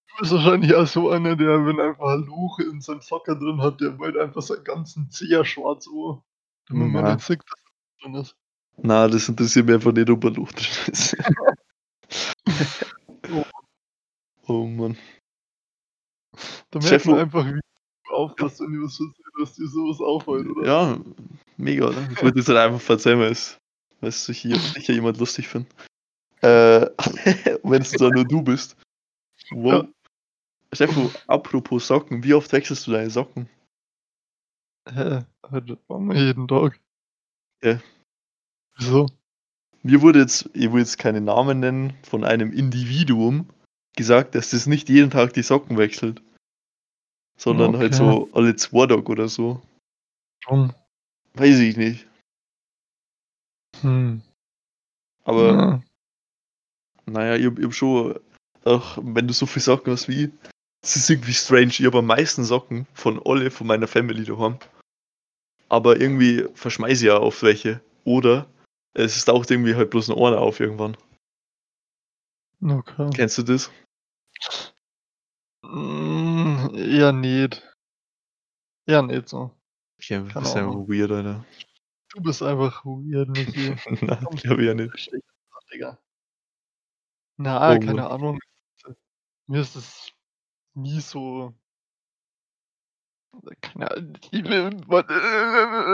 Du 0.09 0.21
bist 0.21 0.33
wahrscheinlich 0.33 0.75
auch 0.75 0.87
so 0.87 1.11
einer, 1.11 1.37
der, 1.37 1.67
wenn 1.67 1.81
einfach 1.81 2.15
'n 2.15 2.27
Loch 2.27 2.59
in 2.61 2.81
seinem 2.81 3.01
Socken 3.03 3.39
drin 3.41 3.61
hat, 3.63 3.81
der 3.81 3.93
malt 3.93 4.17
einfach 4.17 4.43
seinen 4.43 4.65
ganzen 4.65 5.11
Zeh 5.11 5.45
schwarz 5.45 5.89
an, 5.89 6.23
damit 6.69 6.91
man 6.91 7.05
Na. 7.05 7.15
nicht 7.15 7.23
sieht, 7.23 7.41
dass 7.41 7.51
da 7.65 8.07
drin 8.09 8.15
ist. 8.17 8.35
Na, 8.83 9.09
das 9.09 9.29
interessiert 9.29 9.67
mich 9.67 9.75
einfach 9.77 9.93
nicht, 9.93 10.11
ob 10.11 10.25
'n 10.25 10.35
Loch 10.35 10.53
drin 10.53 10.67
ist. 10.93 11.17
Oh. 13.33 13.45
Oh 14.49 14.67
Mann. 14.67 14.97
Da 16.73 16.81
merkt 16.81 17.05
man 17.05 17.19
einfach, 17.19 17.47
wie. 17.47 17.61
Aufpasst, 18.11 18.61
wenn 18.61 18.73
dir 18.73 18.83
was 18.83 18.99
passiert, 18.99 19.17
dass 19.41 19.55
dir 19.55 19.69
so 19.69 19.89
was 19.89 20.01
auffällt, 20.01 20.49
oder? 20.49 20.67
Ja, 20.67 21.01
mega, 21.57 21.89
oder? 21.89 22.09
Ich 22.11 22.23
wollte 22.23 22.39
das 22.39 22.49
halt 22.49 22.59
einfach 22.59 22.91
erzählen, 22.91 23.21
weil's 23.21 23.59
weil's 24.01 24.25
sicher 24.25 24.49
sicher 24.75 24.93
jemand 24.93 25.19
lustig 25.19 25.49
findet. 25.49 25.73
Äh, 26.43 26.87
wenn's 27.63 27.93
dann 27.93 28.13
nur 28.13 28.25
du 28.25 28.43
bist. 28.43 28.77
Wow. 29.51 29.87
Ja. 30.75 30.87
Vor, 30.89 31.11
apropos 31.27 31.87
Socken, 31.87 32.23
wie 32.23 32.35
oft 32.35 32.53
wechselst 32.53 32.87
du 32.87 32.93
deine 32.93 33.11
Socken? 33.11 33.49
Hä? 34.89 35.21
Jeden 36.13 36.49
Tag. 36.49 36.79
Ja. 37.63 37.81
Wieso? 38.77 39.07
Mir 39.83 40.03
wurde 40.03 40.21
jetzt 40.21 40.51
ich 40.53 40.73
will 40.73 40.81
jetzt 40.81 40.99
keine 40.99 41.21
Namen 41.21 41.61
nennen, 41.61 41.95
von 42.03 42.25
einem 42.25 42.53
Individuum 42.53 43.49
gesagt, 43.97 44.35
dass 44.35 44.51
das 44.51 44.67
nicht 44.67 44.89
jeden 44.89 45.11
Tag 45.11 45.33
die 45.33 45.43
Socken 45.43 45.79
wechselt. 45.79 46.23
Sondern 47.37 47.77
halt 47.77 47.95
Okay. 47.95 47.97
so 47.97 48.29
alle 48.33 48.57
2 48.57 48.87
Tage 48.87 49.03
oder 49.11 49.29
so. 49.29 49.61
Warum? 50.45 50.73
Weiß 51.35 51.59
ich 51.59 51.77
nicht. 51.77 52.07
Hm. 53.83 54.23
Aber 55.25 55.43
Ja. 55.43 55.83
na 57.07 57.27
ja, 57.27 57.35
ich 57.37 57.45
ich 57.45 57.63
habe 57.65 57.73
schon 57.73 58.19
auch 58.65 58.99
wenn 59.01 59.29
du 59.29 59.35
so 59.35 59.47
viel 59.47 59.63
Socken 59.63 59.93
hast 59.93 60.09
wie 60.09 60.25
ich, 60.25 60.31
es 60.83 60.97
ist 60.97 61.11
irgendwie 61.11 61.35
strange. 61.35 61.69
Ich 61.69 61.85
habe 61.85 61.99
am 61.99 62.07
meisten 62.07 62.45
Socken 62.45 62.87
von 62.95 63.21
alle 63.25 63.51
von 63.51 63.67
meiner 63.67 63.87
Family 63.87 64.25
daheim. 64.25 64.59
Aber 65.69 66.01
irgendwie 66.01 66.47
verschmeiße 66.55 67.05
ich 67.05 67.11
auch 67.11 67.23
oft 67.23 67.43
welche. 67.43 67.81
Oder 68.05 68.47
es 68.95 69.25
taucht 69.25 69.51
irgendwie 69.51 69.75
halt 69.75 69.91
bloß 69.91 70.09
noch 70.09 70.17
einer 70.17 70.41
auf 70.41 70.59
irgendwann. 70.61 70.97
Okay. 72.63 73.11
Kennst 73.15 73.39
du 73.39 73.43
das? 73.43 73.71
Hm, 75.65 76.26
eher 76.77 77.13
nicht. 77.13 77.63
Eher 78.87 79.03
nicht 79.03 79.29
so. 79.29 79.51
Du 79.99 80.07
Keine 80.09 80.45
bist 80.45 80.57
einfach 80.57 80.75
weird, 80.89 81.11
Alter. 81.11 81.45
Du 82.15 82.23
bist 82.23 82.43
einfach 82.43 82.85
weird, 82.85 83.29
Michi. 83.29 83.75
Nein, 84.05 84.27
ich 84.33 84.45
ja 84.45 84.75
nicht. 84.75 85.11
Digga. 85.73 85.99
Na, 87.39 87.57
Oh 87.75 87.79
keine 87.79 88.03
Mann. 88.03 88.13
Ahnung. 88.13 88.39
mir 89.47 89.61
ist 89.61 89.77
es 89.77 90.13
nie 90.75 91.01
so 91.01 91.55
keine 93.61 93.91
Ahnung, 93.91 94.19
ich 94.31 94.45
will 94.45 94.81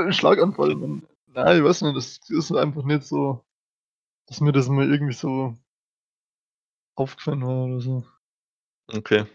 äh, 0.09 0.13
Schlaganfall, 0.13 0.75
Mann. 0.77 1.07
Nein, 1.27 1.59
ich 1.59 1.65
weiß 1.65 1.83
nicht, 1.83 1.97
das 1.97 2.21
ist 2.29 2.53
einfach 2.53 2.85
nicht 2.85 3.05
so, 3.05 3.45
dass 4.27 4.41
mir 4.41 4.53
das 4.53 4.69
mal 4.69 4.89
irgendwie 4.91 5.15
so 5.15 5.57
aufgefallen 6.95 7.43
war 7.43 7.65
oder 7.65 7.81
so. 7.81 8.07
Okay. 8.89 9.27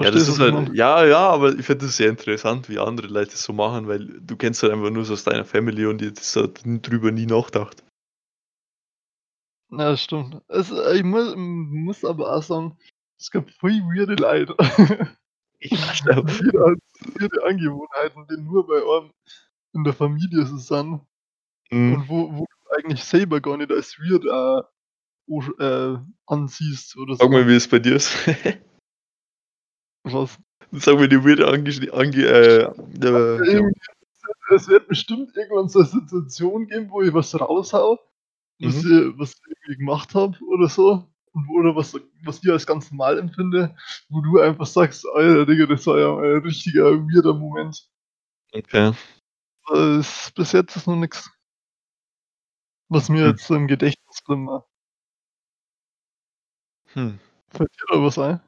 Ja, 0.00 0.10
das 0.10 0.28
ist 0.28 0.36
ich 0.36 0.40
halt, 0.40 0.74
ja, 0.74 1.04
ja, 1.04 1.30
aber 1.30 1.50
ich 1.54 1.66
finde 1.66 1.86
das 1.86 1.96
sehr 1.96 2.08
interessant, 2.08 2.68
wie 2.68 2.78
andere 2.78 3.08
Leute 3.08 3.32
das 3.32 3.42
so 3.42 3.52
machen, 3.52 3.88
weil 3.88 4.06
du 4.06 4.36
kennst 4.36 4.62
halt 4.62 4.72
einfach 4.72 4.90
nur 4.90 5.04
so 5.04 5.12
aus 5.12 5.24
deiner 5.24 5.44
Family 5.44 5.86
und 5.86 6.00
die 6.00 6.12
das 6.12 6.34
hat 6.36 6.62
drüber 6.64 7.10
nie 7.10 7.26
nachgedacht. 7.26 7.84
Ja, 9.70 9.96
stimmt. 9.96 10.42
Äh, 10.48 10.96
ich 10.96 11.04
muss, 11.04 11.34
muss 11.36 12.04
aber 12.04 12.34
auch 12.34 12.42
sagen, 12.42 12.76
es 13.18 13.30
gibt 13.30 13.50
voll 13.52 13.80
weirde 13.82 14.14
Leute. 14.14 14.56
Ja, 15.64 15.94
stimmt. 15.94 16.28
Jeder 16.40 16.70
hat 16.72 16.78
weirde 17.20 17.44
Angewohnheiten, 17.46 18.26
die 18.28 18.36
nur 18.42 18.66
bei 18.66 18.78
einem 18.78 19.12
in 19.74 19.84
der 19.84 19.92
Familie 19.92 20.44
so 20.44 20.56
sind 20.56 21.00
Mhm. 21.72 21.94
und 21.94 22.08
wo, 22.08 22.32
wo 22.34 22.44
du 22.44 22.76
eigentlich 22.76 23.02
selber 23.02 23.40
gar 23.40 23.56
nicht 23.56 23.72
als 23.72 23.98
weird 23.98 24.24
äh, 24.26 24.62
äh, 25.64 25.98
ansiehst 26.26 26.96
oder 26.98 27.16
Sag 27.16 27.30
mal, 27.30 27.44
so. 27.44 27.48
wie 27.48 27.56
es 27.56 27.66
bei 27.68 27.78
dir 27.78 27.96
ist. 27.96 28.12
Was? 30.04 30.38
Sag 30.72 30.96
mal, 30.96 31.08
die 31.08 31.22
weirde 31.24 31.46
ange... 31.46 31.70
ange 31.92 32.26
äh, 32.26 32.62
äh, 32.62 33.72
es 34.54 34.68
wird 34.68 34.88
bestimmt 34.88 35.36
irgendwann 35.36 35.68
so 35.68 35.80
eine 35.80 35.88
Situation 35.88 36.66
geben, 36.66 36.90
wo 36.90 37.02
ich 37.02 37.12
was 37.12 37.38
raushau, 37.38 37.98
was, 38.58 38.76
ich, 38.76 38.84
was 39.18 39.32
ich 39.32 39.46
irgendwie 39.46 39.76
gemacht 39.78 40.14
habe 40.14 40.38
oder 40.44 40.68
so. 40.68 41.08
Oder 41.50 41.74
was, 41.74 41.94
was 42.24 42.44
ich 42.44 42.50
als 42.50 42.66
ganz 42.66 42.90
normal 42.90 43.18
empfinde, 43.18 43.74
wo 44.10 44.20
du 44.20 44.38
einfach 44.40 44.66
sagst, 44.66 45.06
Alter, 45.14 45.46
Digga, 45.46 45.64
das 45.64 45.86
war 45.86 45.98
ja 45.98 46.14
ein 46.14 46.42
richtiger 46.42 46.92
weirder 46.92 47.32
Moment. 47.32 47.88
okay. 48.52 48.92
Ist, 49.70 50.34
bis 50.34 50.52
jetzt 50.52 50.76
ist 50.76 50.86
noch 50.86 50.96
nichts, 50.96 51.30
was 52.90 53.08
mir 53.08 53.24
Hm. 53.24 53.30
jetzt 53.30 53.48
im 53.50 53.66
Gedächtnis 53.66 54.22
drin 54.26 54.46
war. 54.46 54.68
Hm. 56.92 57.18
Fällt 57.48 57.70
dir 57.80 57.86
da 57.88 58.02
was 58.02 58.18
ein? 58.18 58.40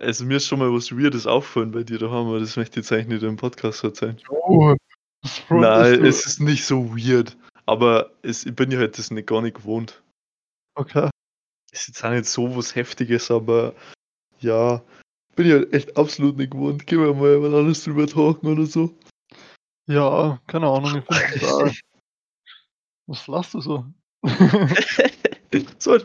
Also 0.00 0.24
mir 0.24 0.38
ist 0.38 0.46
schon 0.46 0.58
mal 0.58 0.72
was 0.72 0.90
Weirdes 0.96 1.26
aufgefallen 1.26 1.72
bei 1.72 1.82
dir 1.82 1.98
daheim, 1.98 2.28
aber 2.28 2.40
das 2.40 2.56
möchte 2.56 2.80
ich 2.80 2.86
jetzt 2.86 2.92
eigentlich 2.92 3.20
nicht 3.20 3.22
im 3.22 3.36
Podcast 3.36 3.84
erzählen. 3.84 4.18
Oh, 4.30 4.74
Nein, 5.50 6.00
du. 6.00 6.08
es 6.08 6.24
ist 6.24 6.40
nicht 6.40 6.64
so 6.64 6.96
weird. 6.96 7.36
Aber 7.66 8.10
es, 8.22 8.46
ich 8.46 8.56
bin 8.56 8.70
ja 8.70 8.78
halt 8.78 8.96
das 8.96 9.10
nicht, 9.10 9.28
gar 9.28 9.42
nicht 9.42 9.56
gewohnt. 9.56 10.02
Okay. 10.74 11.10
ist 11.70 11.88
jetzt 11.88 12.02
auch 12.02 12.10
nicht 12.10 12.24
so 12.24 12.56
was 12.56 12.74
Heftiges, 12.74 13.30
aber 13.30 13.74
ja, 14.40 14.82
bin 15.36 15.46
ich 15.46 15.52
halt 15.52 15.72
echt 15.74 15.96
absolut 15.98 16.38
nicht 16.38 16.52
gewohnt. 16.52 16.86
Gehen 16.86 17.00
wir 17.00 17.12
mal 17.12 17.38
mal 17.38 17.54
alles 17.54 17.84
drüber 17.84 18.06
talken 18.06 18.48
oder 18.48 18.64
so. 18.64 18.96
Ja, 19.86 20.40
keine 20.46 20.68
Ahnung, 20.68 21.02
ich 21.10 21.40
das. 21.40 21.80
Was 23.06 23.26
lachst 23.26 23.52
du 23.52 23.60
so? 23.60 23.84
so, 25.78 25.98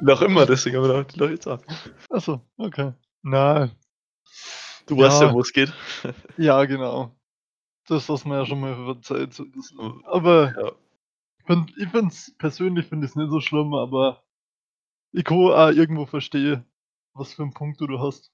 noch 0.00 0.22
immer, 0.22 0.46
deswegen 0.46 0.76
haben 0.76 0.88
wir 0.88 1.06
noch 1.16 1.30
jetzt 1.30 1.46
an. 1.46 1.60
Achso, 2.08 2.40
okay. 2.56 2.94
Nein. 3.22 3.70
Du 4.86 4.96
weißt 4.98 5.20
ja, 5.20 5.28
Ja. 5.28 5.34
wo 5.34 5.40
es 5.40 5.52
geht. 5.52 5.72
Ja, 6.36 6.64
genau. 6.64 7.14
Das 7.86 8.08
hast 8.08 8.24
mir 8.24 8.38
ja 8.38 8.46
schon 8.46 8.60
mal 8.60 8.74
verzeiht. 8.74 9.30
bisschen. 9.52 10.04
Aber 10.06 10.52
Ja. 10.56 10.72
ich 11.38 11.46
find- 11.46 11.72
ich 11.76 11.88
finde 11.88 12.08
es 12.08 12.34
persönlich 12.38 12.86
finde 12.86 13.06
ich 13.06 13.14
nicht 13.14 13.30
so 13.30 13.40
schlimm, 13.40 13.74
aber 13.74 14.22
ich 15.12 15.24
kann 15.24 15.38
auch 15.38 15.70
irgendwo 15.70 16.06
verstehen, 16.06 16.64
was 17.14 17.34
für 17.34 17.42
einen 17.42 17.54
Punkt 17.54 17.80
du 17.80 17.98
hast. 18.00 18.30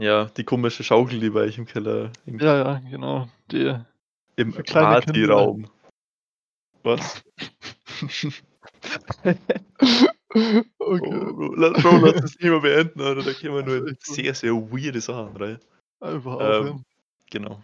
ja, 0.00 0.26
die 0.26 0.44
komische 0.44 0.84
Schaukel, 0.84 1.18
die 1.20 1.30
bei 1.30 1.40
euch 1.40 1.58
im 1.58 1.66
Keller 1.66 2.12
hängt. 2.24 2.40
Ja, 2.42 2.56
ja, 2.56 2.78
genau. 2.88 3.28
Die, 3.50 3.76
Im. 4.36 4.52
Partyraum. 4.52 5.68
Was? 6.84 7.22
okay. 10.30 10.64
Bro, 10.78 11.54
lass, 11.54 11.82
Bro, 11.82 11.98
lass 11.98 12.20
das 12.20 12.38
mehr 12.40 12.60
beenden, 12.60 13.00
oder? 13.00 13.22
Da 13.22 13.32
kommen 13.32 13.64
nur 13.64 13.94
sehr, 14.00 14.34
sehr 14.34 14.52
weirde 14.52 15.00
Sachen 15.00 15.36
rein. 15.36 15.58
Einfach 16.00 16.32
Ähm, 16.32 16.40
aufhören. 16.40 16.84
Genau. 17.30 17.62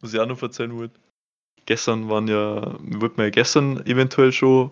Was 0.00 0.12
ich 0.12 0.20
auch 0.20 0.26
noch 0.26 0.42
erzählen 0.42 0.76
wollte. 0.76 0.98
Gestern 1.64 2.08
waren 2.08 2.28
ja, 2.28 2.76
wir 2.80 3.00
wollten 3.00 3.20
ja 3.20 3.30
gestern 3.30 3.84
eventuell 3.86 4.32
schon 4.32 4.70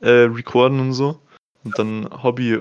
äh, 0.00 0.10
recorden 0.10 0.80
und 0.80 0.92
so. 0.92 1.20
Und 1.64 1.78
dann 1.78 2.08
habe 2.10 2.42
ich 2.42 2.58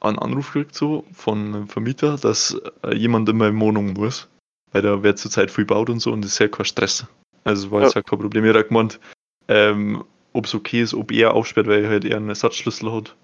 einen 0.00 0.18
Anruf 0.18 0.52
gekriegt 0.52 0.74
so 0.74 1.04
von 1.12 1.54
einem 1.54 1.68
Vermieter, 1.68 2.16
dass 2.16 2.60
äh, 2.82 2.94
jemand 2.96 3.28
in 3.28 3.36
meine 3.36 3.58
Wohnung 3.60 3.92
muss. 3.92 4.28
Weil 4.72 4.82
da 4.82 5.02
wird 5.02 5.18
zurzeit 5.18 5.50
viel 5.50 5.64
gebaut 5.64 5.90
und 5.90 6.00
so 6.00 6.12
und 6.12 6.22
das 6.22 6.32
ist 6.32 6.38
ja 6.38 6.48
kein 6.48 6.64
Stress. 6.64 7.06
Also 7.44 7.70
war 7.70 7.82
jetzt 7.82 7.94
ja 7.94 8.02
kein 8.02 8.18
Problem. 8.18 8.44
Er 8.44 8.54
hat 8.54 8.68
gemeint, 8.68 9.00
ähm, 9.48 10.04
ob 10.32 10.46
es 10.46 10.54
okay 10.54 10.82
ist, 10.82 10.94
ob 10.94 11.10
er 11.10 11.34
aufsperrt, 11.34 11.66
weil 11.66 11.84
er 11.84 11.90
halt 11.90 12.04
eher 12.04 12.16
einen 12.16 12.28
Ersatzschlüssel 12.28 12.92
hat 12.92 13.16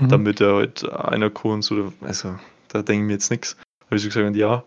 Mhm. 0.00 0.08
damit 0.08 0.40
er 0.40 0.54
halt 0.54 0.88
einer 0.90 1.30
kann 1.30 1.52
und 1.52 1.62
so, 1.62 1.92
also 2.00 2.38
da 2.68 2.82
denke 2.82 3.02
ich 3.02 3.06
mir 3.06 3.12
jetzt 3.14 3.30
nichts. 3.30 3.56
Habe 3.86 3.96
ich 3.96 4.02
so 4.02 4.08
gesagt, 4.08 4.36
ja. 4.36 4.64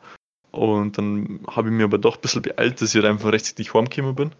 Und 0.51 0.97
dann 0.97 1.39
habe 1.49 1.69
ich 1.69 1.73
mir 1.73 1.85
aber 1.85 1.97
doch 1.97 2.15
ein 2.15 2.21
bisschen 2.21 2.43
beeilt, 2.43 2.79
dass 2.79 2.89
ich 2.89 3.01
halt 3.01 3.11
einfach 3.11 3.31
rechtzeitig 3.31 3.73
heimgekommen 3.73 4.15
bin. 4.15 4.31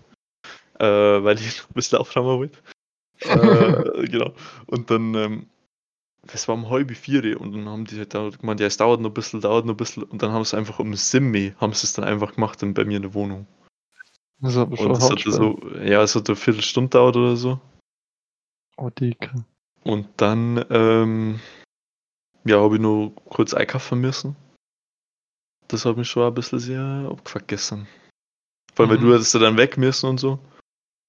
Äh, 0.80 1.24
weil 1.24 1.39
ich 1.39 1.58
noch 1.58 1.70
ein 1.70 1.74
bisschen 1.74 1.98
aufräumen 1.98 2.38
wollte. 2.38 2.60
äh, 3.22 4.08
genau. 4.08 4.34
Und 4.68 4.91
dann, 4.91 5.16
ähm, 5.16 5.48
das 6.28 6.48
war 6.48 6.56
um 6.56 6.70
halb 6.70 6.96
vier 6.96 7.39
und 7.41 7.54
dann 7.54 7.68
haben 7.68 7.86
die 7.86 7.98
halt 7.98 8.14
da 8.14 8.30
gemeint, 8.30 8.60
ja, 8.60 8.68
es 8.68 8.78
dauert 8.78 9.02
noch 9.02 9.10
ein 9.10 9.14
bisschen, 9.14 9.41
dauert 9.41 9.66
noch 9.66 9.74
ein 9.74 9.78
bisschen. 9.78 10.04
Und 10.04 10.22
dann 10.22 10.32
haben 10.32 10.46
sie 10.46 10.56
einfach 10.56 10.80
um 10.80 10.94
Simme, 10.94 11.56
haben 11.60 11.74
sie 11.74 11.86
es 11.86 11.94
dann 11.94 12.06
einfach 12.06 12.36
gemacht 12.36 12.62
dann 12.62 12.74
bei 12.74 12.86
mir 12.86 12.98
in 12.98 13.02
der 13.02 13.14
Wohnung. 13.14 13.48
Das 14.39 14.54
schon 14.54 14.72
Und 14.72 14.98
es 14.98 15.10
hat 15.10 15.20
so, 15.20 15.60
ja, 15.84 16.04
es 16.04 16.16
hat 16.16 16.30
eine 16.30 16.36
Viertelstunde 16.36 16.89
dauert 16.89 17.16
oder 17.16 17.36
so. 17.36 17.60
Oh, 18.78 18.89
Dicke. 18.89 19.46
Und 19.84 20.07
dann, 20.17 20.63
ähm, 20.69 21.39
ja, 22.45 22.59
habe 22.59 22.75
ich 22.75 22.81
nur 22.81 23.13
kurz 23.15 23.53
einkaufen 23.53 23.99
müssen. 24.01 24.36
Das 25.67 25.86
hat 25.86 25.97
mich 25.97 26.09
schon 26.09 26.23
ein 26.23 26.34
bisschen 26.34 26.59
sehr 26.59 27.07
abgefuckt 27.09 27.47
gestern. 27.47 27.88
Vor 28.73 28.86
allem, 28.86 28.91
weil 28.91 28.97
Mhm. 28.99 29.09
du 29.09 29.13
hattest 29.13 29.34
ja 29.34 29.39
dann 29.39 29.57
weg 29.57 29.77
müssen 29.77 30.09
und 30.09 30.19
so. 30.19 30.39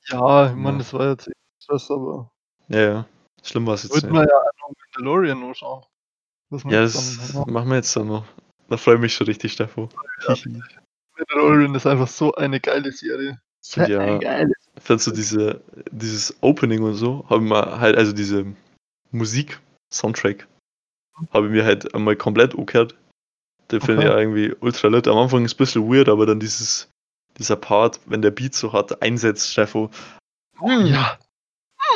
Ja, 0.09 0.51
ich 0.51 0.57
meine, 0.57 0.73
Ja. 0.73 0.79
das 0.79 0.93
war 0.93 1.11
jetzt 1.11 1.29
echt 1.29 1.37
Stress, 1.63 1.91
aber 1.91 2.31
Ja, 2.69 2.81
ja. 2.81 3.07
Schlimm 3.43 3.67
war 3.67 3.75
es 3.75 3.83
jetzt 3.85 3.93
wollten 3.93 4.13
wir 4.15 4.23
ja 4.23 4.37
auch 4.39 4.69
noch 4.69 4.75
Mandalorian 4.97 5.41
noch 5.41 5.55
schauen. 5.55 5.85
Das 6.51 6.63
Ja, 6.65 6.83
das 6.83 7.35
machen 7.47 7.69
wir 7.71 7.77
jetzt 7.77 7.95
dann 7.97 8.09
noch. 8.09 8.25
Da 8.69 8.77
freue 8.77 8.95
ich 8.97 9.01
mich 9.01 9.15
schon 9.15 9.27
richtig, 9.27 9.53
Steffo. 9.53 9.89
Ja. 10.27 10.35
Mandalorian 11.19 11.75
ist 11.75 11.87
einfach 11.87 12.09
so 12.09 12.35
eine 12.35 12.61
geile 12.61 12.91
Serie. 12.93 13.41
ja, 13.77 14.19
geile. 14.19 14.53
findest 14.79 15.07
du 15.07 15.11
diese, 15.13 15.61
dieses 15.91 16.35
Opening 16.43 16.83
und 16.83 16.95
so, 16.95 17.25
habe 17.29 17.43
ich 17.45 17.49
mir 17.49 17.79
halt, 17.81 17.97
also 17.97 18.13
diese 18.13 18.47
Musik, 19.15 19.61
Soundtrack, 19.93 20.47
habe 21.33 21.47
ich 21.47 21.53
mir 21.53 21.65
halt 21.65 21.95
einmal 21.95 22.17
komplett 22.17 22.55
angehört. 22.55 22.95
Den 23.71 23.81
finde 23.81 24.03
ich 24.03 24.09
Okay. 24.09 24.15
ja 24.17 24.21
irgendwie 24.21 24.55
ultra 24.61 24.89
lit. 24.89 25.09
Am 25.09 25.17
Anfang 25.17 25.45
ist 25.45 25.53
es 25.53 25.55
ein 25.55 25.59
bisschen 25.59 25.89
weird, 25.91 26.09
aber 26.09 26.27
dann 26.27 26.41
dieses, 26.41 26.91
dieser 27.39 27.57
Part, 27.57 28.01
wenn 28.07 28.21
der 28.23 28.31
Beat 28.31 28.55
so 28.55 28.73
hart 28.73 29.01
einsetzt, 29.03 29.51
Steffo. 29.51 29.91
Hm, 30.59 30.87
Ja. 30.87 31.19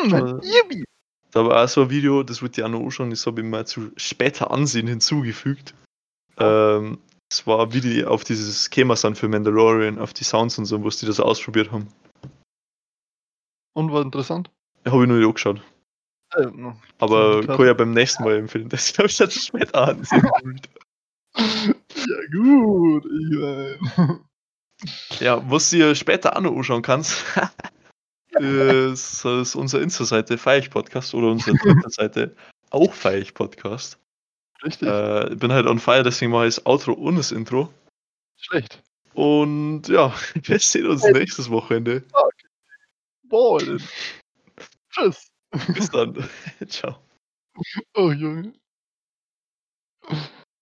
Schon- 0.08 0.40
Yippie. 0.42 0.84
Da 1.32 1.44
war 1.44 1.64
auch 1.64 1.68
so 1.68 1.82
ein 1.82 1.90
Video, 1.90 2.22
das 2.22 2.40
wird 2.40 2.56
ja 2.56 2.64
auch 2.66 2.70
noch 2.70 2.80
anschauen, 2.80 3.10
das 3.10 3.26
habe 3.26 3.40
ich 3.42 3.46
mal 3.46 3.66
zu 3.66 3.90
später 3.96 4.50
ansehen 4.50 4.86
hinzugefügt. 4.86 5.74
Ähm, 6.38 6.98
es 7.30 7.46
war 7.46 7.72
wie 7.74 7.80
die 7.82 8.04
auf 8.06 8.24
dieses 8.24 8.70
Thema 8.70 8.96
sind 8.96 9.18
für 9.18 9.28
Mandalorian, 9.28 9.98
auf 9.98 10.14
die 10.14 10.24
Sounds 10.24 10.56
und 10.58 10.64
so, 10.66 10.82
wo 10.82 10.88
sie 10.88 11.04
das 11.06 11.20
ausprobiert 11.20 11.70
haben. 11.72 11.88
Und 13.74 13.92
war 13.92 14.02
interessant. 14.02 14.50
Habe 14.86 15.02
ich 15.02 15.08
nur 15.08 15.18
nicht 15.18 15.26
angeschaut. 15.26 15.60
Äh. 16.34 16.46
Aber 16.98 17.46
kann 17.46 17.66
ja 17.66 17.74
beim 17.74 17.92
nächsten 17.92 18.24
Mal 18.24 18.36
empfehlen. 18.36 18.68
Das 18.68 18.96
habe 18.98 19.08
ich 19.08 19.16
dann 19.16 19.30
später 19.30 19.88
ansehen. 19.88 20.28
ja, 21.36 22.16
gut. 22.32 23.04
Ich 23.04 23.38
mein. 23.38 24.20
ja, 25.20 25.50
was 25.50 25.70
du 25.70 25.76
dir 25.76 25.94
später 25.94 26.36
auch 26.36 26.40
noch 26.40 26.56
anschauen 26.56 26.82
kannst, 26.82 27.24
ist, 28.30 29.24
ist 29.24 29.54
unsere 29.54 29.82
Insta-Seite 29.82 30.38
Feich 30.38 30.70
Podcast 30.70 31.14
oder 31.14 31.28
unsere 31.28 31.56
Twitter-Seite 31.56 32.36
auch 32.70 32.92
Feich 32.92 33.34
Podcast. 33.34 33.98
Richtig. 34.62 34.88
Äh, 34.88 35.32
ich 35.32 35.38
bin 35.38 35.52
halt 35.52 35.66
on 35.66 35.78
fire, 35.78 36.02
deswegen 36.02 36.32
mache 36.32 36.48
ich 36.48 36.56
das 36.56 36.66
Outro 36.66 36.92
und 36.92 37.16
das 37.16 37.32
Intro. 37.32 37.72
Schlecht. 38.36 38.82
Und 39.14 39.88
ja, 39.88 40.14
wir 40.34 40.58
sehen 40.58 40.86
uns 40.86 41.02
nächstes 41.04 41.50
Wochenende. 41.50 42.04
Boah, 43.24 43.58
denn. 43.58 43.82
Tschüss. 44.90 45.30
Bis 45.74 45.90
dann. 45.90 46.14
Ciao. 46.68 46.96
Oh, 47.94 48.12
Junge. 48.12 48.52